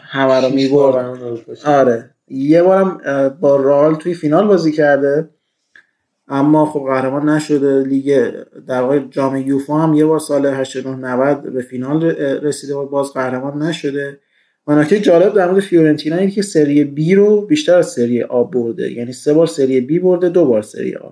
همه 0.00 0.40
رو 0.40 0.54
می‌برد. 0.54 1.18
آره. 1.64 2.11
یه 2.32 2.62
بارم 2.62 2.98
با 3.40 3.56
رئال 3.56 3.94
توی 3.94 4.14
فینال 4.14 4.46
بازی 4.46 4.72
کرده 4.72 5.30
اما 6.28 6.66
خب 6.66 6.80
قهرمان 6.80 7.28
نشده. 7.28 7.82
لیگ 7.82 8.30
در 8.68 8.82
واقع 8.82 8.98
جام 8.98 9.36
یوفا 9.36 9.78
هم 9.78 9.94
یه 9.94 10.04
بار 10.04 10.18
سال 10.18 10.46
89 10.46 10.96
90 10.96 11.52
به 11.52 11.62
فینال 11.62 12.04
رسیده 12.42 12.74
و 12.74 12.86
باز 12.86 13.12
قهرمان 13.12 13.62
نشده. 13.62 14.20
و 14.66 14.74
نکته 14.74 15.00
جالب 15.00 15.34
در 15.34 15.50
مورد 15.50 15.60
فیورنتینا 15.60 16.16
اینه 16.16 16.30
که 16.30 16.42
سری 16.42 16.84
بی 16.84 17.14
رو 17.14 17.46
بیشتر 17.46 17.74
از 17.74 17.90
سری 17.90 18.22
آ 18.22 18.44
برده. 18.44 18.92
یعنی 18.92 19.12
سه 19.12 19.34
بار 19.34 19.46
سری 19.46 19.80
بی 19.80 19.98
برده 19.98 20.28
دو 20.28 20.44
بار 20.44 20.62
سری 20.62 20.96
آ. 20.96 21.08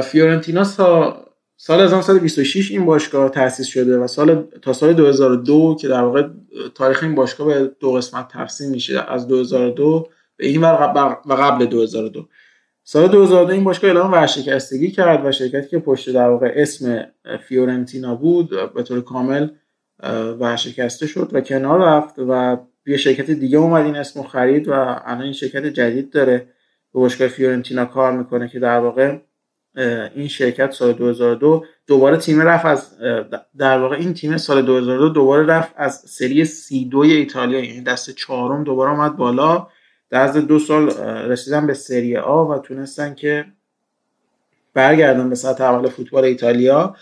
فیورنتینا 0.00 0.64
تا 0.64 1.25
سال 1.56 1.80
1926 1.80 2.70
این 2.70 2.86
باشگاه 2.86 3.30
تأسیس 3.30 3.66
شده 3.66 3.98
و 3.98 4.06
سال 4.06 4.46
تا 4.62 4.72
سال 4.72 4.92
2002 4.92 5.76
که 5.80 5.88
در 5.88 6.02
واقع 6.02 6.28
تاریخ 6.74 7.02
این 7.02 7.14
باشگاه 7.14 7.46
به 7.46 7.70
دو 7.80 7.92
قسمت 7.92 8.28
تقسیم 8.28 8.70
میشه 8.70 9.12
از 9.12 9.28
2002 9.28 10.08
به 10.36 10.46
این 10.46 10.60
و 10.60 11.34
قبل 11.36 11.66
2002 11.66 12.28
سال 12.84 13.08
2002 13.08 13.52
این 13.52 13.64
باشگاه 13.64 13.90
اعلام 13.90 14.12
ورشکستگی 14.12 14.90
کرد 14.90 15.26
و 15.26 15.32
شرکتی 15.32 15.68
که 15.68 15.78
پشت 15.78 16.10
در 16.10 16.28
واقع 16.28 16.52
اسم 16.56 17.06
فیورنتینا 17.48 18.14
بود 18.14 18.74
به 18.74 18.82
طور 18.82 19.00
کامل 19.00 19.48
ورشکسته 20.40 21.06
شد 21.06 21.30
و 21.32 21.40
کنار 21.40 21.80
رفت 21.80 22.14
و 22.18 22.56
یه 22.86 22.96
شرکت 22.96 23.30
دیگه 23.30 23.58
اومد 23.58 23.84
این 23.84 23.96
اسم 23.96 24.22
خرید 24.22 24.68
و 24.68 24.72
الان 24.72 25.22
این 25.22 25.32
شرکت 25.32 25.66
جدید 25.66 26.10
داره. 26.10 26.38
به 26.94 27.00
باشگاه 27.00 27.28
فیورنتینا 27.28 27.84
کار 27.84 28.12
می‌کنه 28.12 28.48
که 28.48 28.58
در 28.58 28.78
واقع 28.78 29.18
این 30.14 30.28
شرکت 30.28 30.72
سال 30.72 30.92
2002 30.92 31.64
دوباره 31.86 32.16
تیم 32.16 32.40
رفت 32.40 32.64
از 32.64 32.90
در 33.58 33.78
واقع 33.78 33.96
این 33.96 34.14
تیم 34.14 34.36
سال 34.36 34.62
2002 34.62 35.08
دوباره 35.08 35.46
رفت 35.46 35.72
از 35.76 35.94
سری 35.94 36.44
سی 36.44 36.84
دوی 36.84 37.12
ایتالیا 37.12 37.64
یعنی 37.64 37.80
دسته 37.80 38.10
چهارم 38.10 38.64
دوباره 38.64 38.90
آمد 38.90 39.16
بالا. 39.16 39.66
در 40.10 40.20
عرض 40.20 40.36
دو 40.36 40.58
سال 40.58 40.90
رسیدن 41.28 41.66
به 41.66 41.74
سری 41.74 42.16
آ 42.16 42.44
و 42.44 42.58
تونستن 42.58 43.14
که 43.14 43.44
برگردن 44.74 45.28
به 45.28 45.34
سطح 45.34 45.64
اول 45.64 45.88
فوتبال 45.88 46.24
ایتالیا. 46.24 46.96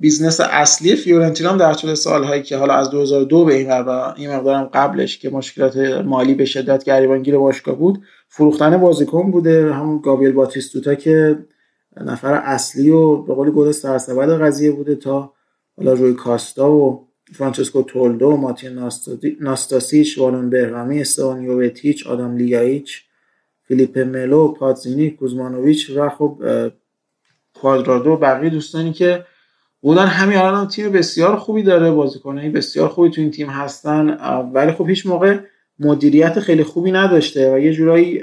business 0.00 0.40
اصلی 0.40 0.96
فیورنتینا 0.96 1.56
در 1.56 1.74
طول 1.74 1.94
سالهایی 1.94 2.42
که 2.42 2.56
حالا 2.56 2.74
از 2.74 2.90
2002 2.90 3.44
به 3.44 3.54
این 3.54 3.70
و 3.70 4.12
این 4.16 4.30
مقدارم 4.30 4.64
قبلش 4.64 5.18
که 5.18 5.30
مشکلات 5.30 5.76
مالی 6.04 6.34
به 6.34 6.44
شدت 6.44 6.84
گریبانگیر 6.84 7.38
باشگاه 7.38 7.74
بود 7.74 8.02
فروختن 8.28 8.76
بازیکن 8.76 9.30
بوده. 9.30 9.72
همون 9.72 10.00
گابریل 10.00 10.32
باتیستوتا 10.32 10.94
که 10.94 11.38
نفر 12.00 12.34
اصلی 12.34 12.90
و 12.90 13.16
به 13.16 13.34
قول 13.34 13.50
گل 13.50 13.72
سرسبد 13.72 14.42
قضیه 14.42 14.70
بوده 14.70 14.94
تا 14.94 15.32
حالا 15.76 15.92
روی 15.92 16.14
کاستا 16.14 16.72
و 16.72 17.06
فرانچسکو 17.32 17.82
تولدو 17.82 18.26
و 18.26 18.36
ماتین 18.36 18.88
ناستاسیچ 19.40 20.18
والون 20.18 20.50
بهرامی 20.50 21.00
استوان 21.00 21.42
یووتیچ 21.42 22.06
آدم 22.06 22.36
لیایچ 22.36 23.02
فیلیپ 23.62 23.98
ملو 23.98 24.48
پاتزینی 24.48 25.10
کوزمانوویچ 25.10 25.90
و 25.96 26.08
خب 26.08 26.38
کوادرادو 27.54 28.16
بقیه 28.16 28.50
دوستانی 28.50 28.92
که 28.92 29.24
بودن. 29.80 30.06
همین 30.06 30.38
الان 30.38 30.54
هم 30.54 30.66
تیم 30.66 30.92
بسیار 30.92 31.36
خوبی 31.36 31.62
داره 31.62 31.90
بازیکنایی 31.90 32.50
بسیار 32.50 32.88
خوبی 32.88 33.10
تو 33.10 33.20
این 33.20 33.30
تیم 33.30 33.50
هستن 33.50 34.10
ولی 34.52 34.72
خب 34.72 34.88
هیچ 34.88 35.06
موقع 35.06 35.38
مدیریت 35.78 36.40
خیلی 36.40 36.64
خوبی 36.64 36.92
نداشته 36.92 37.54
و 37.54 37.58
یه 37.58 37.72
جورایی 37.72 38.22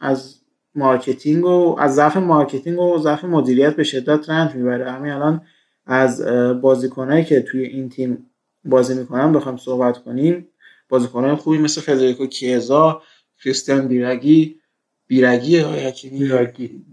از 0.00 0.35
marketing 0.76 1.44
و 1.44 1.76
از 1.78 1.94
ضعف 1.94 2.16
marketing 2.16 2.78
و 2.78 2.98
ضعف 2.98 3.24
مدیریت 3.24 3.76
به 3.76 3.84
شدت 3.84 4.30
رنج 4.30 4.54
می‌بره. 4.54 4.90
همین 4.90 5.12
الان 5.12 5.42
از 5.86 6.22
بازیکنایی 6.60 7.24
که 7.24 7.40
توی 7.40 7.62
این 7.62 7.88
تیم 7.88 8.30
بازی 8.64 8.94
می‌کنن 8.94 9.32
بخوام 9.32 9.56
صحبت 9.56 9.98
کنیم. 9.98 10.48
بازیکنای 10.88 11.34
خوبی 11.34 11.58
مثل 11.58 11.80
فدریکو 11.80 12.26
کیزا 12.26 13.02
کریستیان 13.44 13.88
بیراگی 13.88 14.60
بیرگی 15.06 15.50
یا 15.50 15.70
بیرگی. 15.70 16.84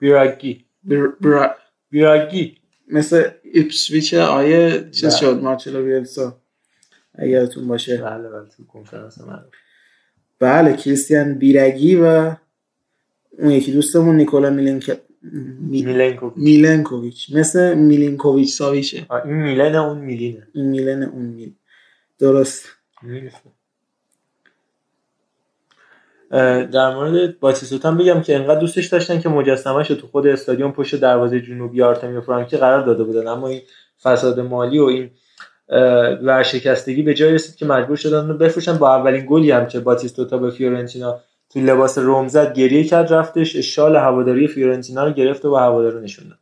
بیرگی. 0.00 0.64
بیرگی. 1.90 2.58
مثل 2.88 3.30
ایپسویچ 3.42 4.14
آیه 4.14 4.90
چیز 4.90 5.14
شد 5.14 5.40
مارچلو 5.42 5.84
بیلسا. 5.84 6.38
اگرتون 7.14 7.68
باشه. 7.68 7.96
بله 7.96 8.28
بله 8.28 8.48
تو 8.56 8.64
کنفرانس 8.66 9.18
بله 10.38 10.76
کریستیان 10.76 11.34
بیرگی 11.34 11.96
و 11.96 12.34
اون 13.38 13.50
یکی 13.50 13.72
دوستمون 13.72 14.16
نیکولا 14.16 14.50
میلنک 14.50 14.98
میلنکوویچ. 15.60 16.34
میلنکوویچ. 16.36 17.34
مثل 17.34 17.74
میلینکوویچ. 17.74 18.52
ساویچه. 18.52 19.06
این 19.24 19.34
میلن 19.34 19.74
اون 19.74 19.98
میلینه. 19.98 20.48
این 20.54 20.66
میلن 20.66 21.02
اون 21.02 21.24
میل. 21.24 21.52
درست. 22.18 22.68
در 26.72 26.94
مورد 26.94 27.40
باتیستوتا 27.40 27.92
بگم 27.92 28.22
که 28.22 28.36
انقدر 28.36 28.60
دوستش 28.60 28.86
داشتن 28.86 29.20
که 29.20 29.28
مجسمهش 29.28 29.90
رو 29.90 29.96
تو 29.96 30.06
خود 30.06 30.26
استادیوم 30.26 30.72
پشت 30.72 30.96
دروازه 31.00 31.40
جنوبی 31.40 31.82
آرتمیو 31.82 32.20
فرانکی 32.20 32.56
قرار 32.56 32.86
داده 32.86 33.04
بودن. 33.04 33.26
اما 33.26 33.48
این 33.48 33.60
فساد 34.02 34.40
مالی 34.40 34.78
و 34.78 34.84
این 34.84 35.10
ورشکستگی 36.22 37.02
به 37.02 37.14
جایی 37.14 37.32
رسید 37.32 37.56
که 37.56 37.66
مجبور 37.66 37.96
شدن 37.96 38.28
رو 38.28 38.34
بفروشن. 38.34 38.78
با 38.78 38.94
اولین 38.94 39.26
گلی 39.28 39.50
هم 39.50 39.66
که 39.66 39.80
باتیستوتا 39.80 40.38
به 40.38 40.50
فیورنتینا 40.50 41.20
تو 41.52 41.60
لباس 41.60 41.98
رم 41.98 42.28
زد 42.28 42.54
گریه 42.54 42.84
کرد 42.84 43.12
رفتش 43.12 43.56
شال 43.56 43.96
هواداری 43.96 44.48
فیورنتینا 44.48 45.04
رو 45.04 45.12
گرفت 45.12 45.44
و 45.44 45.50
با 45.50 45.60
هوادارو 45.60 46.00
نشون 46.00 46.28
داد. 46.28 46.38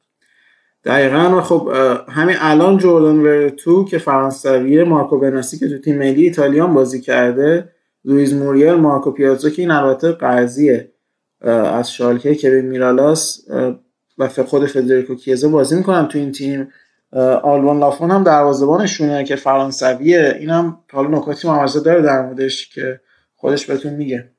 دقیقا. 0.84 1.40
خب 1.40 1.68
همین 2.08 2.36
الان 2.38 2.78
جوردن 2.78 3.18
ورتو 3.18 3.84
که 3.84 3.98
فرانسویه 3.98 4.84
مارکو 4.84 5.18
بناسی 5.18 5.58
که 5.58 5.68
تو 5.68 5.78
تیم 5.78 5.98
ملی 5.98 6.24
ایتالیا 6.24 6.58
هم 6.58 6.74
بازی 6.74 7.00
کرده 7.00 7.68
لوئیس 8.05 8.34
موریل 8.34 8.74
مارکو 8.74 9.11
پیازو 9.11 9.50
که 9.50 9.62
این 9.62 9.70
البته 9.70 10.12
قرضیه 10.12 10.92
از 11.40 11.92
شالکه 11.92 12.34
کوین 12.34 12.62
میرالاس 12.62 13.40
و 14.18 14.28
خود 14.28 14.66
فدریکو 14.66 15.14
کیزا 15.14 15.48
بازی 15.48 15.76
می‌کنن 15.76 16.09
تو 16.12 16.18
این 16.18 16.32
تیم. 16.32 16.68
آلبان 17.42 17.78
لافون 17.78 18.11
هم 18.11 18.24
دروازه‌بانشونه 18.24 19.24
که 19.24 19.36
فرانسویه. 19.36 20.36
اینم 20.40 20.78
حالا 20.92 21.08
نکاتی 21.08 21.48
ممازه 21.48 21.80
داره 21.80 22.02
در 22.02 22.26
موردش 22.26 22.68
که 22.68 23.00
خودش 23.36 23.66
بهتون 23.66 23.92
میگه. 23.92 24.30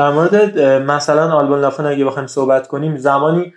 در 0.00 0.10
مورد 0.10 0.58
مثلا 0.62 1.32
آلبان 1.32 1.60
لافون 1.60 1.86
اگه 1.86 2.04
بخوایم 2.04 2.26
صحبت 2.26 2.68
کنیم 2.68 2.96
زمانی 2.96 3.54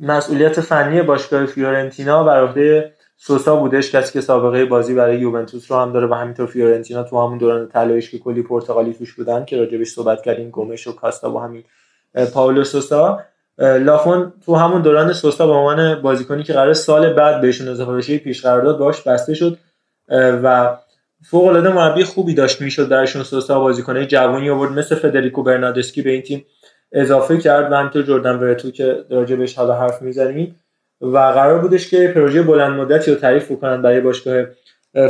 مسئولیت 0.00 0.60
فنی 0.60 1.02
باشگاه 1.02 1.46
فیورنتینا 1.46 2.24
بر 2.24 2.40
عهده 2.40 2.92
سوسا 3.16 3.56
بودش 3.56 3.94
کسی 3.94 4.12
که 4.12 4.20
سابقه 4.20 4.64
بازی 4.64 4.94
برای 4.94 5.20
یوونتوس 5.20 5.70
رو 5.70 5.78
هم 5.78 5.92
داره 5.92 6.06
و 6.06 6.14
همینطور 6.14 6.46
فیورنتینا 6.46 7.02
تو 7.02 7.26
همون 7.26 7.38
دوران 7.38 7.68
طلاییش 7.68 8.10
که 8.10 8.18
کلی 8.18 8.42
پرتغالی 8.42 8.94
توش 8.94 9.14
بودن 9.14 9.44
که 9.44 9.56
راجبش 9.56 9.88
صحبت 9.88 10.22
کردیم 10.22 10.50
گومش 10.50 10.86
و 10.86 10.92
کاستا 10.92 11.30
با 11.30 11.40
همین. 11.40 11.64
پاولو 12.34 12.64
سوسا. 12.64 13.20
لافون 13.58 14.32
تو 14.46 14.54
همون 14.54 14.82
دوران 14.82 15.12
سوسا 15.12 15.46
به 15.46 15.52
عنوان 15.52 16.02
بازیکنی 16.02 16.42
که 16.42 16.52
قرار 16.52 16.72
سال 16.72 17.12
بعد 17.12 17.40
بهشون 17.40 17.68
اضافه 17.68 17.92
بشه 17.92 18.18
پیش 18.18 18.42
قرارداد 18.42 18.78
باش 18.78 19.02
بسته 19.02 19.34
شد. 19.34 19.58
و 20.42 20.76
فوق 21.22 21.46
العاده 21.46 21.72
مربی 21.72 22.04
خوبی 22.04 22.34
داشت 22.34 22.60
می‌شد 22.60 22.88
درشون 22.88 23.22
سوسا 23.22 23.60
بازیکنای 23.60 24.06
جوانی 24.06 24.50
آورد 24.50 24.72
مثل 24.72 24.94
فدریکو 24.94 25.42
برنادسکی 25.42 26.02
به 26.02 26.10
این 26.10 26.22
تیم 26.22 26.46
اضافه 26.92 27.38
کرد 27.38 27.72
و 27.72 27.74
همینطور 27.74 28.02
جردن 28.02 28.36
ورتو 28.36 28.70
که 28.70 29.04
راجبش 29.10 29.54
حالا 29.54 29.74
حرف 29.74 30.02
می‌زنیم. 30.02 30.56
و 31.00 31.18
قرار 31.18 31.58
بودش 31.58 31.90
که 31.90 32.08
پروژه 32.14 32.42
بلند 32.42 32.80
مدتی 32.80 33.10
رو 33.10 33.16
تعریف 33.16 33.52
بکنن 33.52 33.82
برای 33.82 34.00
باشگاه 34.00 34.44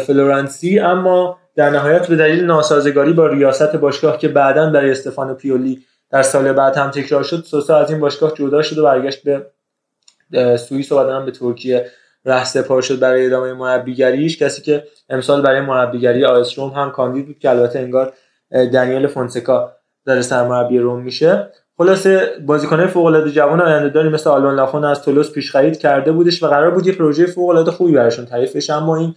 فلورانسی 0.07 0.79
اما 0.79 1.39
در 1.57 1.71
نهایت 1.71 2.07
به 2.07 2.17
دلیل 2.17 2.45
ناسازگاری 2.45 3.13
با 3.13 3.27
ریاست 3.27 3.77
باشگاه 3.77 4.19
که 4.19 4.29
بعدا 4.29 4.71
برای 4.71 4.91
استفانو 4.91 5.35
پیولی 5.35 5.83
در 6.11 6.23
سال 6.23 6.53
بعد 6.53 6.77
هم 6.77 6.91
تکرار 6.91 7.23
شد 7.23 7.45
سوسا 7.45 7.79
از 7.79 7.91
این 7.91 8.01
باشگاه 8.01 8.35
جدا 8.35 8.63
شد 8.63 8.79
و 8.79 8.83
برگشت 8.83 9.23
به 9.23 10.57
سوئیس 10.57 10.93
و 10.93 10.97
بعدا 10.97 11.21
به 11.21 11.31
ترکیه 11.31 11.91
ره 12.25 12.45
سپار 12.45 12.83
شد 12.83 12.99
برای 12.99 13.27
ادامه 13.27 13.53
مربیگریش 13.53 14.43
کسی 14.43 14.63
که 14.63 14.85
امسال 15.09 15.43
برای 15.43 15.61
مربیگری 15.61 16.25
آیس 16.25 16.59
روم 16.59 16.71
هم 16.71 16.91
کاندید 16.91 17.27
بود 17.27 17.39
که 17.39 17.51
البته 17.51 17.79
انگار 17.79 18.13
دنیل 18.51 19.07
فونسکا 19.07 19.73
در 20.07 20.21
سرمربی 20.21 20.79
روم 20.79 21.03
میشه. 21.03 21.51
خلاصه 21.79 22.29
بازیکنای 22.47 22.87
فوق 22.87 23.05
العاده 23.05 23.31
جوان 23.31 23.61
آینده 23.61 23.89
داری 23.89 24.09
مثل 24.09 24.31
آلون 24.31 24.55
لافون 24.55 24.85
از 24.85 25.03
تولوس 25.03 25.33
پیش 25.33 25.51
خرید 25.51 25.79
کرده 25.79 26.13
بودش 26.13 26.43
و 26.43 26.47
قرار 26.47 26.71
بود 26.71 26.87
یه 26.87 26.93
پروژه 26.93 27.27
فوق 27.27 27.49
العاده 27.49 27.71
خوبی 27.71 27.93
براشون 27.93 28.25
تعریف 28.25 28.57
بشه. 28.57 28.73
اما 28.73 28.97
این 28.97 29.15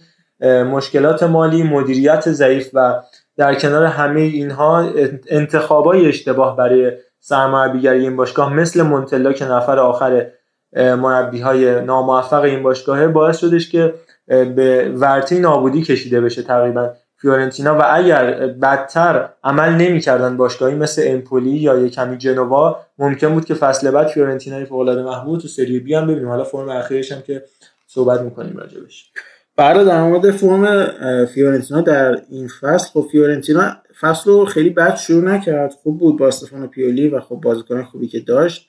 مشکلات 0.62 1.22
مالی 1.22 1.62
مدیریت 1.62 2.30
ضعیف 2.30 2.70
و 2.72 3.02
در 3.36 3.54
کنار 3.54 3.84
همه 3.84 4.20
اینها 4.20 4.90
انتخابای 5.28 6.08
اشتباه 6.08 6.56
برای 6.56 6.92
سرمربیگری 7.20 8.00
این 8.00 8.16
باشگاه 8.16 8.54
مثل 8.54 8.82
مونتلا 8.82 9.32
که 9.32 9.44
نفر 9.44 9.78
آخر 9.78 10.26
مربی 10.74 11.40
های 11.40 11.80
ناموفق 11.80 12.40
این 12.42 12.62
باشگاه 12.62 13.08
باعث 13.08 13.38
شدش 13.38 13.68
که 13.70 13.94
به 14.26 14.92
ورطه 14.96 15.38
نابودی 15.38 15.82
کشیده 15.82 16.20
بشه 16.20 16.42
تقریبا 16.42 16.90
فیورنتینا. 17.16 17.78
و 17.78 17.82
اگر 17.90 18.46
بدتر 18.46 19.28
عمل 19.44 19.72
نمی‌کردن 19.72 20.36
باشگاهی 20.36 20.74
مثل 20.74 21.02
امپولی 21.06 21.50
یا 21.50 21.78
یک 21.78 21.94
کمی 21.94 22.18
جنوا 22.18 22.80
ممکن 22.98 23.34
بود 23.34 23.44
که 23.44 23.54
فصل 23.54 23.90
بعد 23.90 24.06
فیورنتینا 24.06 24.64
فوق 24.64 24.78
العاده 24.78 25.02
محبوب 25.02 25.40
تو 25.40 25.48
سری 25.48 25.78
بی 25.78 25.94
هم 25.94 26.06
ببینیم. 26.06 26.28
حالا 26.28 26.44
فرم 26.44 26.68
اخیرش 26.68 27.12
هم 27.12 27.22
که 27.22 27.44
صحبت 27.86 28.20
می‌کنیم 28.20 28.56
راجبش. 28.56 29.10
برای 29.56 29.84
در 29.84 30.02
مورد 30.02 30.30
فرم 30.30 30.86
فیورنتینا 31.26 31.80
در 31.80 32.18
این 32.30 32.48
فصل 32.60 32.90
خب 32.90 33.06
فیورنتینا 33.12 33.76
فصل 34.00 34.30
رو 34.30 34.44
خیلی 34.44 34.70
بد 34.70 34.96
شروع 34.96 35.24
نکرد. 35.24 35.72
خوب 35.82 35.98
بود 35.98 36.18
با 36.18 36.28
استفانو 36.28 36.66
پیولی 36.66 37.08
و 37.08 37.20
خب 37.20 37.34
بازیکن 37.34 37.82
خوبی 37.82 38.08
که 38.08 38.20
داشت. 38.20 38.68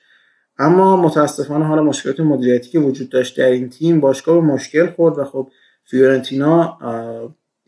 اما 0.58 0.96
متاسفانه 0.96 1.64
حالا 1.64 1.82
مشکلات 1.82 2.20
مدیریتی 2.20 2.70
که 2.70 2.78
وجود 2.78 3.08
داشت 3.08 3.38
در 3.38 3.46
این 3.46 3.68
تیم 3.68 4.00
باشگاه 4.00 4.34
به 4.34 4.40
مشکل 4.40 4.86
خورد 4.86 5.18
و 5.18 5.24
خب 5.24 5.48
فیورنتینا 5.84 6.78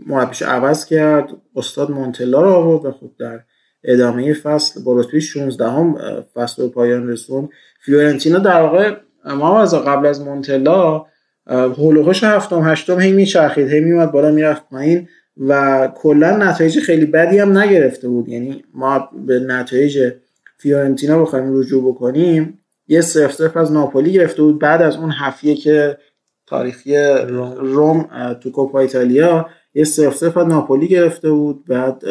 مربیش 0.07 0.43
عوض 0.43 0.85
کرد 0.85 1.31
استاد 1.57 1.91
مونتلا 1.91 2.41
رو 2.43 2.49
آورد 2.49 2.85
و 2.85 2.93
خب 2.93 3.11
در 3.19 3.41
ادامه 3.85 4.35
فصل 4.35 4.83
با 4.83 5.01
رتبه 5.01 5.21
16 5.21 5.71
هم 5.71 5.99
فصل 6.35 6.63
به 6.63 6.69
پایان 6.69 7.09
رسوند. 7.09 7.49
فیورنتینا 7.81 8.39
در 8.39 8.63
واقع 8.63 8.97
ما 9.25 9.61
از 9.61 9.75
قبل 9.75 10.07
از 10.07 10.21
مونتلا 10.21 11.07
هولوهوش 11.47 12.25
هفتم 12.25 12.69
هشتم 12.69 13.01
هی 13.01 13.13
میچرخید 13.13 13.69
هی 13.69 13.81
میومد 13.81 14.13
بالا 14.13 14.31
می‌رفت 14.31 14.69
پایین 14.71 15.09
و 15.49 15.93
کلا 15.95 16.37
نتایج 16.37 16.81
خیلی 16.81 17.07
بدی 17.07 17.39
هم 17.39 17.59
نگرفته 17.59 18.09
بود. 18.09 18.29
یعنی 18.29 18.65
ما 18.75 19.09
به 19.27 19.41
نتایج 19.41 20.13
فیورنتینا 20.59 21.23
بخوایم 21.23 21.59
رجوع 21.59 21.93
بکنیم 21.93 22.59
یه 22.89 23.01
صفر 23.01 23.33
صفر 23.33 23.59
از 23.59 23.73
ناپولی 23.73 24.13
گرفته 24.13 24.43
بود. 24.43 24.59
بعد 24.59 24.83
از 24.83 24.97
اون 24.97 25.11
هفیه 25.11 25.55
که 25.55 25.99
تاریخی 26.47 26.97
روم. 26.97 28.09
تو 28.41 28.51
کوپا 28.51 28.81
ایتالیا 28.81 29.49
یه 29.75 29.85
صفر 29.85 30.11
صفر 30.11 30.41
از 30.41 30.47
ناپولی 30.47 30.89
گرفته 30.89 31.31
بود. 31.31 31.65
بعد 31.65 32.03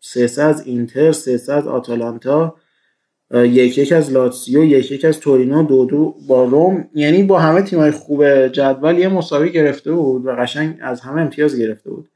سه 0.00 0.42
از 0.42 0.66
اینتر 0.66 1.12
سه 1.12 1.52
از 1.52 1.66
آتالانتا 1.66 2.56
یک 3.34 3.78
یک 3.78 3.92
از 3.92 4.12
لاتسیو 4.12 4.64
یک 4.64 4.92
یک 4.92 5.04
از 5.04 5.20
تورینو 5.20 5.62
دو 5.62 5.84
دو 5.84 6.14
با 6.28 6.44
روم. 6.44 6.88
یعنی 6.94 7.22
با 7.22 7.38
همه 7.38 7.62
تیمای 7.62 7.90
خوب 7.90 8.46
جدول 8.46 8.98
یه 8.98 9.08
مساوی 9.08 9.52
گرفته 9.52 9.92
بود 9.92 10.26
و 10.26 10.30
قشنگ 10.30 10.78
از 10.80 11.00
همه 11.00 11.20
امتیاز 11.20 11.58
گرفته 11.58 11.90
بود. 11.90 12.08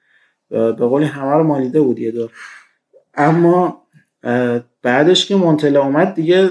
به 0.51 0.73
قولی 0.73 1.05
همه 1.05 1.33
رو 1.33 1.43
مالیده 1.45 1.81
بود 1.81 1.99
یه 1.99 2.11
دور. 2.11 2.31
اما 3.15 3.83
بعدش 4.83 5.27
که 5.27 5.37
مونتلا 5.37 5.83
اومد 5.85 6.15
دیگه 6.15 6.51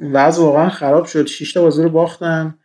وضع 0.00 0.42
واقعا 0.42 0.68
خراب 0.68 1.04
شد. 1.04 1.26
6 1.26 1.52
تا 1.52 1.62
بازی 1.62 1.82
رو 1.82 1.88
باختن. 1.88 2.58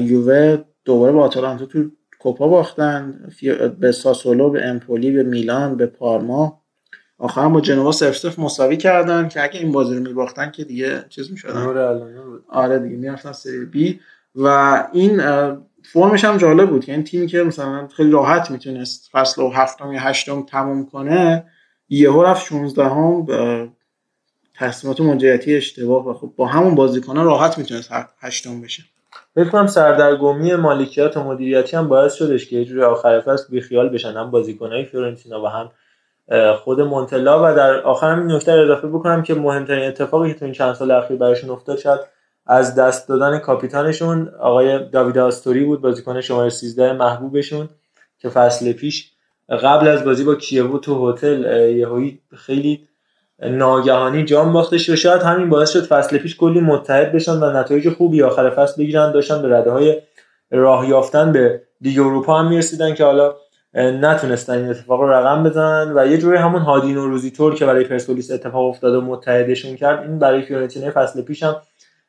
یووه 0.00 0.64
دوباره 0.84 1.12
با 1.12 1.24
آتالانتا 1.24 1.66
تو 1.66 1.84
کوپا 2.18 2.48
باختن. 2.48 3.28
به 3.80 3.92
ساسولو 3.92 4.50
به 4.50 4.64
امپولی 4.64 5.10
به 5.10 5.22
میلان 5.22 5.76
به 5.76 5.86
پارما. 5.86 6.62
آخرم 7.18 7.52
با 7.52 7.60
جنوا 7.60 7.92
سف 7.92 8.16
سف 8.16 8.38
مساوی 8.38 8.76
کردن 8.76 9.28
که 9.28 9.42
اگه 9.42 9.60
این 9.60 9.72
بازی 9.72 9.94
رو 9.94 10.02
میباختن 10.02 10.50
که 10.50 10.64
دیگه 10.64 11.04
چیز 11.08 11.30
می‌شدن. 11.30 11.56
آره 12.48 12.78
دیگه 12.78 12.96
می‌رفتن 12.96 13.32
سری 13.32 13.64
بی. 13.64 14.00
و 14.34 14.48
این 14.92 15.22
فرمش 15.84 16.24
هم 16.24 16.36
جالب 16.36 16.70
بود 16.70 16.88
یعنی 16.88 17.02
تیمی 17.02 17.26
که 17.26 17.42
مثلا 17.42 17.88
خیلی 17.88 18.10
راحت 18.10 18.50
می‌تونست 18.50 19.08
فصل 19.12 19.42
و 19.42 19.50
هفتم 19.50 19.92
یا 19.92 20.00
هشتم 20.00 20.42
تموم 20.42 20.86
کنه 20.86 21.44
یهو 21.88 22.22
رفت 22.22 22.46
16 22.46 22.84
هم 22.84 23.26
تصمیمات 24.58 25.00
مدیریتی 25.00 25.56
اشتباه 25.56 26.08
و 26.08 26.14
خب 26.14 26.32
با 26.36 26.46
همون 26.46 26.74
بازیکنان 26.74 27.24
راحت 27.24 27.58
می‌تونست 27.58 27.90
هشتم 28.20 28.60
بشه. 28.60 28.82
فکر 29.34 29.48
کنم 29.48 29.66
سردرگمی 29.66 30.54
مالکیت 30.54 31.16
و 31.16 31.24
مدیریتی 31.24 31.76
هم 31.76 31.88
باعث 31.88 32.14
شدش 32.14 32.46
که 32.46 32.56
یه 32.56 32.64
جوری 32.64 32.82
آخر 32.82 33.20
فصل 33.20 33.44
بیخیال 33.50 33.88
بشن. 33.88 34.12
هم 34.12 34.30
بازیکنهای 34.30 34.84
فیورنتینا 34.84 35.42
و 35.42 35.46
هم 35.46 35.70
خود 36.54 36.80
مونتلا 36.80 37.38
و 37.38 37.56
در 37.56 37.80
آخر 37.80 38.12
هم 38.12 38.18
این 38.18 38.32
نکته 38.32 38.52
اضافه 38.52 38.88
بکنم 38.88 39.22
که 39.22 39.34
مهمترین 39.34 39.88
اتفاقی 39.88 40.32
که 40.32 40.38
تو 40.38 40.44
این 40.44 40.54
چند 40.54 40.74
سال 40.74 40.90
اخیر 40.90 41.16
براشون 41.16 41.50
افتاد 41.50 41.78
شاید 41.78 42.00
از 42.46 42.74
دست 42.74 43.08
دادن 43.08 43.38
کاپیتانشون 43.38 44.28
آقای 44.40 44.88
داوید 44.88 45.18
آستوری 45.18 45.64
بود 45.64 45.80
بازیکن 45.80 46.20
شماره 46.20 46.50
13 46.50 46.92
محبوبشون 46.92 47.68
که 48.18 48.28
فصل 48.28 48.72
پیش 48.72 49.10
قبل 49.48 49.88
از 49.88 50.04
بازی 50.04 50.24
با 50.24 50.34
کیوو 50.34 50.78
تو 50.78 51.10
هتل 51.10 51.44
یهویی 51.76 52.20
خیلی 52.36 52.88
ناگهانی 53.42 54.24
جام 54.24 54.52
باختش 54.52 54.90
و 54.90 54.96
شاید 54.96 55.22
همین 55.22 55.48
باعث 55.48 55.70
شد 55.70 55.84
فصل 55.84 56.18
پیش 56.18 56.36
کلی 56.36 56.60
متحد 56.60 57.12
بشن 57.12 57.32
و 57.32 57.60
نتایج 57.60 57.88
خوبی 57.88 58.22
آخر 58.22 58.50
فصل 58.50 58.82
بگیرن 58.82 59.12
داشتن 59.12 59.42
به 59.42 59.56
رده 59.56 59.70
های 59.70 60.02
راه 60.50 60.88
یافتن 60.88 61.32
به 61.32 61.62
لیگ 61.80 61.98
اروپا 61.98 62.38
هم 62.38 62.48
می‌رسیدن 62.48 62.94
که 62.94 63.04
حالا 63.04 63.34
نتونستن 63.74 64.58
این 64.58 64.70
اتفاق 64.70 65.00
رو 65.00 65.10
رقم 65.12 65.44
بزنن 65.44 65.92
و 65.96 66.06
یه 66.06 66.18
جوری 66.18 66.36
همون 66.36 66.62
هادین 66.62 66.96
و 66.96 67.06
روزی 67.06 67.30
طور 67.30 67.54
که 67.54 67.66
برای 67.66 67.84
پرسپولیس 67.84 68.30
اتفاق 68.30 68.68
افتاد 68.68 68.94
و 68.94 69.00
متحدشون 69.00 69.76
کرد 69.76 70.02
این 70.02 70.18
برای 70.18 70.42
فیورنتینا 70.42 70.90
فصل 70.94 71.22
پیش 71.22 71.42
هم 71.42 71.56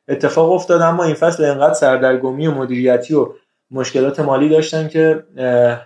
اتفاق 0.07 0.51
افتاد. 0.51 0.81
اما 0.81 1.03
این 1.03 1.15
فصل 1.15 1.45
انقدر 1.45 1.73
سردرگمی 1.73 2.47
و 2.47 2.51
مدیریتی 2.51 3.13
و 3.13 3.33
مشکلات 3.71 4.19
مالی 4.19 4.49
داشتن 4.49 4.87
که 4.87 5.23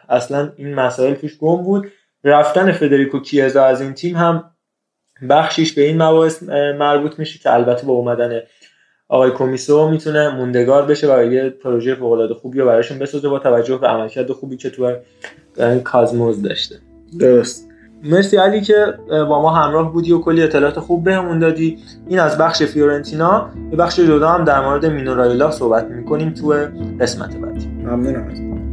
اصلا 0.09 0.49
این 0.55 0.75
مسائل 0.75 1.13
پیش 1.13 1.37
گم 1.37 1.63
بود. 1.63 1.91
رفتن 2.23 2.71
فدریکو 2.71 3.19
کیزا 3.19 3.63
از 3.65 3.81
این 3.81 3.93
تیم 3.93 4.15
هم 4.15 4.51
بخشیش 5.29 5.73
به 5.73 5.81
این 5.81 6.01
مباحث 6.01 6.43
مربوط 6.79 7.19
میشه 7.19 7.39
که 7.39 7.53
البته 7.53 7.87
با 7.87 7.93
اومدن 7.93 8.39
آقای 9.09 9.31
کمیسو 9.31 9.89
می‌تونه 9.89 10.35
موندگار 10.35 10.85
بشه 10.85 11.15
و 11.15 11.23
یه 11.23 11.49
پروژه 11.49 11.95
فوق 11.95 12.11
العاده 12.11 12.33
خوبی 12.33 12.59
رو 12.59 12.65
براشون 12.65 12.99
بسازه 12.99 13.29
با 13.29 13.39
توجه 13.39 13.77
به 13.77 13.87
عملکرد 13.87 14.31
خوبی 14.31 14.57
که 14.57 14.69
تو 14.69 14.95
کازموز 15.83 16.41
داشته. 16.41 16.75
درست. 17.19 17.67
مرسی 18.03 18.37
علی 18.37 18.61
که 18.61 18.93
با 19.09 19.41
ما 19.41 19.49
همراه 19.49 19.93
بودی 19.93 20.11
و 20.11 20.21
کلی 20.21 20.43
اطلاعات 20.43 20.79
خوب 20.79 21.03
بهمون 21.03 21.39
دادی. 21.39 21.77
این 22.07 22.19
از 22.19 22.37
بخش 22.37 22.63
فیورنتینا. 22.63 23.49
به 23.71 23.77
بخش 23.77 23.99
جدا 23.99 24.29
هم 24.29 24.43
در 24.43 24.61
مورد 24.65 24.85
مینورایلا 24.85 25.51
صحبت 25.51 25.85
می‌کنیم 25.85 26.33
تو 26.33 26.55
قسمت 26.99 27.37
بعدی. 27.37 27.67
ممنونم. 27.67 28.70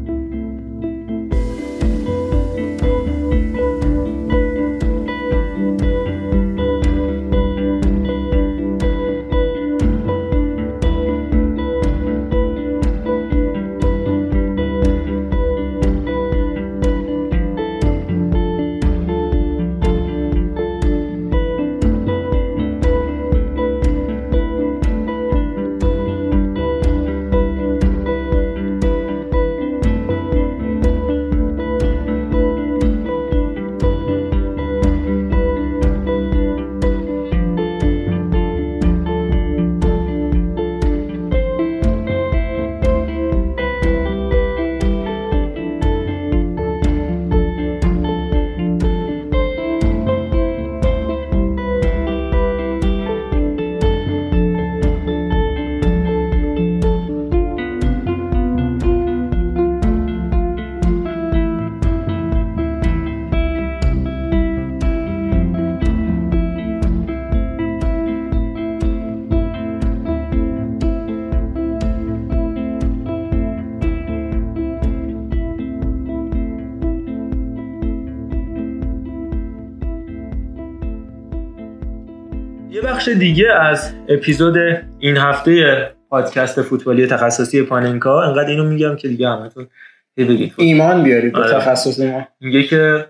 بخش 83.09 83.19
دیگه 83.19 83.53
از 83.53 83.93
اپیزود 84.09 84.57
این 84.99 85.17
هفته 85.17 85.83
پادکست 86.11 86.63
فوتبالی 86.63 87.07
تخصصی 87.07 87.63
پاننکا 87.63 88.23
انقدر 88.23 88.49
اینو 88.49 88.65
میگم 88.65 88.97
که 88.97 89.09
دیگه 89.09 89.29
همتون 89.29 89.67
بگید. 90.17 90.55
ایمان 90.57 91.03
بیارید 91.03 91.33
به 91.33 91.39
آره. 91.39 91.53
تخصص 91.53 92.01
ما. 92.01 92.29
میگه 92.41 92.63
که 92.63 93.07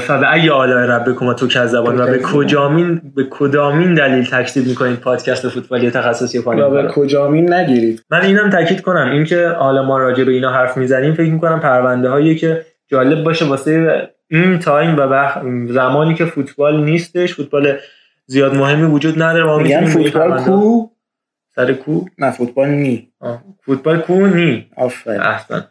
فبه 0.00 0.32
ای 0.32 0.50
آلای 0.50 0.86
ربکم 0.86 1.32
تو 1.32 1.66
زبان 1.66 2.00
و 2.00 2.06
به 2.06 2.18
کجامین 2.18 3.00
به 3.16 3.26
کدامین 3.30 3.94
دلیل 3.94 4.24
تکذیب 4.24 4.66
می‌کنید 4.66 5.00
پادکست 5.00 5.48
فوتبالی 5.48 5.90
تخصصی 5.90 6.42
پاننکا 6.42 6.70
به 6.70 6.88
کجامین 6.88 7.52
نگیرید. 7.52 8.04
من 8.10 8.22
اینم 8.22 8.50
تاکید 8.50 8.80
کنم. 8.80 9.10
اینکه 9.12 9.48
حالا 9.48 9.82
ما 9.82 9.98
راجع 9.98 10.24
به 10.24 10.32
اینا 10.32 10.52
حرف 10.52 10.76
می‌زنیم 10.76 11.14
فکر 11.14 11.30
می‌کنم 11.30 11.60
پرونده 11.60 12.08
هایی 12.08 12.36
که 12.36 12.66
جالب 12.88 13.24
باشه 13.24 13.44
واسه 13.44 14.02
این 14.28 14.58
time 14.58 14.96
و 14.98 15.30
زمانی 15.68 16.14
که 16.14 16.24
فوتبال 16.24 16.84
نیستش 16.84 17.34
فوتبال 17.34 17.76
زیاد 18.30 18.54
مهمی 18.54 18.82
وجود 18.82 19.22
نداره. 19.22 19.44
ما 19.44 19.58
میگن 19.58 19.84
فوتبال 19.84 20.44
کو؟ 20.44 20.86
سر 21.54 21.72
کو؟ 21.72 22.04
نه 22.18 22.30
فوتبال 22.30 22.68
نی. 22.68 23.12
فوتبال 23.66 24.00
کو 24.00 24.26
نی. 24.26 24.70
آفرین. 24.76 25.20
احسن. 25.20 25.64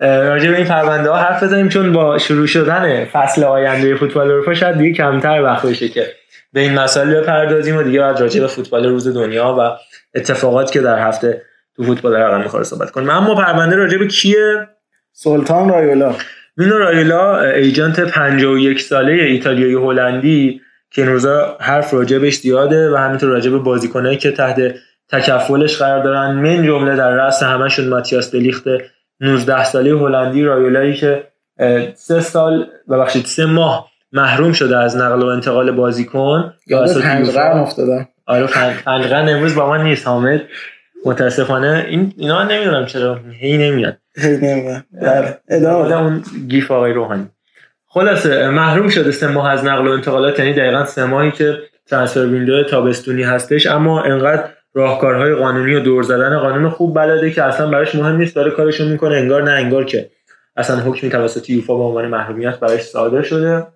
راجع 0.00 0.50
به 0.50 0.56
این 0.56 0.66
پرونده 0.66 1.10
ها 1.10 1.16
حرف 1.16 1.42
بزنیم 1.42 1.68
چون 1.68 1.92
با 1.92 2.18
شروع 2.18 2.46
شدن 2.46 3.04
فصل 3.04 3.44
آینده 3.44 3.94
فوتبال 3.94 4.30
اروپا 4.30 4.54
شاید 4.54 4.78
دیگه 4.78 4.94
کمتر 4.94 5.42
وقت 5.42 5.66
بشه 5.66 5.88
که 5.88 6.06
به 6.52 6.60
این 6.60 6.74
مسائل 6.74 7.20
بپردازیم 7.20 7.76
و 7.76 7.82
دیگه 7.82 8.00
بعد 8.00 8.20
راجع 8.20 8.40
به 8.40 8.46
فوتبال 8.46 8.86
روز 8.86 9.08
دنیا 9.08 9.56
و 9.58 9.76
اتفاقات 10.14 10.70
که 10.70 10.80
در 10.80 11.08
هفته 11.08 11.42
تو 11.76 11.82
فوتبال 11.82 12.14
رقم 12.14 12.40
می‌خوره 12.42 12.64
صحبت 12.64 12.90
کنیم. 12.90 13.10
اما 13.10 13.34
پرونده 13.34 13.76
راجع 13.76 13.98
به 13.98 14.06
کیه؟ 14.06 14.68
سلطان 15.12 15.68
رایولا. 15.68 16.14
مینو 16.56 16.78
رایولا 16.78 17.40
ایجنت 17.40 18.00
51 18.00 18.80
ساله 18.80 19.12
ایتالیایی 19.12 19.74
هلندی 19.74 20.60
که 20.90 21.02
این 21.02 21.10
روزا 21.10 21.56
حرف 21.60 21.94
راجبش 21.94 22.38
زیاده 22.38 22.90
و 22.90 22.96
همینطور 22.96 23.28
راجب 23.30 23.58
بازیکنایی 23.58 24.16
که 24.16 24.32
تحت 24.32 24.74
تکفلش 25.08 25.78
قرار 25.78 26.04
دارن. 26.04 26.34
من 26.34 26.66
جمله 26.66 26.96
در 26.96 27.10
رأس 27.10 27.42
همشون 27.42 27.88
ماتیاس 27.88 28.32
دلیخت 28.32 28.64
19 29.20 29.64
ساله 29.64 29.90
هلندی 29.90 30.44
رایولایی 30.44 30.94
که 30.94 31.26
سه 31.94 32.20
سال 32.20 32.66
ببخشید 32.90 33.24
سه 33.24 33.46
ماه 33.46 33.90
محروم 34.12 34.52
شده 34.52 34.78
از 34.78 34.96
نقل 34.96 35.22
و 35.22 35.26
انتقال 35.26 35.70
بازیکن. 35.70 36.54
یاد 36.66 37.00
پنجقرن 37.00 37.58
افتادم. 37.58 38.08
آره 38.26 38.46
پنجقرن 38.84 39.28
امروز 39.28 39.54
با 39.54 39.70
من 39.70 39.82
نیست 39.84 40.06
حامد. 40.06 40.42
متاسفانه 41.04 41.86
این 41.88 42.12
اینا 42.16 42.42
نمی‌دونم 42.42 42.86
چرا 42.86 43.20
هی 43.40 43.58
نمیاد. 43.58 43.96
هی 44.16 44.36
نمیاد. 44.36 44.82
بله. 45.02 45.38
ادامه 45.48 45.96
اون 45.96 46.22
گیف 46.48 46.70
آقای 46.70 46.92
روحانی. 46.92 47.26
خلاصه 47.96 48.50
محروم 48.50 48.88
شده 48.88 49.10
سه 49.10 49.26
ماه 49.26 49.50
از 49.50 49.64
نقل 49.64 49.88
و 49.88 49.90
انتقالات 49.90 50.38
یعنی 50.38 50.52
دقیقا 50.52 50.84
سه 50.84 51.04
ماهی 51.04 51.30
که 51.30 51.58
ترانسفر 51.86 52.20
ویندو 52.20 52.64
تابستونی 52.64 53.22
هستش 53.22 53.66
اما 53.66 54.02
انقدر 54.02 54.44
راهکارهای 54.74 55.34
قانونی 55.34 55.74
و 55.74 55.80
دور 55.80 56.02
زدن 56.02 56.38
قانون 56.38 56.70
خوب 56.70 56.96
بلده 56.96 57.30
که 57.30 57.42
اصلا 57.42 57.70
براش 57.70 57.94
مهم 57.94 58.16
نیست 58.16 58.36
داره 58.36 58.50
کارشو 58.50 58.84
می‌کنه 58.84 59.16
انگار 59.16 59.42
نه 59.42 59.50
انگار 59.50 59.84
که 59.84 60.10
اصلا 60.56 60.76
حکمی 60.76 61.10
توسط 61.10 61.50
یوفا 61.50 61.76
به 61.76 61.82
عنوان 61.82 62.08
محرومیت 62.08 62.60
براش 62.60 62.82
صادر 62.82 63.22
شده. 63.22 63.66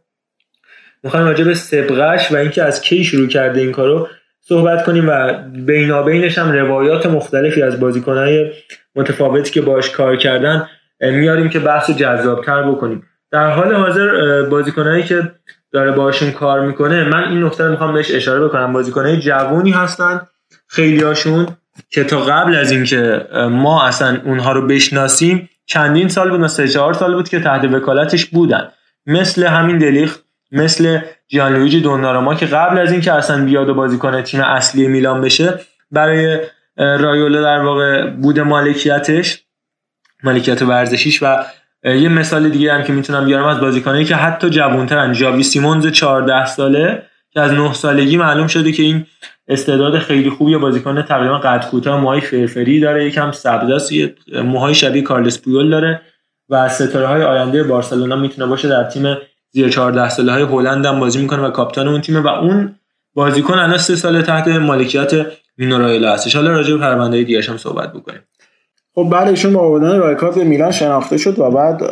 می‌خوایم 1.02 1.26
راجع 1.26 1.44
به 1.44 1.54
سبقش 1.54 2.32
و 2.32 2.36
اینکه 2.36 2.62
از 2.62 2.80
کی 2.80 3.04
شروع 3.04 3.28
کرده 3.28 3.60
این 3.60 3.72
کارو 3.72 4.08
صحبت 4.40 4.84
کنیم 4.84 5.08
و 5.08 5.32
بینابینش 5.66 6.38
هم 6.38 6.52
روایات 6.52 7.06
مختلفی 7.06 7.62
از 7.62 7.80
بازیکنهای 7.80 8.52
متفاوتی 8.94 9.50
که 9.50 9.60
باش 9.60 9.90
کار 9.90 10.16
کردن 10.16 10.68
میاریم 11.00 11.48
که 11.48 11.58
بحث 11.58 11.90
جذابتر 11.90 12.62
بکنیم. 12.62 13.06
در 13.33 13.51
حال 13.51 13.74
حاضر 13.74 14.43
بازیکنهایی 14.43 15.03
که 15.03 15.33
داره 15.72 15.93
باشون 15.93 16.31
کار 16.31 16.61
می‌کنه 16.61 17.05
من 17.05 17.24
این 17.24 17.45
نکته 17.45 17.64
رو 17.64 17.70
می‌خوام 17.70 17.95
بهش 17.95 18.14
اشاره 18.14 18.45
بکنم. 18.45 18.72
بازیکنهای 18.72 19.16
جوونی 19.16 19.70
هستن 19.70 20.20
خیلی 20.66 21.03
هاشون 21.03 21.47
که 21.91 22.05
تا 22.05 22.20
قبل 22.20 22.57
از 22.57 22.72
اینکه 22.72 23.26
ما 23.51 23.85
اصلا 23.85 24.20
اونها 24.24 24.53
رو 24.53 24.66
بشناسیم 24.66 25.51
چندین 25.66 26.09
سال 26.09 26.31
بود 26.31 26.47
سه 26.47 26.68
چهار 26.68 26.95
سال 26.95 27.14
بود 27.14 27.28
که 27.28 27.41
تحت 27.41 27.64
وکالتش 27.64 28.26
بودن. 28.26 28.68
مثل 29.07 29.47
همین 29.47 29.78
دلیخت 29.78 30.24
مثل 30.53 30.99
جیانلویجی 31.28 31.81
دوناراما 31.81 32.35
که 32.35 32.47
قبل 32.47 32.78
از 32.78 32.93
اینکه 32.93 33.12
اصلا 33.12 33.45
بیاد 33.45 33.68
و 33.68 33.74
بازی 33.74 33.99
کنه 33.99 34.22
تیم 34.22 34.41
اصلی 34.41 34.89
میلان 34.89 35.20
بشه 35.20 35.61
برای 35.91 36.41
رایولا 36.76 37.43
در 37.43 37.59
واقع 37.59 38.11
بود 38.11 38.41
مالکیتش 38.41 39.45
مالکیت 40.22 40.62
ورزشیش 40.62 41.22
و 41.22 41.45
یه 41.85 42.09
مثال 42.09 42.49
دیگه 42.49 42.72
هم 42.72 42.83
که 42.83 42.93
می‌تونم 42.93 43.26
بیارم 43.26 43.45
از 43.45 43.61
بازیکنایی 43.61 44.05
که 44.05 44.16
حتی 44.16 44.51
جوانترن 44.51 45.12
جاوی 45.12 45.43
سیمونز 45.43 45.87
14 45.87 46.47
ساله 46.47 47.03
که 47.31 47.41
از 47.41 47.53
9 47.53 47.72
سالگی 47.72 48.16
معلوم 48.16 48.47
شده 48.47 48.72
که 48.72 48.83
این 48.83 49.07
استعداد 49.49 49.99
خیلی 49.99 50.31
خوبی 50.31 50.57
بازیکن 50.57 51.03
تقریبا 51.03 51.39
قد 51.39 51.70
کوتاه 51.70 52.01
موهای 52.01 52.20
فرفری 52.20 52.81
داره 52.81 53.07
یکم 53.07 53.31
سبزاس 53.31 53.91
موهای 54.45 54.74
شبیه 54.74 55.03
کارلس 55.03 55.41
پویول 55.43 55.70
داره 55.70 56.03
و 56.49 56.68
ستاره 56.68 57.07
های 57.07 57.22
آینده 57.22 57.62
بارسلونا 57.62 58.16
می‌تونه 58.16 58.47
باشه 58.47 58.68
در 58.68 58.85
تیم 58.85 59.16
زیر 59.51 59.68
14 59.68 60.09
ساله 60.09 60.33
های 60.33 60.43
هلند 60.43 60.87
هم 60.87 61.01
بازی 61.01 61.22
می‌کنه 61.22 61.43
و 61.43 61.51
کاپیتان 61.51 61.89
اون 61.89 62.01
تیمه 62.01 62.20
و 62.20 62.28
اون 62.28 62.74
بازیکن 63.14 63.59
الان 63.59 63.78
سه 63.78 63.97
سال 63.97 64.22
تحت 64.22 64.49
مالکیت 64.49 65.26
مینورایلا 65.57 66.12
هستش. 66.12 66.37
حالا 66.37 66.51
راجع 66.51 66.74
به 66.74 66.81
پرونده 66.81 67.22
دیگه 67.22 67.43
هم 67.43 67.57
صحبت 67.57 67.93
بکنیم. 67.93 68.20
خب 68.95 69.09
بله 69.12 69.28
ایشون 69.28 69.53
با 69.53 69.61
آوردن 69.61 69.99
رایکارد 69.99 70.34
به 70.34 70.45
میلان 70.45 70.70
شناخته 70.70 71.16
شد 71.16 71.38
و 71.38 71.51
بعد 71.51 71.82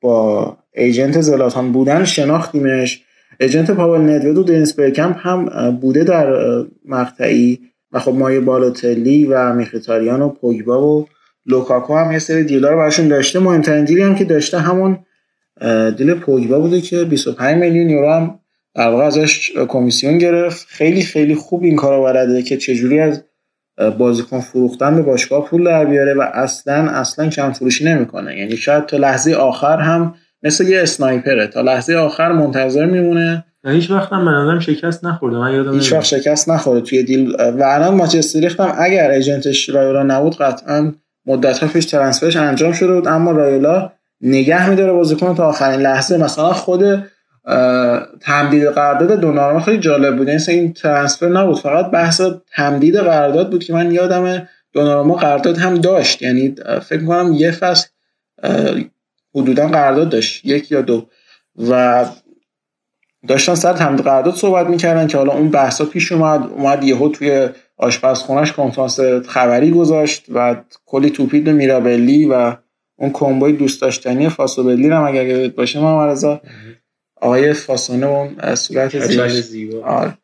با 0.00 0.56
ایجنت 0.74 1.20
زلاتان 1.20 1.72
بودن 1.72 2.04
شناختیمش. 2.04 3.02
ایجنت 3.40 3.70
پاول 3.70 4.00
ندوید 4.00 4.38
و 4.38 4.42
دنیس 4.42 4.74
برکمپ 4.74 5.16
هم 5.18 5.70
بوده 5.70 6.04
در 6.04 6.26
مقطعی. 6.84 7.60
و 7.92 7.98
خب 7.98 8.12
مایه 8.12 8.40
بالوتلی 8.40 9.24
و 9.24 9.52
میخیتاریان 9.52 10.22
و 10.22 10.28
پوگبا 10.28 10.88
و 10.88 11.06
لوکاکو 11.46 11.96
هم 11.96 12.12
یه 12.12 12.18
سری 12.18 12.44
deal 12.44 12.65
ا 12.65 12.70
رو 12.70 12.76
براشون 12.76 13.08
داشته. 13.08 13.38
مهمترین 13.38 13.84
deal 13.84 13.98
ی 13.98 14.02
هم 14.02 14.14
که 14.14 14.24
داشته 14.24 14.58
همون 14.58 14.98
deal 15.96 16.14
پوگبا 16.14 16.60
بوده 16.60 16.80
که 16.80 17.04
25 17.04 17.56
میلیون 17.56 17.90
یورو 17.90 18.12
هم 18.12 18.38
در 18.74 18.88
واقع 18.88 19.04
ازش 19.04 19.52
کمیسیون 19.68 20.18
گرفت. 20.18 20.66
خیلی 20.68 21.02
خیلی 21.02 21.34
خوب 21.34 21.62
این 21.62 21.76
کارو 21.76 22.04
بلده 22.04 22.42
که 22.42 22.56
چجوری 22.56 23.00
از 23.00 23.22
بازیکن 23.98 24.40
فروختن 24.40 24.96
به 24.96 25.02
باشگاه 25.02 25.44
پول 25.44 25.64
در 25.64 25.84
بیاره 25.84 26.14
و 26.14 26.20
اصلا 26.34 26.90
اصلا 26.90 27.28
کم 27.28 27.52
فروشی 27.52 27.84
نمی‌کنه. 27.84 28.38
یعنی 28.38 28.56
شاید 28.56 28.86
تا 28.86 28.96
لحظه 28.96 29.34
آخر 29.34 29.78
هم 29.78 30.14
مثل 30.42 30.68
یه 30.68 30.82
sniper 30.82 31.30
ه. 31.30 31.46
تا 31.46 31.60
لحظه 31.60 31.94
آخر 31.94 32.32
منتظر 32.32 32.84
میمونه. 32.84 33.44
هیچ 33.66 33.90
وقت 33.90 34.12
هم 34.12 34.54
به 34.54 34.60
شکست 34.60 35.04
نخورده. 35.04 35.36
من 35.36 35.54
یادم 35.54 35.74
هیچ 35.74 35.92
وقت 35.92 36.04
شکست 36.04 36.48
نخورده 36.48 36.80
توی 36.80 37.02
deal. 37.02 37.34
و 37.34 37.62
الان 37.62 37.94
مانچستر 37.94 38.62
هم 38.62 38.74
اگر 38.78 39.10
agent 39.10 39.51
ش 39.51 39.68
رایولا 39.68 40.02
نبود 40.02 40.36
قطعا 40.36 40.92
مدت 41.26 41.64
پیش 41.64 41.84
ترنسفرش 41.86 42.36
انجام 42.36 42.72
شده 42.72 42.94
بود 42.94 43.08
اما 43.08 43.30
رایولا 43.30 43.92
نگه 44.20 44.70
میداره 44.70 44.92
بازیکن 44.92 45.34
تا 45.34 45.48
آخرین 45.48 45.80
لحظه. 45.80 46.18
مثلا 46.18 46.52
خود 46.52 47.04
تمدید 48.20 48.66
قرارداد 48.66 49.20
دونارما 49.20 49.60
خیلی 49.60 49.78
جالب 49.78 50.16
بود. 50.16 50.28
یعنی 50.28 50.42
این 50.48 50.72
ترنسفر 50.72 51.28
نبود. 51.28 51.58
فقط 51.58 51.90
بحث 51.90 52.20
تمدید 52.56 52.96
قرارداد 52.96 53.50
بود 53.50 53.64
که 53.64 53.72
من 53.72 53.92
یادم 53.92 54.48
دونارما 54.72 55.14
قرارداد 55.14 55.58
هم 55.58 55.74
داشت. 55.74 56.22
یعنی 56.22 56.54
فکر 56.82 57.04
کنم 57.04 57.32
یه 57.32 57.50
فصل 57.50 57.88
حدودا 59.34 59.68
قرارداد 59.68 60.08
داشت. 60.08 60.44
یک 60.44 60.70
یا 60.72 60.80
دو. 60.80 61.06
و 61.68 62.04
داشتن 63.28 63.54
سر 63.54 63.72
تمدید 63.72 64.04
قرارداد 64.04 64.34
صحبت 64.34 64.66
می‌کردن 64.66 65.06
که 65.06 65.18
حالا 65.18 65.32
اون 65.32 65.48
بحثا 65.50 65.84
پیش 65.84 66.12
اومد. 66.12 66.50
اومد 66.50 66.84
یهو 66.84 67.08
توی 67.08 67.48
آشپزخونهش 67.76 68.52
کنفرانس 68.52 69.00
خبری 69.28 69.70
گذاشت 69.70 70.26
و 70.34 70.56
کلی 70.86 71.10
توپید 71.10 71.48
میرابلی 71.48 72.26
و 72.26 72.56
اون 72.96 73.10
کمبوی 73.12 73.52
دوست 73.52 73.80
داشتنی 73.80 74.28
فاسوبلی 74.28 74.88
هم 74.88 75.04
اگر 75.04 75.48
باشه 75.48 75.80
ما 75.80 76.14
آقای 77.26 77.52
فاسونه 77.52 78.06
اون 78.06 78.54
صورت 78.54 78.98
زیبا. 79.40 79.86
آره. 79.86 80.18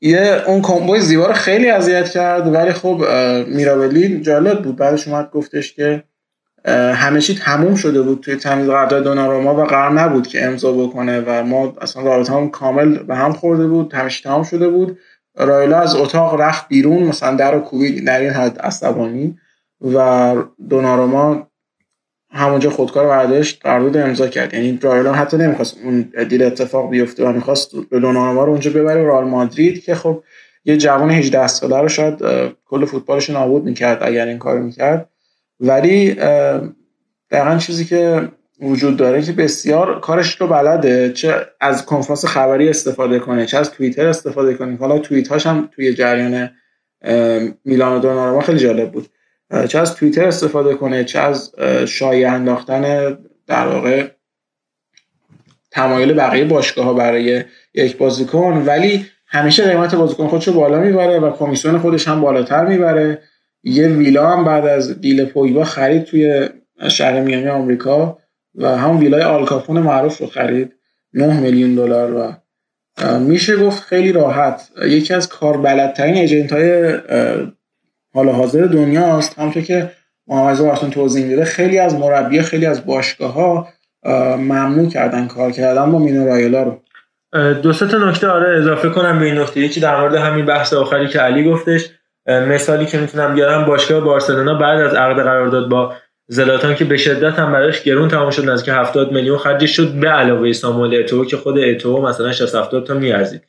یه 0.00 0.42
اون 0.46 0.62
کمبوی 0.62 1.00
زیبا 1.00 1.26
رو 1.26 1.32
خیلی 1.32 1.70
اذیت 1.70 2.08
کرد 2.08 2.54
ولی 2.54 2.72
خب 2.72 3.04
میرابلی 3.46 4.20
جالب 4.20 4.62
بود. 4.62 4.76
بعدش 4.76 5.08
اومد 5.08 5.30
گفتش 5.30 5.74
که 5.74 6.04
همه 6.94 7.20
چی 7.20 7.34
تموم 7.34 7.74
شده 7.74 8.02
بود. 8.02 8.20
توی 8.20 8.36
تمیز 8.36 8.66
قرارداد 8.66 9.04
دوناروما 9.04 9.54
و 9.54 9.64
قرار 9.64 9.92
نبود 9.92 10.26
که 10.26 10.44
امضا 10.44 10.72
بکنه 10.72 11.20
و 11.20 11.44
ما 11.44 11.76
اصلا 11.80 12.02
رابطه 12.02 12.32
هم 12.32 12.50
کامل 12.50 12.98
به 12.98 13.14
هم 13.14 13.32
خورده 13.32 13.66
بود 13.66 13.92
همه 13.92 14.10
تمام 14.24 14.42
شده 14.42 14.68
بود. 14.68 14.98
رایلا 15.36 15.80
از 15.80 15.96
اتاق 15.96 16.40
رفت 16.40 16.68
بیرون 16.68 17.02
مثلا 17.02 17.36
در 17.36 17.56
و 17.56 17.60
کوبید 17.60 18.06
در 18.06 18.20
این 18.20 18.30
حد 18.30 18.58
عصبانی 18.58 19.38
و 19.94 20.34
دوناروما 20.68 21.50
همونجا 22.34 22.70
خودکار 22.70 23.06
برداشت 23.06 23.60
قرارداد 23.62 23.96
امضا 23.96 24.28
کرد. 24.28 24.54
یعنی 24.54 24.78
رایلا 24.82 25.12
حتی 25.12 25.36
نمی‌خواست 25.36 25.76
اون 25.84 26.00
دیل 26.28 26.42
اتفاق 26.42 26.90
بیفته 26.90 27.24
و 27.24 27.32
می‌خواست 27.32 27.74
دوناروما 27.90 28.44
رو 28.44 28.50
اونجا 28.50 28.70
ببره 28.70 29.06
رئال 29.06 29.24
مادرید 29.24 29.84
که 29.84 29.94
خب 29.94 30.22
یه 30.64 30.76
جوان 30.76 31.10
18 31.10 31.46
ساله 31.46 31.80
رو 31.80 31.88
شاید 31.88 32.18
کل 32.66 32.84
فوتبالش 32.84 33.30
نابود 33.30 33.64
می‌کرد 33.64 33.98
اگر 34.02 34.26
این 34.26 34.38
کارو 34.38 34.62
می‌کرد. 34.62 35.08
ولی 35.60 36.14
دقیقا 37.30 37.58
چیزی 37.58 37.84
که 37.84 38.28
وجود 38.60 38.96
داره 38.96 39.22
که 39.22 39.32
بسیار 39.32 40.00
کارش 40.00 40.40
رو 40.40 40.46
بلده 40.46 41.12
چه 41.12 41.34
از 41.60 41.86
کنفرانس 41.86 42.24
خبری 42.24 42.68
استفاده 42.68 43.18
کنه 43.18 43.46
چه 43.46 43.58
از 43.58 43.70
توییتر 43.70 44.06
استفاده 44.06 44.54
کنه. 44.54 44.76
حالا 44.76 44.98
توییت 44.98 45.28
هاش 45.28 45.46
هم 45.46 45.68
توی 45.72 45.94
جریان 45.94 46.50
میلان 47.64 48.04
و 48.04 48.40
خیلی 48.40 48.58
جالب 48.58 48.92
بود. 48.92 49.08
چه 49.68 49.78
از 49.78 49.94
توییتر 49.94 50.24
استفاده 50.24 50.74
کنه 50.74 51.04
چه 51.04 51.18
از 51.18 51.54
شایع 51.86 52.32
انداختن 52.32 53.16
در 53.46 53.66
واقع 53.66 54.08
تمایل 55.70 56.12
بقیه 56.12 56.44
باشگاه 56.44 56.84
ها 56.84 56.92
برای 56.92 57.44
یک 57.74 57.96
بازیکن. 57.96 58.62
ولی 58.66 59.06
همیشه 59.26 59.64
قیمت 59.64 59.94
بازیکن 59.94 60.28
خودشو 60.28 60.52
بالا 60.52 60.80
می‌بره 60.80 61.18
و 61.18 61.30
کمیسیون 61.30 61.78
خودش 61.78 62.08
هم 62.08 62.20
بالاتر 62.20 62.66
می‌بره. 62.66 63.22
یه 63.62 63.88
ویلا 63.88 64.30
هم 64.30 64.44
بعد 64.44 64.66
از 64.66 65.00
دیل 65.00 65.24
پویبا 65.24 65.64
خرید 65.64 66.04
توی 66.04 66.48
شهر 66.88 67.20
میامی 67.20 67.48
آمریکا 67.48 68.18
و 68.54 68.76
هم 68.76 68.98
ویلای 68.98 69.22
آلکاپون 69.22 69.78
معروف 69.78 70.18
رو 70.18 70.26
خرید. 70.26 70.72
9 71.12 71.40
میلیون 71.40 71.74
دلار 71.74 72.14
و 72.14 72.32
میشه 73.18 73.56
گفت 73.56 73.82
خیلی 73.82 74.12
راحت. 74.12 74.70
یکی 74.84 75.14
از 75.14 75.28
کاربلدترین 75.28 76.14
ایجنت 76.14 76.52
های 76.52 76.98
حال 78.14 78.28
حاضر 78.28 78.66
دنیاست. 78.66 79.38
همونطور 79.38 79.62
که 79.62 79.90
محمد 80.26 80.58
براتون 80.58 80.90
توضیح 80.90 81.26
میده 81.26 81.44
خیلی 81.44 81.78
از 81.78 81.94
مربی 81.94 82.42
خیلی 82.42 82.66
از 82.66 82.86
باشگاه 82.86 83.32
ها 83.32 83.68
ممنوع 84.36 84.88
کردن 84.88 85.26
کار 85.26 85.50
کردن 85.50 85.92
با 85.92 85.98
مینو 85.98 86.26
رایلا 86.26 86.62
رو. 86.62 86.80
دو 87.54 87.72
تا 87.72 87.98
نکته 87.98 88.28
آره 88.28 88.58
اضافه 88.58 88.88
کنم 88.88 89.18
به 89.18 89.24
این 89.24 89.38
نکته. 89.38 89.60
یکی 89.60 89.80
در 89.80 90.00
مورد 90.00 90.14
همین 90.14 90.46
بحث 90.46 90.72
آخری 90.72 91.08
که 91.08 91.18
علی 91.18 91.44
گفتش 91.44 91.90
مثالی 92.26 92.86
که 92.86 92.98
می‌تونم 92.98 93.34
بیارم 93.34 93.64
باشگاه 93.64 94.00
بارسلونا 94.00 94.54
بعد 94.54 94.80
از 94.80 94.94
عقد 94.94 95.22
قرارداد 95.22 95.68
با 95.68 95.92
زلاتان 96.28 96.74
که 96.74 96.84
به 96.84 96.96
شدت 96.96 97.38
هم 97.38 97.52
براش 97.52 97.82
گرون 97.82 98.08
تمام 98.08 98.30
شد 98.30 98.50
نزدیک 98.50 98.74
70 98.74 99.12
میلیون 99.12 99.38
خرجش 99.38 99.76
شد 99.76 99.92
به 99.92 100.08
علاوه 100.08 100.52
ساموئل 100.52 101.00
اتو 101.00 101.24
که 101.24 101.36
خود 101.36 101.58
اتو 101.58 102.02
مثلا 102.02 102.32
60 102.32 102.54
70 102.54 102.86
تا 102.86 102.94
میارزید. 102.94 103.42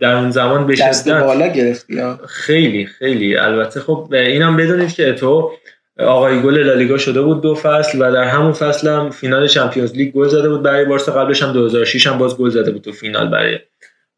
در 0.00 0.14
اون 0.14 0.30
زمان 0.30 0.66
به 0.66 0.74
دست 0.74 1.08
بالا 1.08 1.46
گرفتی 1.46 2.02
خیلی 2.28 2.86
خیلی. 2.86 3.36
البته 3.36 3.80
خب 3.80 4.08
اینم 4.12 4.56
بدونید 4.56 4.92
که 4.92 5.12
تو 5.12 5.50
آقای 5.98 6.42
گل 6.42 6.58
لالیگا 6.58 6.98
شده 6.98 7.22
بود 7.22 7.40
دو 7.40 7.54
فصل 7.54 7.98
و 8.02 8.12
در 8.12 8.24
همون 8.24 8.52
فصل 8.52 8.88
هم 8.88 9.10
فینال 9.10 9.46
چمپیونز 9.46 9.92
لیگ 9.92 10.14
گل 10.14 10.28
زده 10.28 10.48
بود 10.48 10.62
برای 10.62 10.84
بارسا 10.84 11.12
قبلش 11.12 11.42
هم 11.42 11.52
2006 11.52 12.06
هم 12.06 12.18
باز 12.18 12.36
گل 12.36 12.50
زده 12.50 12.70
بود 12.70 12.82
تو 12.82 12.92
فینال 12.92 13.28
برای 13.28 13.58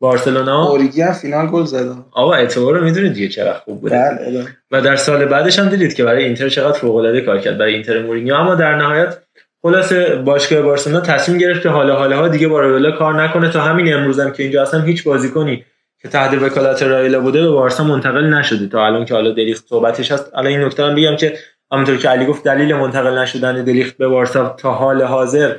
بارسلونا. 0.01 0.69
اوریگی 0.69 1.03
هم 1.03 1.13
فینال 1.13 1.47
گل 1.47 1.65
زده. 1.65 1.95
آقا 2.13 2.35
اتو 2.35 2.73
رو 2.73 2.85
می‌دونید 2.85 3.13
دیگه 3.13 3.29
چقدر 3.29 3.59
خوب 3.59 3.81
بوده. 3.81 3.97
بله 3.97 4.47
و 4.71 4.81
در 4.81 4.97
سال 4.97 5.25
بعدش 5.25 5.59
هم 5.59 5.69
دیدید 5.69 5.95
که 5.95 6.05
برای 6.05 6.25
اینتر 6.25 6.49
چقدر 6.49 6.79
فوق 6.79 6.97
العاده 6.97 7.21
کار 7.21 7.39
کرد 7.39 7.59
برای 7.59 7.75
اینتر 7.75 8.03
مورینیو. 8.03 8.35
اما 8.35 8.55
در 8.55 8.75
نهایت 8.75 9.17
خلاصه 9.67 10.17
باشگاه 10.17 10.63
بارسلونا 10.63 11.01
تصمیم 11.01 11.39
گرفت 11.39 11.63
که 11.63 11.69
حالا 11.69 11.97
حالا 11.97 12.29
دیگه 12.29 12.49
با 12.49 12.61
رایولا 12.61 12.91
کار 12.91 13.23
نکنه. 13.23 13.51
تا 13.51 13.61
همین 13.61 13.95
امروز 13.95 14.21
هم 14.21 14.33
که 14.33 14.43
اینجا 14.43 14.63
اصلا 14.63 14.81
هیچ 14.81 15.05
بازیکنی 15.05 15.65
که 16.03 16.09
تحت 16.09 16.43
وکالت 16.43 16.83
رایولا 16.83 17.21
بوده 17.21 17.43
به 17.43 17.51
بارسا 17.51 17.85
منتقل 17.85 18.25
نشده. 18.25 18.69
تا 18.69 18.87
الان 18.87 19.05
که 19.05 19.15
حالا 19.15 19.31
دلیخت 19.31 19.69
صحبتش 19.69 20.13
هست. 20.13 20.31
الان 20.35 20.47
این 20.47 20.61
نکته 20.61 20.85
هم 20.85 20.95
بگم 20.95 21.17
که 21.17 21.39
همونطور 21.73 21.97
که 21.97 22.09
علی 22.09 22.27
گفت 22.27 22.45
دلیل 22.45 22.75
منتقل 22.75 23.19
نشدن 23.19 23.65
دلیخت 23.65 23.97
به 23.97 24.09
بارسا 24.09 24.57
تا 24.59 24.73
حال 24.73 25.03
حاضر 25.03 25.57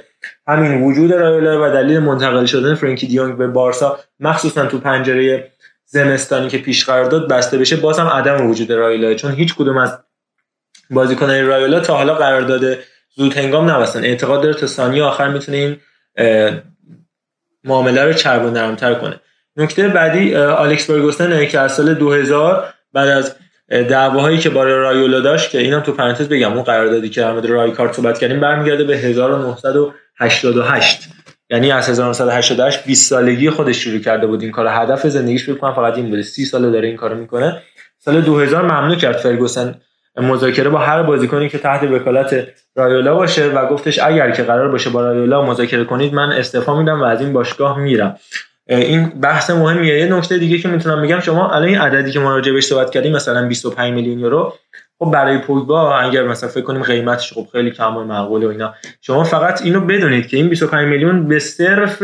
همین 0.47 0.81
وجود 0.81 1.13
رایولا 1.13 1.65
و 1.65 1.73
دلیل 1.73 1.99
منتقل 1.99 2.45
شدن 2.45 2.75
فرانکی 2.75 3.07
دیونگ 3.07 3.37
به 3.37 3.47
بارسا 3.47 3.99
مخصوصا 4.19 4.65
تو 4.65 4.77
پنجره 4.77 5.51
زمستانی 5.85 6.47
که 6.47 6.57
پیش 6.57 6.85
قرار 6.85 7.05
داد 7.05 7.29
بسته 7.29 7.57
بشه. 7.57 7.75
باز 7.75 7.99
هم 7.99 8.07
عدم 8.07 8.49
وجود 8.49 8.71
رایولا 8.71 9.13
چون 9.13 9.31
هیچ 9.31 9.55
کدوم 9.55 9.77
از 9.77 9.99
بازیکنان 10.89 11.47
رایولا 11.47 11.79
تا 11.79 11.97
حالا 11.97 12.15
قرار 12.15 12.41
داده 12.41 12.79
زود 13.15 13.37
هنگام 13.37 13.69
نبستن. 13.69 14.03
اعتقاد 14.03 14.41
داره 14.41 14.53
تا 14.53 14.67
ثانیه 14.67 15.03
آخر 15.03 15.27
می‌تونه 15.27 15.57
این 15.57 15.77
معامله 17.63 18.03
رو 18.03 18.13
چرب 18.13 18.45
و 18.45 18.49
نرمتر 18.49 18.93
کنه. 18.93 19.19
نکته 19.57 19.87
بعدی 19.87 20.35
آلکس 20.35 20.87
فرگوسن 20.87 21.45
که 21.45 21.59
از 21.59 21.75
سال 21.75 21.93
2000 21.93 22.73
بعد 22.93 23.09
از 23.09 23.35
دعواهایی 23.69 24.37
که 24.37 24.49
با 24.49 24.63
رایولا 24.63 25.19
داشت 25.19 25.49
که 25.49 25.59
اینم 25.59 25.79
تو 25.79 25.91
پرانتز 25.91 26.29
بگم 26.29 26.53
اون 26.53 26.63
قراردادی 26.63 27.09
که 27.09 27.21
در 27.21 27.41
رای 27.41 27.71
کارت 27.71 27.93
صحبت 27.93 28.19
کردیم 28.19 28.39
برمیگرده 28.39 28.83
به 28.83 28.97
1988 28.97 31.03
یعنی 31.49 31.71
از 31.71 31.89
1988 31.89 32.85
20 32.85 33.09
سالگی 33.09 33.49
خودش 33.49 33.83
شروع 33.83 33.99
کرده 33.99 34.27
بود 34.27 34.41
این 34.41 34.51
کار 34.51 34.67
هدف 34.67 35.07
زندگیش 35.07 35.45
فکر 35.45 35.71
فقط 35.71 35.97
این 35.97 36.09
بوده. 36.09 36.21
30 36.21 36.45
سال 36.45 36.71
داره 36.71 36.87
این 36.87 36.97
کارو 36.97 37.15
می‌کنه. 37.15 37.61
سال 37.99 38.21
2000 38.21 38.63
ممنوع 38.63 38.95
کرد 38.95 39.17
فرگوسن 39.17 39.81
مذاکره 40.17 40.69
با 40.69 40.79
هر 40.79 41.03
بازیکنی 41.03 41.49
که 41.49 41.57
تحت 41.57 41.83
وکالت 41.83 42.47
رایولا 42.75 43.15
باشه 43.15 43.49
و 43.49 43.67
گفتش 43.67 43.99
اگر 43.99 44.31
که 44.31 44.43
قرار 44.43 44.71
باشه 44.71 44.89
با 44.89 45.01
رایولا 45.01 45.45
مذاکره 45.45 45.83
کنید 45.83 46.13
من 46.13 46.31
استعفا 46.31 46.79
میدم 46.79 47.01
و 47.01 47.03
از 47.03 47.21
این 47.21 47.33
باشگاه 47.33 47.79
میرم. 47.79 48.17
این 48.67 49.09
بحث 49.09 49.49
مهمیه. 49.49 49.99
یه 49.99 50.13
نکته 50.13 50.37
دیگه 50.37 50.57
که 50.57 50.67
می‌تونم 50.67 51.01
بگم 51.01 51.19
شما 51.19 51.49
الان 51.49 51.67
این 51.67 51.77
عددی 51.77 52.11
که 52.11 52.19
ما 52.19 52.35
راجع 52.35 52.51
بهش 52.51 52.65
صحبت 52.65 52.89
کردیم 52.89 53.11
مثلا 53.15 53.47
25 53.47 53.93
میلیون 53.93 54.19
یورو 54.19 54.53
خب 54.99 55.11
برای 55.11 55.37
پوگبا 55.37 55.97
اگر 55.97 56.23
مثلا 56.23 56.49
فکر 56.49 56.63
کنیم 56.63 56.81
قیمتش 56.83 57.33
خب 57.33 57.47
خیلی 57.51 57.71
کم 57.71 57.97
و 57.97 58.03
معقوله 58.03 58.47
و 58.47 58.49
اینا. 58.49 58.73
شما 59.01 59.23
فقط 59.23 59.61
اینو 59.61 59.81
بدونید 59.81 60.27
که 60.27 60.37
این 60.37 60.49
25 60.49 60.87
میلیون 60.87 61.27
به 61.27 61.39
صرف 61.39 62.03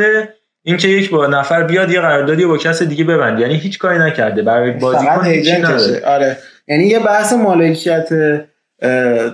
اینکه 0.63 0.87
یک 0.87 1.09
با 1.09 1.27
نفر 1.27 1.63
بیاد 1.63 1.91
یه 1.91 2.01
قراردادی 2.01 2.45
با 2.45 2.57
کس 2.57 2.83
دیگه 2.83 3.03
ببند. 3.03 3.39
یعنی 3.39 3.55
هیچ 3.55 3.79
کاری 3.79 3.99
نکرده. 3.99 4.41
برای 4.41 4.71
بازیکن 4.71 5.65
نداره. 5.65 6.05
آره. 6.05 6.37
یعنی 6.71 6.83
یه 6.83 6.99
بحث 6.99 7.33
مالکیت 7.33 8.09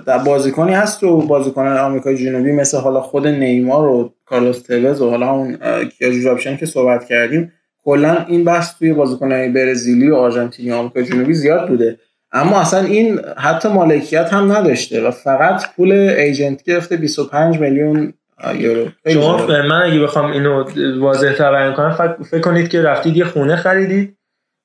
در 0.06 0.18
بازیکنی 0.26 0.74
هست 0.74 1.00
تو 1.00 1.26
بازیکنان 1.26 1.78
آمریکای 1.78 2.16
جنوبی 2.16 2.52
مثل 2.52 2.78
حالا 2.78 3.00
خود 3.00 3.26
نیمار 3.26 3.88
و 3.88 4.12
کارلوس 4.26 4.62
توز 4.62 5.00
و 5.02 5.10
حالا 5.10 5.30
اون 5.30 5.58
کیاجو 5.98 6.36
که 6.36 6.66
صحبت 6.66 7.04
کردیم 7.04 7.52
کلا 7.84 8.24
این 8.28 8.44
بحث 8.44 8.78
توی 8.78 8.92
بازیکنان 8.92 9.52
برزیلی 9.52 10.10
و 10.10 10.14
آرژانتینی 10.14 10.70
و 10.70 10.74
آمریکای 10.74 11.04
جنوبی 11.04 11.34
زیاد 11.34 11.68
بوده. 11.68 11.98
اما 12.32 12.60
اصلا 12.60 12.80
این 12.80 13.20
حتی 13.36 13.68
مالکیت 13.68 14.32
هم 14.32 14.52
نداشته 14.52 15.08
و 15.08 15.10
فقط 15.10 15.64
پول 15.76 15.92
ایجنت 15.92 16.62
گرفته 16.62 16.96
25 16.96 17.58
میلیون 17.58 18.12
یورو. 18.54 18.88
شما 19.12 19.46
من 19.46 19.82
اگه 19.82 20.00
بخوام 20.00 20.32
اینو 20.32 20.64
واضح 21.00 21.32
تر 21.32 21.50
بیان 21.50 21.74
کنم 21.74 22.16
فکر 22.30 22.40
کنید 22.40 22.68
که 22.68 22.82
رفتید 22.82 23.16
یه 23.16 23.24
خونه 23.24 23.56
خریدید 23.56 24.16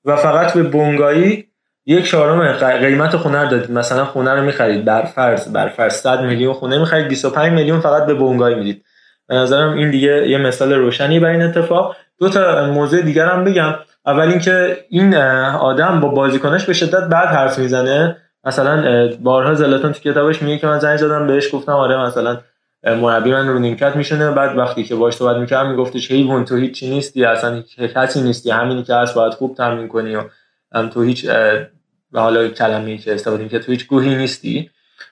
و 0.05 0.15
فقط 0.15 0.53
به 0.53 0.63
بونگایی 0.63 1.52
یک 1.85 2.09
چهارم 2.09 2.51
قیمت 2.79 3.15
خونه 3.15 3.41
رو 3.41 3.49
دادید. 3.49 3.71
مثلا 3.71 4.05
خونه 4.05 4.33
رو 4.33 4.41
می‌خرید 4.41 4.85
بر 4.85 5.01
فرض 5.01 5.47
بر 5.47 5.67
فرض 5.67 5.93
100 5.93 6.21
میلیون 6.21 6.53
خونه 6.53 6.77
می‌خرید 6.77 7.07
25 7.07 7.53
میلیون 7.53 7.79
فقط 7.79 8.05
به 8.05 8.13
بونگای 8.13 8.55
می‌دید. 8.55 8.85
به 9.27 9.35
نظرم 9.35 9.73
این 9.73 9.91
دیگه 9.91 10.29
یه 10.29 10.37
مثال 10.37 10.73
روشنی 10.73 11.19
برای 11.19 11.35
این 11.35 11.45
اتفاق. 11.45 11.95
دو 12.19 12.29
تا 12.29 12.71
موضوع 12.71 13.01
دیگر 13.01 13.25
هم 13.25 13.43
بگم. 13.43 13.75
اول 14.05 14.27
اینکه 14.27 14.77
این 14.89 15.15
آدم 15.15 15.99
با 15.99 16.07
بازیکنش 16.07 16.65
به 16.65 16.73
شدت 16.73 17.03
بد 17.03 17.27
حرف 17.27 17.59
می‌زنه. 17.59 18.17
مثلا 18.43 19.07
بارها 19.21 19.53
زلاتان 19.53 19.91
تو 19.91 19.99
کتابش 19.99 20.41
میگه 20.41 20.57
که 20.57 20.67
من 20.67 20.79
زنگ 20.79 20.97
زدم 20.97 21.27
بهش 21.27 21.55
گفتم 21.55 21.71
آره 21.71 21.97
مثلا 21.97 22.37
مربی 22.83 23.31
من 23.31 23.47
رو 23.47 23.59
نیمکت 23.59 23.95
میشونه. 23.95 24.31
بعد 24.31 24.57
وقتی 24.57 24.83
که 24.83 24.95
باش 24.95 25.13
صحبت 25.13 25.37
می‌کردم 25.37 25.69
میگفتش 25.69 26.11
حیوان 26.11 26.45
تو 26.45 26.55
هیچی 26.55 26.89
نیستی 26.89 27.25
اصلا 27.25 27.63
کسی 27.95 28.21
نیستی. 28.21 28.51
همینی 28.51 28.83
که 28.83 28.95
هست 28.95 29.15
باید 29.15 29.33
خوب 29.33 29.55
تمرین 29.55 29.87
کنی 29.87 30.15
و 30.15 30.21
تو 30.93 31.01
هیچ 31.01 31.25
و 32.11 32.19
حالا 32.19 32.47
کلمه‌ای 32.47 32.97
که 32.97 33.13
استفاده 33.13 33.49
که 33.49 33.59
تو 33.59 33.71
هیچ 33.71 33.87
گوهی 33.87 34.15
نیستی. 34.15 34.69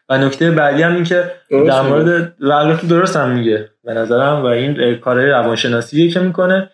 و 0.09 0.17
نکته 0.17 0.51
بعدی 0.51 0.81
هم 0.81 0.93
این 0.93 1.03
که 1.03 1.31
در 1.49 1.81
مورد 1.81 2.33
البته 2.43 2.87
درست 2.87 3.17
هم 3.17 3.29
میگه 3.31 3.69
به 3.83 3.93
نظرم. 3.93 4.43
و 4.43 4.45
این 4.45 4.95
کار 4.95 5.25
روانشناسیه 5.25 6.11
که 6.11 6.19
می‌کنه. 6.19 6.69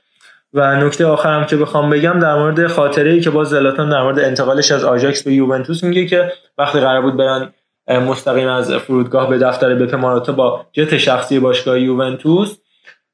و 0.54 0.76
نکته 0.76 1.06
آخرم 1.06 1.46
که 1.46 1.58
بخوام 1.58 1.90
بگم 1.90 2.20
در 2.20 2.36
مورد 2.36 2.68
خاطره 2.68 3.12
ای 3.12 3.22
که 3.22 3.30
باز 3.30 3.50
زلاتان 3.50 3.90
در 3.90 4.02
مورد 4.02 4.20
انتقالش 4.20 4.72
از 4.72 4.84
آژاکس 4.84 5.24
به 5.24 5.34
یوونتوس 5.34 5.84
میگه 5.84 6.06
که 6.06 6.32
وقتی 6.58 6.80
قرار 6.80 7.02
بود 7.02 7.18
برن 7.18 7.54
مستقیم 7.88 8.48
از 8.48 8.72
فرودگاه 8.74 9.30
به 9.30 9.38
دفتر 9.38 9.76
بپ 9.76 9.96
ماراتا 9.96 10.34
با 10.34 10.66
جت 10.72 10.98
شخصی 10.98 11.40
باشگاه 11.40 11.80
یوونتوس 11.80 12.58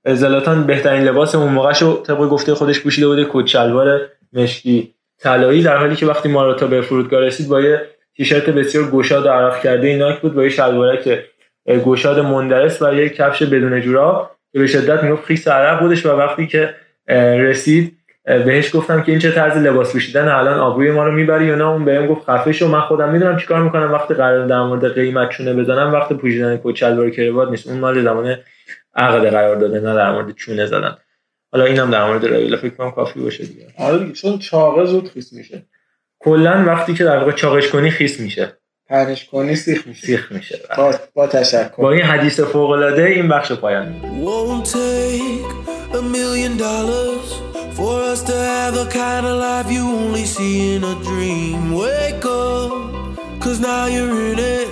زلاتان 0.06 0.64
بهترین 0.64 1.04
لباس 1.04 1.36
اون 1.36 1.54
موقعشو 1.54 2.04
طبق 2.04 2.18
گفته 2.18 2.54
خودش 2.54 2.80
پوشیده 2.80 3.08
بوده 3.08 3.28
کت 3.32 3.48
شلوار 3.48 4.02
مشکی. 4.34 4.94
طلایی 5.24 5.64
در 5.64 5.78
حالی 5.78 5.96
که 5.96 6.06
وقتی 6.06 6.30
ماراتا 6.30 6.68
به 6.68 6.82
فرودگاه 6.82 7.22
رسید 7.22 7.48
با 7.48 7.62
یه 7.62 7.82
تیشرت 8.16 8.50
بسیار 8.50 8.92
گشاد 8.92 9.26
و 9.26 9.30
عرق 9.30 9.62
کرده 9.62 9.88
ایناک 9.88 10.20
بود 10.20 10.34
با 10.34 10.44
یه 10.44 10.50
شلوارک 10.50 11.20
گشاد 11.68 12.20
مندرس 12.20 12.82
و 12.82 12.94
یه 12.94 13.10
کفش 13.10 13.44
بدون 13.44 13.82
جوراب 13.82 14.32
که 14.54 14.60
به 14.60 14.68
شدت 14.68 15.04
می‌گفت 15.04 15.26
خیس 15.26 15.48
عرق 15.48 15.80
بودش 15.80 16.06
و 16.06 16.10
وقتی 16.10 16.48
که 16.48 16.76
رسید 17.40 17.98
بهش 18.26 18.76
گفتم 18.76 19.02
که 19.02 19.12
این 19.12 19.20
چه 19.20 19.32
طرز 19.32 19.58
لباس 19.58 19.94
پوشیدن 19.94 20.28
الان 20.28 20.60
آبروی 20.60 20.92
ما 20.92 21.04
رو 21.04 21.12
می‌بری 21.12 21.46
یا 21.46 21.56
نه؟ 21.56 21.68
اون 21.68 21.86
بهم 21.86 22.08
گفت 22.08 22.30
خفه 22.30 22.52
شو 22.52 22.68
من 22.68 22.82
خودم 22.82 23.10
می‌دونم 23.10 23.38
چیکار 23.38 23.64
می‌کنم 23.64 23.92
وقتی 23.92 24.14
قرار 24.14 24.48
در 24.48 24.62
مورد 24.62 24.94
قیمت 24.94 25.30
چونه 25.30 25.54
بزنم 25.54 25.94
وقتی 25.94 26.16
پوشیدن 26.16 26.60
کت 26.64 26.76
شلوار 26.76 27.10
کروات 27.10 27.50
نیست. 27.50 27.68
اون 27.68 27.80
مال 27.80 28.04
زمان 28.04 28.36
عقد 28.96 29.30
قرار 29.30 29.56
داده 29.56 29.80
نه 29.80 29.96
در 29.96 30.12
مورد 30.12 30.36
چونه 30.36 30.66
زدن. 30.66 30.98
حالا 31.54 31.66
اینم 31.66 31.92
در 31.92 32.08
مورد 32.08 32.26
رایولا 32.26 32.58
فکر 32.58 32.70
کنم 32.70 32.92
کافی 32.92 33.20
باشه 33.20 33.46
دیگه. 33.46 33.68
آره 33.78 34.12
چون 34.12 34.40
چاقه 34.40 34.86
زود 34.86 35.12
خیس 35.12 35.34
میشه. 35.34 35.66
کلا 36.20 36.64
وقتی 36.68 36.94
که 36.94 37.04
در 37.04 37.18
واقع 37.18 37.32
چاقش 37.32 37.70
کنی 37.70 37.92
خیس 37.92 38.20
میشه. 38.20 38.58
پرش 38.90 39.26
کنی 39.26 39.56
سیخ 39.56 39.88
میشه. 39.88 40.06
سیخ 40.06 40.32
میشه 40.32 40.60
با, 40.78 40.94
با 41.14 41.28
تشکر. 41.28 41.82
با 41.82 41.92
این 41.92 42.02
حدیث 42.02 42.40
فوق 42.40 42.70
العاده 42.70 43.06
این 43.06 43.28
بخش 43.28 43.52
پایان 43.52 43.96
For 47.80 47.98
us 48.14 48.22
to 48.30 48.36
have 48.52 48.74
the 48.82 48.88
kind 49.02 49.26
of 49.32 49.36
life 49.46 49.70
you 49.76 49.84
only 50.02 50.26
see 50.36 50.76
in 50.76 50.82
a 50.94 50.96
dream. 51.10 51.60
Wake 51.84 52.26
up, 52.44 52.72
cause 53.44 53.60
now 53.70 53.86
you're 53.94 54.16
in 54.32 54.40
it. 54.58 54.70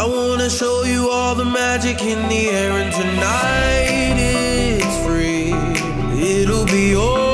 I 0.00 0.02
wanna 0.14 0.50
show 0.60 0.76
you 0.92 1.02
all 1.16 1.34
the 1.42 1.48
magic 1.62 1.98
in 2.12 2.20
the 2.32 2.42
air 2.60 2.72
And 2.82 2.92
tonight 2.92 3.84
free 4.24 4.43
will 6.64 6.72
be 6.72 6.94
old. 6.94 7.33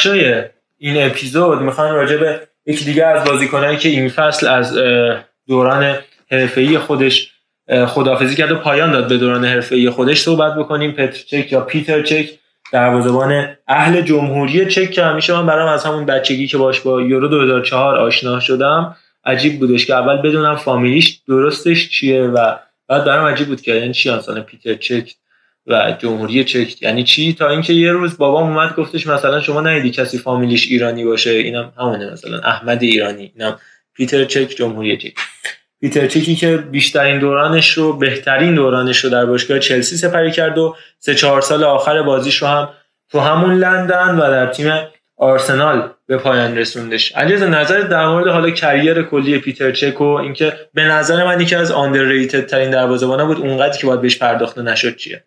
بخشای 0.00 0.44
این 0.78 1.06
اپیزود 1.06 1.62
می‌خوام 1.62 1.94
راجع 1.94 2.16
به 2.16 2.40
یکی 2.66 2.84
دیگه 2.84 3.06
از 3.06 3.24
بازیکنایی 3.24 3.76
که 3.76 3.88
این 3.88 4.08
فصل 4.08 4.46
از 4.46 4.78
دوران 5.48 5.96
حرفه‌ای 6.30 6.78
خودش 6.78 7.32
خدافزی 7.86 8.36
کرد 8.36 8.52
و 8.52 8.56
پایان 8.56 8.92
داد 8.92 9.08
به 9.08 9.18
دوران 9.18 9.44
حرفه‌ای 9.44 9.90
خودش 9.90 10.20
صحبت 10.20 10.54
بکنیم. 10.54 10.92
پتر 10.92 11.22
چک 11.26 11.52
یا 11.52 11.60
پیتر 11.60 12.02
چک 12.02 12.30
دروازه‌بان 12.72 13.56
اهل 13.68 14.00
جمهوری 14.00 14.66
چک 14.66 14.90
که 14.90 15.04
همیشه 15.04 15.32
من 15.32 15.46
برام 15.46 15.68
از 15.68 15.84
همون 15.84 16.06
بچگی 16.06 16.46
که 16.46 16.58
باش 16.58 16.80
با 16.80 17.02
یورو 17.02 17.28
2004 17.28 17.96
آشنا 17.96 18.40
شدم. 18.40 18.96
عجیب 19.24 19.58
بودش 19.58 19.86
که 19.86 19.94
اول 19.94 20.16
بدونم 20.16 20.56
فامیلیش 20.56 21.20
درستش 21.28 21.88
چیه 21.88 22.22
و 22.22 22.54
بعد 22.88 23.04
برام 23.04 23.26
عجیب 23.26 23.46
بود 23.46 23.60
که 23.60 23.74
یعنی 23.74 23.92
چی 23.92 24.10
پیتر 24.46 24.74
چک 24.74 25.14
و 25.70 25.96
جمهوری 25.98 26.44
چک. 26.44 26.82
یعنی 26.82 27.04
چی؟ 27.04 27.32
تا 27.32 27.48
اینکه 27.48 27.72
یه 27.72 27.92
روز 27.92 28.18
بابام 28.18 28.48
اومد 28.48 28.76
گفتش 28.76 29.06
مثلا 29.06 29.40
شما 29.40 29.60
ندیدی 29.60 29.90
کسی 29.90 30.18
فامیلیش 30.18 30.68
ایرانی 30.68 31.04
باشه؟ 31.04 31.30
اینم 31.30 31.72
همونه 31.78 32.12
مثلا. 32.12 32.38
احمد 32.38 32.82
ایرانی. 32.82 33.32
اینم 33.36 33.58
پیتر 33.94 34.24
چک 34.24 34.48
جمهوری 34.56 34.96
چک. 34.96 35.12
پیتر 35.80 36.06
چکی 36.06 36.36
که 36.36 36.56
بیشترین 36.56 37.18
دورانش 37.18 37.70
رو 37.70 37.92
بهترین 37.92 38.54
دورانش 38.54 39.04
رو 39.04 39.10
در 39.10 39.26
باشگاه 39.26 39.58
چلسی 39.58 39.96
سپری 39.96 40.30
کرد 40.30 40.58
و 40.58 40.76
سه 40.98 41.14
چهار 41.14 41.40
سال 41.40 41.64
آخر 41.64 42.02
بازیش 42.02 42.36
رو 42.36 42.48
هم 42.48 42.68
تو 43.10 43.20
همون 43.20 43.54
لندن 43.54 44.14
و 44.14 44.20
در 44.20 44.46
تیم 44.46 44.72
آرسنال 45.16 45.90
به 46.06 46.16
پایان 46.18 46.58
رسوندش. 46.58 47.12
علیرضا 47.12 47.46
نظر 47.46 47.80
در 47.80 48.06
مورد 48.06 48.28
حالا 48.28 48.50
کریر 48.50 49.02
کلی 49.02 49.38
پیتر 49.38 49.72
چک 49.72 50.00
و 50.00 50.04
اینکه 50.04 50.52
به 50.74 50.84
نظر 50.84 51.24
من 51.24 51.40
یکی 51.40 51.54
از 51.54 51.70
آندرریتد 51.70 52.46
ترین 52.46 52.70
دروازه‌بانا 52.70 53.26
بود 53.26 53.38
اونقدر 53.38 53.78
که 53.78 53.86
باید 53.86 54.00
بهش 54.00 54.18
پرداخته 54.18 54.62
نشد 54.62 54.96
چیه؟ 54.96 55.24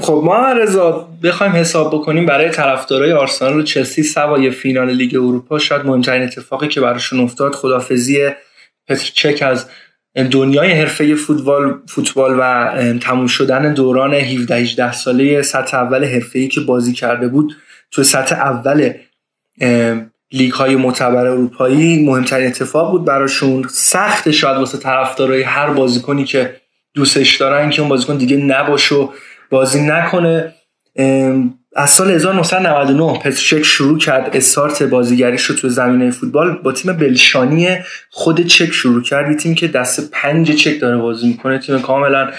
خب 0.00 0.22
ما 0.24 0.52
رضا 0.52 1.08
بخوایم 1.22 1.52
حساب 1.52 1.94
بکنیم 1.94 2.26
برای 2.26 2.50
طرفدارای 2.50 3.12
آرسنال 3.12 3.56
و 3.56 3.62
چلسی 3.62 4.02
سوای 4.02 4.50
فینال 4.50 4.90
لیگ 4.90 5.14
اروپا 5.14 5.58
شاید 5.58 5.86
مهمترین 5.86 6.22
اتفاقی 6.22 6.68
که 6.68 6.80
براشون 6.80 7.20
افتاد 7.20 7.54
خدافزی 7.54 8.30
پتر 8.88 9.10
چک 9.14 9.42
از 9.46 9.66
دنیای 10.30 10.72
حرفه 10.72 11.14
فوتبال 11.14 11.78
فوتبال 11.88 12.36
و 12.38 12.74
تموم 12.98 13.26
شدن 13.26 13.74
دوران 13.74 14.14
17 14.14 14.54
18 14.54 14.92
ساله 14.92 15.42
سطح 15.42 15.76
اول 15.76 16.04
حرفه‌ای 16.04 16.48
که 16.48 16.60
بازی 16.60 16.92
کرده 16.92 17.28
بود 17.28 17.56
تو 17.90 18.02
سطح 18.02 18.34
اول 18.34 18.92
لیگ 20.32 20.52
های 20.52 20.76
معتبر 20.76 21.26
اروپایی 21.26 22.04
مهمترین 22.04 22.46
اتفاق 22.46 22.90
بود 22.90 23.04
براشون. 23.04 23.66
سخت 23.70 24.30
شاید 24.30 24.56
واسه 24.56 24.78
طرفدارای 24.78 25.42
هر 25.42 25.70
بازیکنی 25.70 26.24
که 26.24 26.56
دوستش 26.94 27.36
دارن 27.36 27.70
که 27.70 27.80
اون 27.80 27.88
بازیکن 27.88 28.16
دیگه 28.16 28.36
نباشه 28.36 29.08
بازی 29.52 29.82
نکنه. 29.82 30.54
از 31.76 31.90
سال 31.90 32.10
1999 32.10 33.18
پترچک 33.18 33.62
شروع 33.62 33.98
کرد. 33.98 34.36
استارت 34.36 34.82
بازیگریش 34.82 35.44
رو 35.44 35.56
تو 35.56 35.68
زمینه 35.68 36.10
فوتبال 36.10 36.56
با 36.62 36.72
تیم 36.72 36.92
بلشانی 36.92 37.68
خود 38.10 38.46
چک 38.46 38.72
شروع 38.72 39.02
کرد. 39.02 39.30
یه 39.30 39.36
تیم 39.36 39.54
که 39.54 39.68
دست 39.68 40.10
پنج 40.10 40.52
چک 40.52 40.80
داره 40.80 40.96
بازی 40.96 41.28
می‌کنه. 41.28 41.58
تیم 41.58 41.78
کاملا 41.78 42.30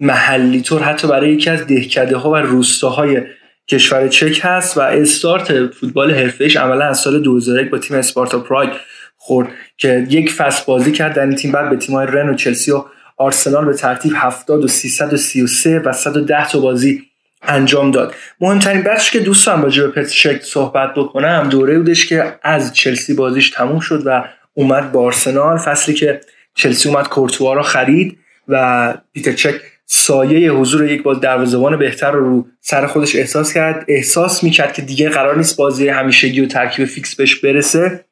محلی 0.00 0.60
طور 0.60 0.82
حتی 0.82 1.08
برای 1.08 1.32
یکی 1.32 1.50
از 1.50 1.66
دهکده 1.66 2.16
ها 2.16 2.30
و 2.30 2.36
روستاهای 2.36 3.22
کشور 3.68 4.08
چک 4.08 4.40
هست 4.42 4.76
و 4.76 4.80
استارت 4.80 5.66
فوتبال 5.66 6.10
حرفه‌ایش 6.14 6.56
عملا 6.56 6.84
از 6.84 6.98
سال 6.98 7.22
2001 7.22 7.70
با 7.70 7.78
تیم 7.78 7.96
اسپارتا 7.96 8.38
پراگ 8.38 8.68
خورد 9.16 9.48
که 9.76 10.06
یک 10.10 10.32
فصل 10.32 10.62
بازی 10.66 10.92
کرد. 10.92 11.14
در 11.14 11.22
این 11.22 11.34
تیم 11.34 11.52
بعد 11.52 11.70
به 11.70 11.76
تیم‌های 11.76 12.06
رن 12.06 12.28
و 12.28 12.34
چلسی 12.34 12.70
و 12.70 12.84
آرسنال 13.18 13.64
به 13.64 13.74
ترتیب 13.74 14.12
70 14.16 14.64
و 14.64 14.68
333 14.68 15.78
و 15.78 15.92
110 15.92 16.48
تا 16.48 16.60
بازی 16.60 17.02
انجام 17.42 17.90
داد. 17.90 18.14
مهمترین 18.40 18.82
بخش 18.82 19.10
که 19.10 19.20
دوستان 19.20 19.62
راجع 19.62 19.86
به 19.86 19.88
پتر 19.88 20.38
صحبت 20.42 20.94
بکنم 20.94 21.48
دوره 21.50 21.78
بودش 21.78 22.06
که 22.06 22.38
از 22.42 22.74
چلسی 22.74 23.14
بازیش 23.14 23.50
تموم 23.50 23.80
شد 23.80 24.02
و 24.06 24.24
اومد 24.54 24.92
با 24.92 25.02
آرسنال. 25.02 25.58
فصلی 25.58 25.94
که 25.94 26.20
چلسی 26.54 26.88
اومد 26.88 27.08
کورتوا 27.08 27.54
رو 27.54 27.62
خرید 27.62 28.18
و 28.48 28.94
پیتر 29.12 29.32
چک 29.32 29.54
سایه 29.86 30.52
حضور 30.52 30.90
یک 30.90 31.02
باز 31.02 31.20
دروازه‌بان 31.20 31.76
بهتر 31.76 32.10
رو 32.10 32.24
رو 32.24 32.46
سر 32.60 32.86
خودش 32.86 33.16
احساس 33.16 33.52
کرد. 33.52 33.84
احساس 33.88 34.44
می‌کرد 34.44 34.72
که 34.72 34.82
دیگه 34.82 35.08
قرار 35.08 35.36
نیست 35.36 35.56
بازی 35.56 35.88
همیشگی 35.88 36.40
و 36.40 36.46
ترکیب 36.46 36.84
فیکس 36.84 37.14
بهش 37.14 37.34
برسه. 37.34 38.04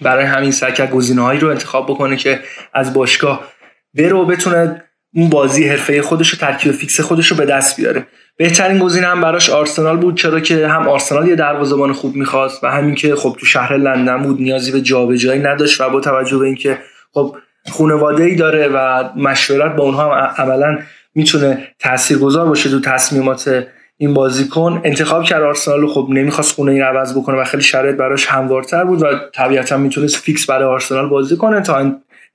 برای 0.00 0.24
همین 0.24 0.50
سعی 0.50 0.72
کرد 0.72 0.90
گزینه‌هایی 0.90 1.40
رو 1.40 1.48
انتخاب 1.48 1.86
بکنه 1.86 2.16
که 2.16 2.40
از 2.74 2.94
باشگاه 2.94 3.53
بره 3.94 4.14
و 4.14 4.24
بتونه 4.24 4.82
اون 5.14 5.30
بازی 5.30 5.68
حرفه 5.68 6.02
خودش 6.02 6.34
و 6.34 6.36
ترکیب 6.36 6.72
فیکس 6.72 7.00
خودش 7.00 7.26
رو 7.26 7.36
به 7.36 7.44
دست 7.44 7.76
بیاره. 7.76 8.06
بهترین 8.36 8.78
گزینه 8.78 9.06
هم 9.06 9.20
براش 9.20 9.50
آرسنال 9.50 9.96
بود 9.96 10.16
چرا 10.16 10.40
که 10.40 10.68
هم 10.68 10.88
آرسنال 10.88 11.28
یه 11.28 11.36
دروازه‌بان 11.36 11.92
خوب 11.92 12.16
می‌خواست 12.16 12.64
و 12.64 12.70
همین 12.70 12.94
که 12.94 13.14
خب 13.14 13.36
تو 13.40 13.46
شهر 13.46 13.76
لندن 13.76 14.22
بود 14.22 14.40
نیازی 14.40 14.72
به 14.72 14.80
جابجایی 14.80 15.42
نداشت 15.42 15.80
و 15.80 15.90
با 15.90 16.00
توجه 16.00 16.38
به 16.38 16.46
اینکه 16.46 16.78
خب 17.12 17.36
خانواده 17.72 18.24
ای 18.24 18.34
داره 18.34 18.68
و 18.68 19.08
مشورت 19.16 19.76
با 19.76 19.84
اونها 19.84 20.14
عملا 20.16 20.78
می‌تونه 21.14 21.68
تاثیرگذار 21.78 22.46
باشه 22.46 22.70
تو 22.70 22.80
تصمیمات 22.80 23.64
این 23.96 24.14
بازیکن 24.14 24.80
انتخاب 24.84 25.24
کرد 25.24 25.42
آرسنال 25.42 25.86
خب 25.86 26.06
نمی‌خواست 26.10 26.54
خونه 26.54 26.72
این 26.72 26.82
عوض 26.82 27.18
بکنه 27.18 27.40
و 27.40 27.44
خیلی 27.44 27.62
شرایط 27.62 27.96
براش 27.96 28.26
هموارتر 28.26 28.84
بود 28.84 29.02
و 29.02 29.06
طبیعتا 29.34 29.76
می‌تونست 29.76 30.16
fix 30.16 30.46
برای 30.46 30.68
آرسنال 30.68 31.08
بازی 31.08 31.36
کنه 31.36 31.60
تا 31.60 31.76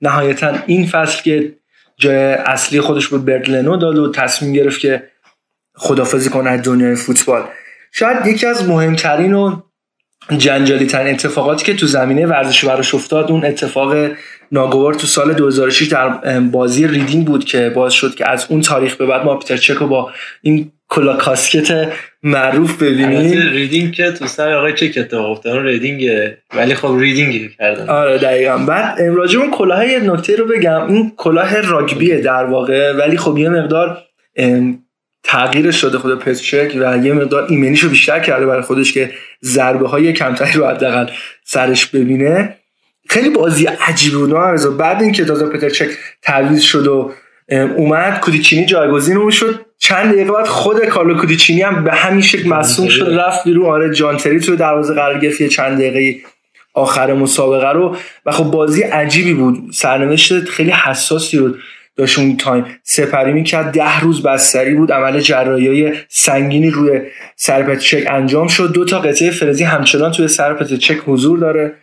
نهایتا 0.02 0.54
این 0.66 0.86
فصل 0.86 1.22
که 1.22 1.52
جای 1.96 2.32
اصلی 2.32 2.80
خودش 2.80 3.08
به 3.08 3.18
برند 3.18 3.51
لنو 3.51 3.76
داد 3.76 3.98
و 3.98 4.12
تصمیم 4.12 4.52
گرفت 4.52 4.80
که 4.80 5.02
خدافظی 5.74 6.30
کنه 6.30 6.50
از 6.50 6.62
دنیای 6.62 6.94
فوتبال. 6.94 7.44
شاید 7.92 8.26
یکی 8.26 8.46
از 8.46 8.68
مهمترین 8.68 9.34
و 9.34 9.60
جنجالی 10.38 10.86
ترین 10.86 11.14
اتفاقاتی 11.14 11.64
که 11.64 11.74
تو 11.74 11.86
زمینه 11.86 12.26
ورزش 12.26 12.64
براش 12.64 12.94
افتاد 12.94 13.30
اون 13.30 13.44
اتفاق 13.44 13.94
ناگوار 14.52 14.94
تو 14.94 15.06
سال 15.06 15.32
2006 15.32 15.86
در 15.86 16.08
بازی 16.40 16.86
ریدینگ 16.86 17.26
بود 17.26 17.44
که 17.44 17.72
باعث 17.74 17.92
شد 17.92 18.14
که 18.14 18.30
از 18.30 18.46
اون 18.48 18.60
تاریخ 18.60 18.96
به 18.96 19.06
بعد 19.06 19.24
ما 19.24 19.36
پیتر 19.36 19.56
چکو 19.56 19.86
با 19.86 20.10
این 20.42 20.72
کلاه 20.88 21.16
کاسکت 21.16 21.92
معروف 22.22 22.82
ببینیم. 22.82 23.50
ریدینگ 23.50 23.92
که 23.92 24.10
تو 24.10 24.26
سر 24.26 24.52
آقای 24.52 24.72
چک 24.72 24.98
اتفاق 24.98 25.30
افتاد. 25.30 25.66
ریدینگ 25.66 26.10
ولی 26.56 26.74
خب 26.74 26.96
ریدینگ 26.98 27.50
کردن. 27.58 27.88
آره 27.88 28.18
دقیقا. 28.18 28.58
بعد 28.58 29.00
راجع 29.00 29.38
اون 29.38 29.50
کلاه 29.50 29.88
یه 29.88 30.00
نکته 30.00 30.36
رو 30.36 30.46
بگم. 30.46 30.86
این 30.86 31.12
کلاه 31.16 31.60
راگبیه 31.60 32.20
در 32.20 32.44
واقع 32.44 32.92
ولی 32.92 33.16
خب 33.16 33.38
یه 33.38 33.48
مقدار 33.48 33.98
تغییر 35.24 35.70
شده 35.70 35.98
خود 35.98 36.18
پترچک 36.18 36.76
و 36.80 36.96
یه 36.96 37.12
مقدار 37.12 37.46
ایمنیشو 37.48 37.88
بیشتر 37.88 38.20
کرده 38.20 38.46
برای 38.46 38.62
خودش 38.62 38.92
که 38.92 39.10
ضربه 39.44 39.88
های 39.88 40.12
کمتری 40.12 40.52
رو 40.52 40.66
حداقل 40.66 41.06
سرش 41.44 41.86
ببینه. 41.86 42.56
خیلی 43.10 43.30
بازی 43.30 43.66
عجیبی 43.66 44.16
بود 44.16 44.76
بعد 44.78 45.02
اینکه 45.02 45.24
تازه 45.24 45.46
پترچک 45.46 45.88
تعویض 46.22 46.60
شد 46.60 46.86
و 46.86 47.12
اومد 47.76 48.20
کودیچینی 48.20 48.66
جایگزین 48.66 49.16
اون 49.16 49.30
شد. 49.30 49.66
چند 49.78 50.12
دقیقه 50.12 50.32
بعد 50.32 50.46
خود 50.46 50.84
کارلو 50.84 51.14
کودیچینی 51.14 51.62
هم 51.62 51.84
به 51.84 51.92
همین 51.92 52.22
شکل 52.22 52.48
مصوم 52.48 52.88
شد 52.88 53.18
رفت 53.18 53.44
بیرون. 53.44 53.66
آره 53.66 53.94
جانتری 53.94 54.40
توی 54.40 54.56
دروازه 54.56 54.94
قرار 54.94 55.18
گرفت 55.18 55.46
چند 55.46 55.78
دقیقه 55.78 56.20
آخر 56.74 57.12
مسابقه 57.12 57.72
رو. 57.72 57.96
و 58.26 58.30
خب 58.32 58.44
بازی 58.44 58.82
عجیبی 58.82 59.34
بود. 59.34 59.70
سرنوشت 59.74 60.44
خیلی 60.44 60.70
حساسی 60.70 61.38
بود 61.38 61.58
داشت 61.96 62.18
اون 62.18 62.36
تایم. 62.36 62.64
سپری 62.82 63.32
می‌کرد. 63.32 63.72
ده 63.72 64.00
روز 64.00 64.22
بستری 64.22 64.74
بود. 64.74 64.92
عمل 64.92 65.20
جراحی 65.20 65.92
سنگینی 66.08 66.70
روی 66.70 67.00
سر 67.36 67.76
چک 67.76 68.06
انجام 68.10 68.48
شد. 68.48 68.72
دو 68.72 68.84
تا 68.84 68.98
قطعه 68.98 69.30
فرزی 69.30 69.64
همچنان 69.64 70.12
توی 70.12 70.28
سر 70.28 70.64
چک 70.64 70.98
حضور 71.06 71.38
داره. 71.38 71.74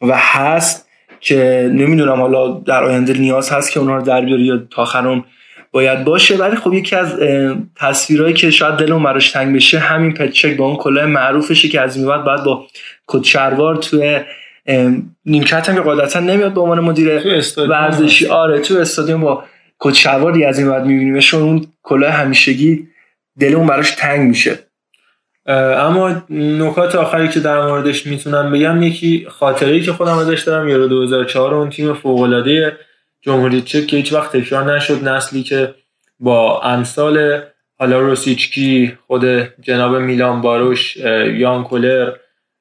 و 0.00 0.16
هست 0.16 0.88
که 1.20 1.70
نمی‌دونم 1.74 2.20
حالا 2.20 2.48
در 2.48 2.84
آینده 2.84 3.12
نیاز 3.12 3.50
هست 3.50 3.72
که 3.72 3.80
اونها 3.80 3.96
رو 3.96 4.02
در 4.02 4.20
بیاری 4.20 4.42
یا 4.42 4.62
تا 4.70 4.82
آخرم 4.82 5.24
باید 5.72 6.04
باشه. 6.04 6.36
ولی 6.36 6.56
خب 6.56 6.74
یکی 6.74 6.96
از 6.96 7.18
تصویرهایی 7.76 8.34
که 8.34 8.50
شاید 8.50 8.74
دلم 8.74 9.02
براش 9.02 9.30
تنگ 9.30 9.56
بشه 9.56 9.78
همین 9.78 10.14
پچک 10.14 10.56
با 10.56 10.66
اون 10.66 10.76
کلاه 10.76 11.06
معروفشه 11.06 11.68
که 11.68 11.80
از 11.80 11.98
میواد 11.98 12.24
بعد 12.24 12.44
با 12.44 12.66
کدشروار 13.06 13.76
توی 13.76 14.20
نیمکت 15.24 15.68
هم 15.68 15.74
که 15.74 15.80
قاعدتا 15.80 16.20
نمیاد 16.20 16.54
به 16.54 16.60
عنوان 16.60 16.80
مدیر 16.80 17.40
ورزشی. 17.56 18.26
آره 18.26 18.60
تو 18.60 18.78
استادیوم 18.78 19.20
با 19.20 19.44
کدشرواری 19.78 20.44
از 20.44 20.58
این 20.58 20.68
بعد 20.68 20.86
میبینیمش. 20.86 21.34
اون 21.34 21.66
کلاه 21.82 22.12
همیشگی 22.12 22.88
دلمون 23.40 23.66
براش 23.66 23.90
تنگ 23.90 24.28
میشه. 24.28 24.58
اما 25.46 26.22
نکات 26.30 26.94
آخری 26.94 27.28
که 27.28 27.40
در 27.40 27.66
موردش 27.66 28.06
می‌تونم 28.06 28.52
بگم 28.52 28.82
یکی 28.82 29.26
خاطره 29.30 29.80
که 29.80 29.92
خودم 29.92 30.18
ازش 30.18 30.42
دارم 30.42 30.68
یورو 30.68 30.88
2004 30.88 31.54
اون 31.54 31.70
تیم 31.70 31.94
فوق 31.94 32.20
العاده 32.20 32.76
جمهوری 33.20 33.62
چک 33.62 33.86
که 33.86 33.96
هیچ 33.96 34.12
وقت 34.12 34.36
تکرار 34.36 34.76
نشد. 34.76 35.08
نسلی 35.08 35.42
که 35.42 35.74
با 36.20 36.60
امثال 36.60 37.42
حالا 37.78 38.00
روسیچکی 38.00 38.98
خود 39.06 39.24
جناب 39.60 39.96
میلان 39.96 40.40
باروش 40.40 40.96
یان 41.36 41.64
کولر 41.64 42.12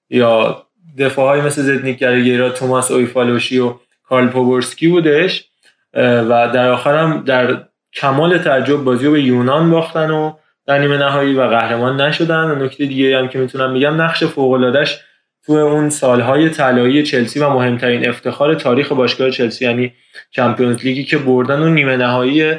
یا 0.10 0.64
دفاع 0.98 1.28
های 1.28 1.42
مثل 1.42 1.62
زدنیک 1.62 2.00
گرگیرا 2.00 2.50
توماس 2.50 2.92
اویفالوشی 2.92 3.60
و 3.60 3.74
کارل 4.04 4.28
پوبورسکی 4.28 4.88
بودش. 4.88 5.46
و 5.94 6.50
در 6.54 6.70
آخرم 6.70 7.24
در 7.24 7.64
کمال 7.94 8.38
تعجب 8.38 8.78
بازی 8.78 9.06
رو 9.06 9.12
به 9.12 9.22
یونان 9.22 9.72
باختن 9.72 10.12
و 10.12 10.34
در 10.70 10.78
نیمه 10.78 10.98
نهایی 10.98 11.34
و 11.34 11.42
قهرمان 11.42 12.02
نشدن. 12.02 12.44
و 12.44 12.66
نکته 12.66 12.86
دیگه 12.86 13.18
هم 13.18 13.28
که 13.28 13.40
می‌تونم 13.40 13.74
بگم 13.74 14.02
نقش 14.02 14.24
فوق 14.24 14.52
العادهش 14.52 15.00
تو 15.46 15.54
اون 15.54 15.90
سالهای 15.90 16.50
طلایی 16.50 17.04
چلسی 17.04 17.40
و 17.40 17.50
مهمترین 17.50 18.10
افتخار 18.10 18.56
تاریخ 18.56 18.92
باشگاه 18.92 19.30
چلسی 19.30 19.66
یعنی 19.66 19.94
چمپیونز 20.32 20.86
لیگی 20.86 21.04
که 21.04 21.18
بردن 21.18 21.62
اون 21.62 21.74
نیمه 21.74 21.98
نهایی 21.98 22.56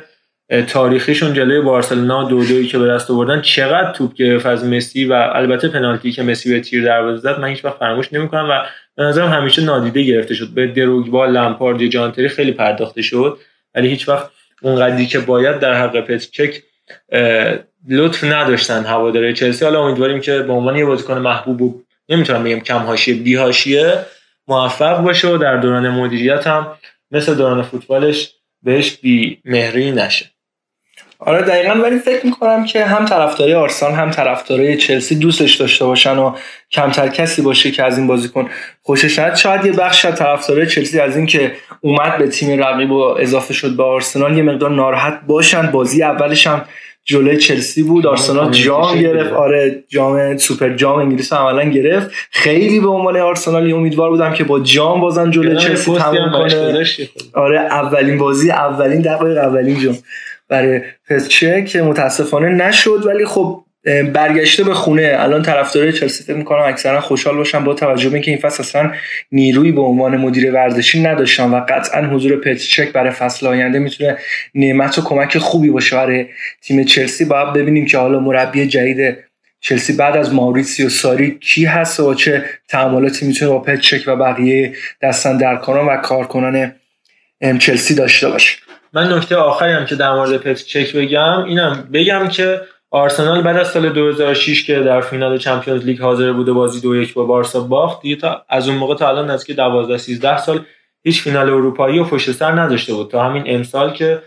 تاریخیشون 0.69 1.35
جلوی 1.35 1.61
بارسلونا 1.61 2.25
دو 2.25 2.45
دوی 2.45 2.67
که 2.67 2.79
به 2.79 2.87
دست 2.87 3.11
آوردن 3.11 3.41
چقدر 3.41 3.93
توپ 3.93 4.15
گرفت 4.15 4.47
از 4.47 4.65
مسی 4.65 5.05
و 5.05 5.13
البته 5.13 5.69
پنالتی 5.69 6.13
که 6.13 6.23
مسی 6.23 6.53
به 6.53 6.61
تیر 6.61 6.85
دروازه 6.85 7.21
زد 7.21 7.41
من 7.41 7.49
هیچ 7.49 7.65
وقت 7.65 7.77
فراموش 7.77 8.13
نمی‌کنم 8.13 8.49
و 8.51 8.63
به 8.97 9.03
نظرم 9.03 9.29
همیشه 9.29 9.65
نادیده 9.65 10.03
گرفته 10.03 10.35
شد. 10.35 10.49
به 10.55 10.67
دروگبا 10.67 11.27
لمپارد 11.27 11.87
جانتری 11.87 12.29
خیلی 12.29 12.53
پرداخته 12.53 13.03
شد 13.03 13.39
ولی 13.75 13.89
هیچ 13.89 14.09
وقت 14.09 14.31
اونقدری 14.63 15.07
که 15.07 15.19
باید 15.19 15.59
در 15.59 15.75
حق 15.75 16.01
پتچک 16.01 16.63
لطف 17.89 18.25
نداشتن 18.25 18.85
هواداره 18.85 19.33
چلسی. 19.33 19.65
حالا 19.65 19.83
امیدواریم 19.83 20.21
که 20.21 20.39
به 20.39 20.53
عنوان 20.53 20.77
یه 20.77 20.85
بازیکن 20.85 21.19
محبوب 21.19 21.63
و 21.63 21.83
نمی‌تونم 22.09 22.45
بگم 22.45 22.61
کم 22.61 22.79
حاشیه 22.79 23.15
بی 23.15 23.37
حاشیه 23.37 23.99
موفق 24.49 25.03
باشه 25.03 25.29
و 25.29 25.37
در 25.37 25.57
دوران 25.57 25.89
مدیریت 25.89 26.47
هم 26.47 26.79
مثل 27.11 27.35
دوران 27.35 27.63
فوتبالش 27.63 28.35
بهش 28.63 28.97
بی 28.97 29.41
مهری 29.45 29.93
نشه. 29.93 30.30
آره 31.21 31.43
دقیقا. 31.43 31.75
ولی 31.83 31.99
فکر 31.99 32.27
می‌کنم 32.27 32.65
که 32.65 32.85
هم 32.85 33.05
طرفدارای 33.05 33.55
آرسنال 33.55 33.93
هم 33.93 34.11
طرفدارای 34.11 34.77
چلسی 34.77 35.15
دوستش 35.15 35.55
داشته 35.55 35.85
باشن 35.85 36.19
و 36.19 36.33
کمتر 36.71 37.09
کسی 37.09 37.43
باشه 37.43 37.71
که 37.71 37.83
از 37.83 37.99
این 37.99 38.07
بازیکن 38.07 38.49
خوشش 38.83 39.19
نیاد. 39.19 39.35
شاید 39.35 39.65
یه 39.65 39.73
بخش 39.73 40.05
از 40.05 40.17
طرفدارای 40.17 40.67
چلسی 40.67 41.01
از 41.01 41.17
اینکه 41.17 41.53
اومد 41.81 42.19
به 42.19 42.29
تیم 42.29 42.63
رقیب 42.63 42.91
و 42.91 43.01
اضافه 43.01 43.55
شد 43.55 43.77
به 43.77 43.83
آرسنال 43.83 44.37
یه 44.37 44.43
مقدار 44.43 44.71
ناراحت 44.71 45.21
باشن. 45.27 45.71
بازی 45.71 46.03
اولش 46.03 46.47
هم 46.47 46.65
جلوی 47.05 47.37
چلسی 47.37 47.83
بود. 47.83 48.07
آرسنال 48.07 48.51
جام 48.51 48.99
گرفت. 49.01 49.33
آره 49.33 49.85
جام 49.89 50.37
سوپر 50.37 50.69
جام 50.69 50.99
انگلیس 50.99 51.33
عملا 51.33 51.65
گرفت. 51.65 52.11
خیلی 52.31 52.81
به 52.81 52.89
عنوان 52.89 53.17
آرسنالی 53.17 53.73
امیدوار 53.73 54.11
بودم 54.11 54.33
که 54.33 54.45
با 54.45 54.61
جام 54.61 55.01
بازن 55.01 55.31
جلوی 55.31 55.57
چلسی 55.57 55.95
تموم 55.99 56.33
کنه. 56.33 56.87
آره 57.35 57.61
اولین 57.61 58.19
بازی 58.19 58.51
اولین 58.51 59.01
دقایق 59.01 59.39
اولین 59.39 59.81
جام. 59.81 59.99
برای 60.51 60.81
پسچه 61.09 61.63
که 61.63 61.83
متاسفانه 61.83 62.49
نشد 62.49 63.07
ولی 63.07 63.25
خب 63.25 63.65
برگشته 64.13 64.65
به 64.65 64.75
خونه. 64.75 65.17
الان 65.19 65.43
طرفدارای 65.43 65.93
چلسی 65.93 66.25
فکر 66.25 66.37
می‌کنم 66.37 66.63
اکثرا 66.63 67.01
خوشحال 67.01 67.37
باشن 67.37 67.65
با 67.65 67.75
توجه 67.75 68.09
به 68.09 68.15
اینکه 68.15 68.31
این 68.31 68.41
فصل 68.41 68.63
اصلا 68.63 68.93
نیروی 69.33 69.73
به 69.73 69.81
عنوان 69.81 70.17
مدیر 70.17 70.53
ورزشی 70.53 71.03
نداشتن 71.03 71.51
و 71.51 71.65
قطعا 71.69 72.07
حضور 72.07 72.41
پتچک 72.41 72.93
برای 72.93 73.11
فصل 73.11 73.47
آینده 73.47 73.79
می‌تونه 73.79 74.17
نعمت 74.55 74.99
و 74.99 75.03
کمک 75.03 75.39
خوبی 75.39 75.71
باشه 75.71 75.97
برای 75.97 76.27
تیم 76.63 76.85
چلسی. 76.85 77.25
باید 77.25 77.53
ببینیم 77.53 77.87
که 77.87 77.99
حالا 77.99 78.21
مربی 78.21 78.67
جدید 78.67 79.17
چلسی 79.61 79.93
بعد 79.93 80.17
از 80.17 80.35
ماوریسیو 80.35 80.89
ساری 80.89 81.39
کی 81.41 81.65
هست 81.65 82.01
و 82.01 82.15
چه 82.15 82.45
تعاملاتی 82.69 83.27
می‌تونه 83.27 83.51
با 83.51 83.59
پتچک 83.59 84.05
و 84.07 84.17
بقیه 84.17 84.73
دستن 85.03 85.37
درکاران 85.37 85.87
و 85.87 85.97
کارکنان 85.97 86.73
چلسی 87.59 87.95
داشته 87.95 88.29
باشه. 88.29 88.57
من 88.93 89.13
نکته 89.13 89.37
آخری 89.37 89.73
هم 89.73 89.85
که 89.85 89.95
در 89.95 90.13
مورد 90.13 90.37
پتچک 90.37 90.97
بگم 90.97 91.45
اینم 91.45 91.89
بگم 91.93 92.29
که 92.29 92.61
آرسنال 92.91 93.43
بعد 93.43 93.57
از 93.57 93.69
سال 93.69 93.89
2006 93.89 94.65
که 94.65 94.81
در 94.81 95.01
فینال 95.01 95.39
چمپیونز 95.39 95.85
لیگ 95.85 96.01
حاضر 96.01 96.33
بوده 96.33 96.53
بازی 96.53 96.81
دو 96.81 96.97
یک 96.97 97.15
با 97.15 97.25
بارسا 97.25 97.61
باخت 97.61 98.03
دیگه 98.03 98.17
تا 98.17 98.45
از 98.49 98.69
اون 98.69 98.79
موقع 98.79 98.95
تا 98.95 99.09
الان 99.09 99.31
نزدیک 99.31 99.57
12 99.57 99.99
13 99.99 100.39
سال 100.39 100.65
هیچ 101.03 101.23
فینال 101.23 101.51
اروپایی 101.51 101.99
و 101.99 102.05
پشت 102.05 102.33
سر 102.33 102.53
نداشته 102.53 102.95
بود. 102.95 103.11
تا 103.11 103.25
همین 103.25 103.43
امسال 103.47 103.93
که 103.93 104.23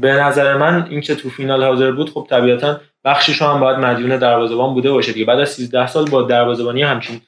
به 0.00 0.12
نظر 0.12 0.56
من 0.56 0.86
این 0.90 1.00
که 1.00 1.14
تو 1.14 1.30
فینال 1.30 1.64
حاضر 1.64 1.90
بود 1.90 2.10
خب 2.10 2.26
طبیعتا 2.30 2.80
بخشش 3.04 3.42
هم 3.42 3.60
باید 3.60 3.78
مدیون 3.78 4.18
دروازه‌بان 4.18 4.74
بوده 4.74 4.90
باشه 4.90 5.12
دیگه. 5.12 5.26
بعد 5.26 5.40
از 5.40 5.50
13 5.50 5.86
سال 5.86 6.04
با 6.04 6.22
دروازه‌بانی 6.22 6.82
همچین 6.82 7.20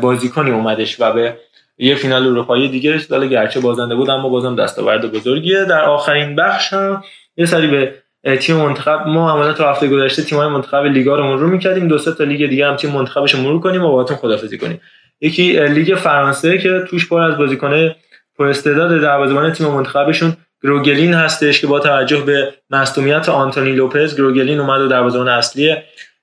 بازیکنی 0.00 0.50
اومدش 0.50 1.00
و 1.00 1.12
به 1.12 1.36
یه 1.78 1.94
فینال 1.94 2.26
اروپایی 2.26 2.68
دیگه 2.68 2.94
رسید. 2.94 3.22
گرچه 3.24 3.60
بازنده 3.60 3.94
بود 3.94 4.10
اما 4.10 4.28
بازم 4.28 4.56
دستاورد 4.56 5.12
بزرگیه. 5.12 5.64
در 5.64 5.84
آخرین 5.84 6.36
بخش 6.36 6.72
هم 6.72 7.02
یه 7.36 7.46
سری 7.46 7.66
به 7.66 7.94
تیم 8.36 8.56
منتخب 8.56 9.06
ما 9.06 9.30
عملا 9.32 9.52
تو 9.52 9.64
هفته 9.64 9.88
گذشته 9.88 10.22
تیم‌های 10.22 10.48
منتخب 10.48 10.84
لیگا 10.84 11.16
رو 11.16 11.24
مرور 11.24 11.48
می‌کردیم. 11.48 11.88
دو 11.88 11.98
سه 11.98 12.12
تا 12.12 12.24
لیگ 12.24 12.46
دیگه 12.50 12.66
هم 12.66 12.76
تیم 12.76 12.90
منتخبش 12.90 13.34
مرور 13.34 13.60
کنیم 13.60 13.84
و 13.84 13.88
باهاتون 13.88 14.16
خدافظی 14.16 14.58
کنیم. 14.58 14.80
یکی 15.20 15.66
لیگ 15.66 15.94
فرانسه 15.94 16.58
که 16.58 16.84
توش 16.90 17.08
پر 17.08 17.20
از 17.20 17.38
بازیکن‌های 17.38 17.90
پر 18.38 18.46
استعداد 18.46 19.00
دروازه‌بان 19.00 19.52
تیم 19.52 19.66
منتخبشون 19.66 20.36
گرگلین 20.62 21.14
هستش 21.14 21.60
که 21.60 21.66
با 21.66 21.80
توجه 21.80 22.20
به 22.20 22.54
مصدومیت 22.70 23.28
آنتونی 23.28 23.72
لوپز 23.72 24.16
گرگلین 24.16 24.60
اومد 24.60 24.80
و 24.80 24.88
دروازه‌بان 24.88 25.28
اصلی 25.28 25.76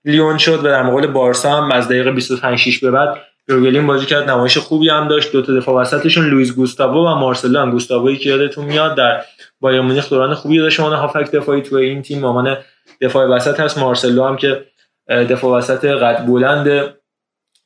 لیون 0.06 0.38
شد 0.38 0.60
و 0.60 0.68
در 0.68 0.84
مقابل 0.84 1.08
بارسا 1.08 1.52
هم 1.52 1.72
از 1.72 1.88
دقیقه 1.88 2.12
25 2.12 2.60
6 2.60 2.80
به 2.80 2.92
بعد 2.92 3.18
گروگلین 3.48 3.88
بازی 3.88 4.06
کرد 4.06 4.30
نمایش 4.30 4.58
خوبی 4.58 4.90
هم 4.90 5.08
داشت. 5.08 5.32
دو 5.32 5.42
تا 5.42 5.54
دفاع 5.54 5.82
وسطشون 5.82 6.26
لوئیس 6.26 6.56
گوستاوو 6.56 7.08
و 7.08 7.16
مارسلو 7.16 7.60
هم. 7.60 7.72
گوستاووی 7.72 8.18
که 8.18 8.30
یادتون 8.30 8.66
میاد 8.66 8.96
در 8.96 9.22
بایر 9.60 9.82
مونیخ 9.82 10.10
دوران 10.10 10.34
خوبی 10.34 10.58
داشت. 10.58 10.80
اون 10.80 10.94
هافک 10.94 11.32
دفاعی 11.32 11.62
تو 11.62 11.76
این 11.76 12.02
تیم 12.02 12.20
مامان 12.20 12.58
دفاع 13.02 13.28
وسط 13.28 13.60
هست. 13.60 13.78
مارسلو 13.78 14.24
هم 14.24 14.38
که 14.38 14.66
دفاع 15.10 15.58
وسط 15.58 15.86
قد 15.86 16.26
بلند 16.26 16.96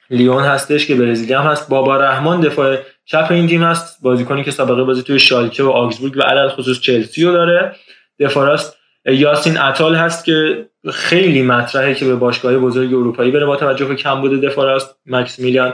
لیون 0.10 0.44
هستش 0.44 0.88
که 0.88 0.96
برزیلی 0.96 1.34
هم 1.34 1.44
هست. 1.44 1.70
بابا 1.70 1.98
رحمان 1.98 2.42
دفاع 2.42 2.78
چپ 3.06 3.28
این 3.30 3.48
تیم 3.48 3.64
هست. 3.64 4.02
بازیکنی 4.02 4.44
که 4.44 4.52
سابقه 4.52 4.84
بازی 4.84 5.04
توی 5.04 5.20
شالکه 5.20 5.64
و 5.64 5.70
آگزبورگ 5.70 6.18
و 6.18 6.22
علل 6.22 6.50
خصوص 6.50 6.80
چلسی 6.80 7.24
رو 7.24 7.32
داره. 7.32 7.76
دفاع 8.20 8.48
راست 8.48 8.78
یاسین 9.06 9.58
اتال 9.58 9.96
هست 9.96 10.26
که 10.26 10.69
خیلی 10.94 11.42
مطرحه 11.42 11.94
که 11.94 12.06
به 12.06 12.16
باشگاه 12.16 12.58
بزرگ 12.58 12.94
اروپایی 12.94 13.32
بره. 13.32 13.46
با 13.46 13.56
توجه 13.56 13.86
به 13.86 13.96
کمبود 13.96 14.42
دفاع 14.42 14.66
راست 14.66 14.96
مکس 15.06 15.40
میلیان 15.40 15.74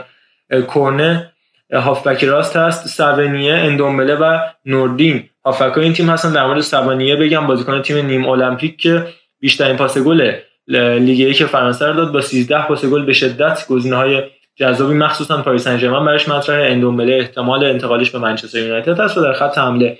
کورنه 0.66 1.32
هافبک 1.72 2.24
راست 2.24 2.56
هست 2.56 2.86
سونیه 2.88 3.54
اندومبله 3.54 4.14
و 4.14 4.38
نوردین. 4.66 5.28
هافبک 5.44 5.78
این 5.78 5.92
تیم 5.92 6.10
هستن. 6.10 6.32
در 6.32 6.46
مورد 6.46 6.60
سونیه 6.60 7.16
بگم 7.16 7.46
بازیکن 7.46 7.82
تیم 7.82 8.06
نیم 8.06 8.28
المپیک 8.28 8.76
که 8.76 9.06
بیشترین 9.40 9.76
پاس 9.76 9.98
گل 9.98 10.32
لیگ 10.68 11.46
فرانسه 11.46 11.86
رو 11.86 11.94
داد 11.94 12.12
با 12.12 12.20
13 12.20 12.62
پاس 12.66 12.84
گل 12.84 13.04
به 13.04 13.12
شدت 13.12 13.66
گزینه‌های 13.68 14.22
جذابی 14.56 14.94
مخصوصا 14.94 15.42
پاریس 15.42 15.64
سن 15.64 15.78
ژرمن 15.78 16.04
براش 16.04 16.28
مطرحه. 16.28 16.70
اندومبله 16.70 17.16
احتمال 17.16 17.64
انتقالش 17.64 18.10
به 18.10 18.18
منچستر 18.18 18.58
یونایتد 18.58 19.00
هست 19.00 19.18
و 19.18 19.22
در 19.22 19.32
خط 19.32 19.58
حمله 19.58 19.98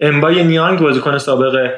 امبای 0.00 0.44
نیانگ 0.44 0.80
بازیکن 0.80 1.18
سابق 1.18 1.70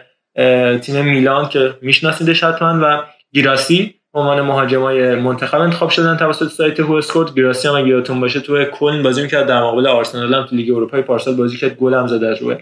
تیم 0.82 1.04
میلان 1.04 1.48
که 1.48 1.74
میشناسیدش 1.82 2.44
حتما 2.44 2.80
و 2.82 3.02
گیراسی 3.32 3.94
عنوان 4.14 4.40
مهاجمای 4.40 5.14
منتخب 5.14 5.60
انتخاب 5.60 5.90
شدن 5.90 6.16
توسط 6.16 6.48
سایت 6.48 6.80
WhoScored 6.80 7.34
گیراسی 7.34 7.68
هم 7.68 7.74
اگه 7.74 7.88
یادتون 7.88 8.20
باشه 8.20 8.40
تو 8.40 8.64
کلن 8.64 9.02
بازی 9.02 9.22
می‌کرد 9.22 9.46
در 9.46 9.60
مقابل 9.60 9.86
آرسنال 9.86 10.34
هم 10.34 10.46
تو 10.46 10.56
لیگ 10.56 10.70
اروپای 10.70 11.02
پارسال 11.02 11.34
بازی 11.34 11.56
کرد 11.56 11.76
گل 11.76 11.94
هم 11.94 12.06
زده 12.06 12.34
روی 12.34 12.56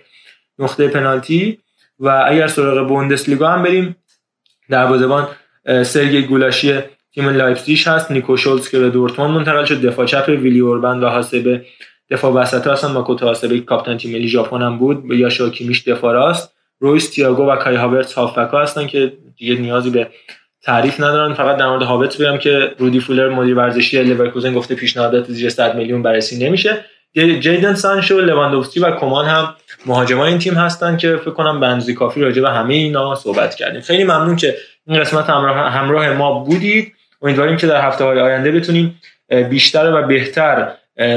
نقطه 0.59 0.89
پنالتی. 0.89 1.59
و 2.01 2.25
اگر 2.27 2.47
سراغ 2.47 2.89
بوندسلیگا 2.89 3.49
هم 3.49 3.63
بریم 3.63 3.97
دروازه‌بان 4.71 5.29
سرگی 5.83 6.23
گولاشی 6.23 6.79
تیم 7.15 7.29
لایپزیگ 7.29 7.79
هست. 7.87 8.11
نیکو 8.11 8.37
شولز 8.37 8.69
که 8.69 8.79
به 8.79 8.91
دورتموند 8.91 9.31
منتقل 9.31 9.65
شد 9.65 9.83
دفاع 9.83 10.07
چپ 10.07 10.29
ویلی 10.29 10.61
اوربن 10.61 11.01
و 11.01 11.09
هاسبه 11.09 11.65
دفاع 12.11 12.33
وسط 12.33 12.67
هستن. 12.67 12.89
ماکوتو 12.89 13.27
هاسبه 13.27 13.61
کاپیتان 13.61 13.99
تیم 13.99 14.13
ملی 14.13 14.29
ژاپن 14.29 14.63
هم 14.63 14.79
بود. 14.79 15.05
یاشوا 15.13 15.29
کیمیش 15.29 15.89
دفاع 15.89 16.13
راست. 16.13 16.54
رویس 16.79 17.11
تیاگو 17.11 17.43
و 17.43 17.57
کای 17.57 17.77
هاورتس 17.77 18.13
هافبک 18.13 18.55
هستن 18.55 18.87
که 18.87 19.13
دیگه 19.37 19.55
نیازی 19.55 19.91
به 19.91 20.09
تعریف 20.63 21.01
ندارن. 21.01 21.35
فقط 21.35 21.57
در 21.57 21.69
مورد 21.69 21.83
هاورتس 21.83 22.21
بگم 22.21 22.39
که 22.39 22.75
رودی 22.79 23.01
فولر 23.01 23.29
مدیر 23.29 23.55
ورزشی 23.55 24.03
لیورکوزن 24.03 24.55
گفته 24.55 24.75
پیشنهادات 24.75 25.31
زیر 25.31 25.51
100 25.51 25.77
میلیون 25.77 26.03
بررسی 26.03 26.47
نمیشه. 26.47 26.85
جیدن 27.15 27.75
سانشو 27.75 28.21
لواندوفسکی 28.21 28.81
و 28.81 28.91
کمان 28.91 29.27
هم 29.27 29.55
مهاجمای 29.87 30.29
این 30.29 30.39
تیم 30.39 30.55
هستن 30.55 30.97
که 30.97 31.17
فکر 31.17 31.31
کنم 31.31 31.61
بنزی 31.61 31.95
کافی 31.95 32.21
راجع 32.21 32.43
به 32.43 32.51
همه 32.51 32.75
اینا 32.75 33.15
صحبت 33.15 33.55
کردیم. 33.55 33.81
خیلی 33.81 34.05
ممنون 34.05 34.37
که 34.37 34.57
این 34.87 35.01
قسمت 35.01 35.31
همراه, 35.31 35.71
همراه 35.71 36.13
ما 36.13 36.39
بودید. 36.39 36.93
امیدواریم 37.23 37.57
که 37.57 37.67
در 37.67 37.87
هفته 37.87 38.05
های 38.05 38.21
آینده 38.21 38.53
بتونیم 38.53 39.01
بیشتر 39.51 39.95
و 39.95 40.07
بهتر 40.07 40.73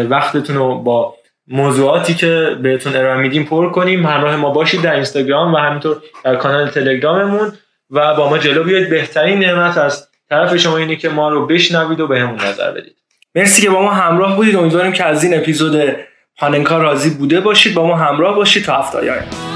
وقتتون 0.09 0.55
رو 0.55 0.75
با 0.75 1.16
موضوعاتی 1.47 2.13
که 2.13 2.57
بهتون 2.61 2.95
ارائه 2.95 3.17
میدیم 3.17 3.43
پر 3.43 3.71
کنیم. 3.71 4.05
همراه 4.05 4.35
ما 4.35 4.49
باشید 4.49 4.81
در 4.81 4.93
اینستاگرام 4.93 5.53
و 5.53 5.57
همینطور 5.57 6.01
در 6.23 6.35
کانال 6.35 6.69
تلگراممون 6.69 7.53
و 7.91 8.15
با 8.15 8.29
ما 8.29 8.37
جلو 8.37 8.63
بیاید 8.63 8.89
بهترین 8.89 9.39
نعمت 9.39 9.77
از 9.77 10.07
طرف 10.29 10.57
شما 10.57 10.77
اینه 10.77 10.95
که 10.95 11.09
ما 11.09 11.29
رو 11.29 11.45
بشنوید 11.45 11.99
و 11.99 12.07
بهمون 12.07 12.41
نظر 12.41 12.71
بدید. 12.71 12.95
مرسی 13.35 13.61
که 13.61 13.69
با 13.69 13.81
ما 13.81 13.91
همراه 13.91 14.35
بودید. 14.35 14.55
امیدواریم 14.55 14.91
که 14.91 15.03
از 15.03 15.23
این 15.23 15.37
اپیزود 15.37 15.95
پاننکا 16.37 16.77
راضی 16.77 17.09
بوده 17.09 17.39
باشید. 17.39 17.73
با 17.73 17.87
ما 17.87 17.95
همراه 17.95 18.35
باشید 18.35 18.65
تا 18.65 18.77
هفته 18.77 18.97
آینده. 18.97 19.46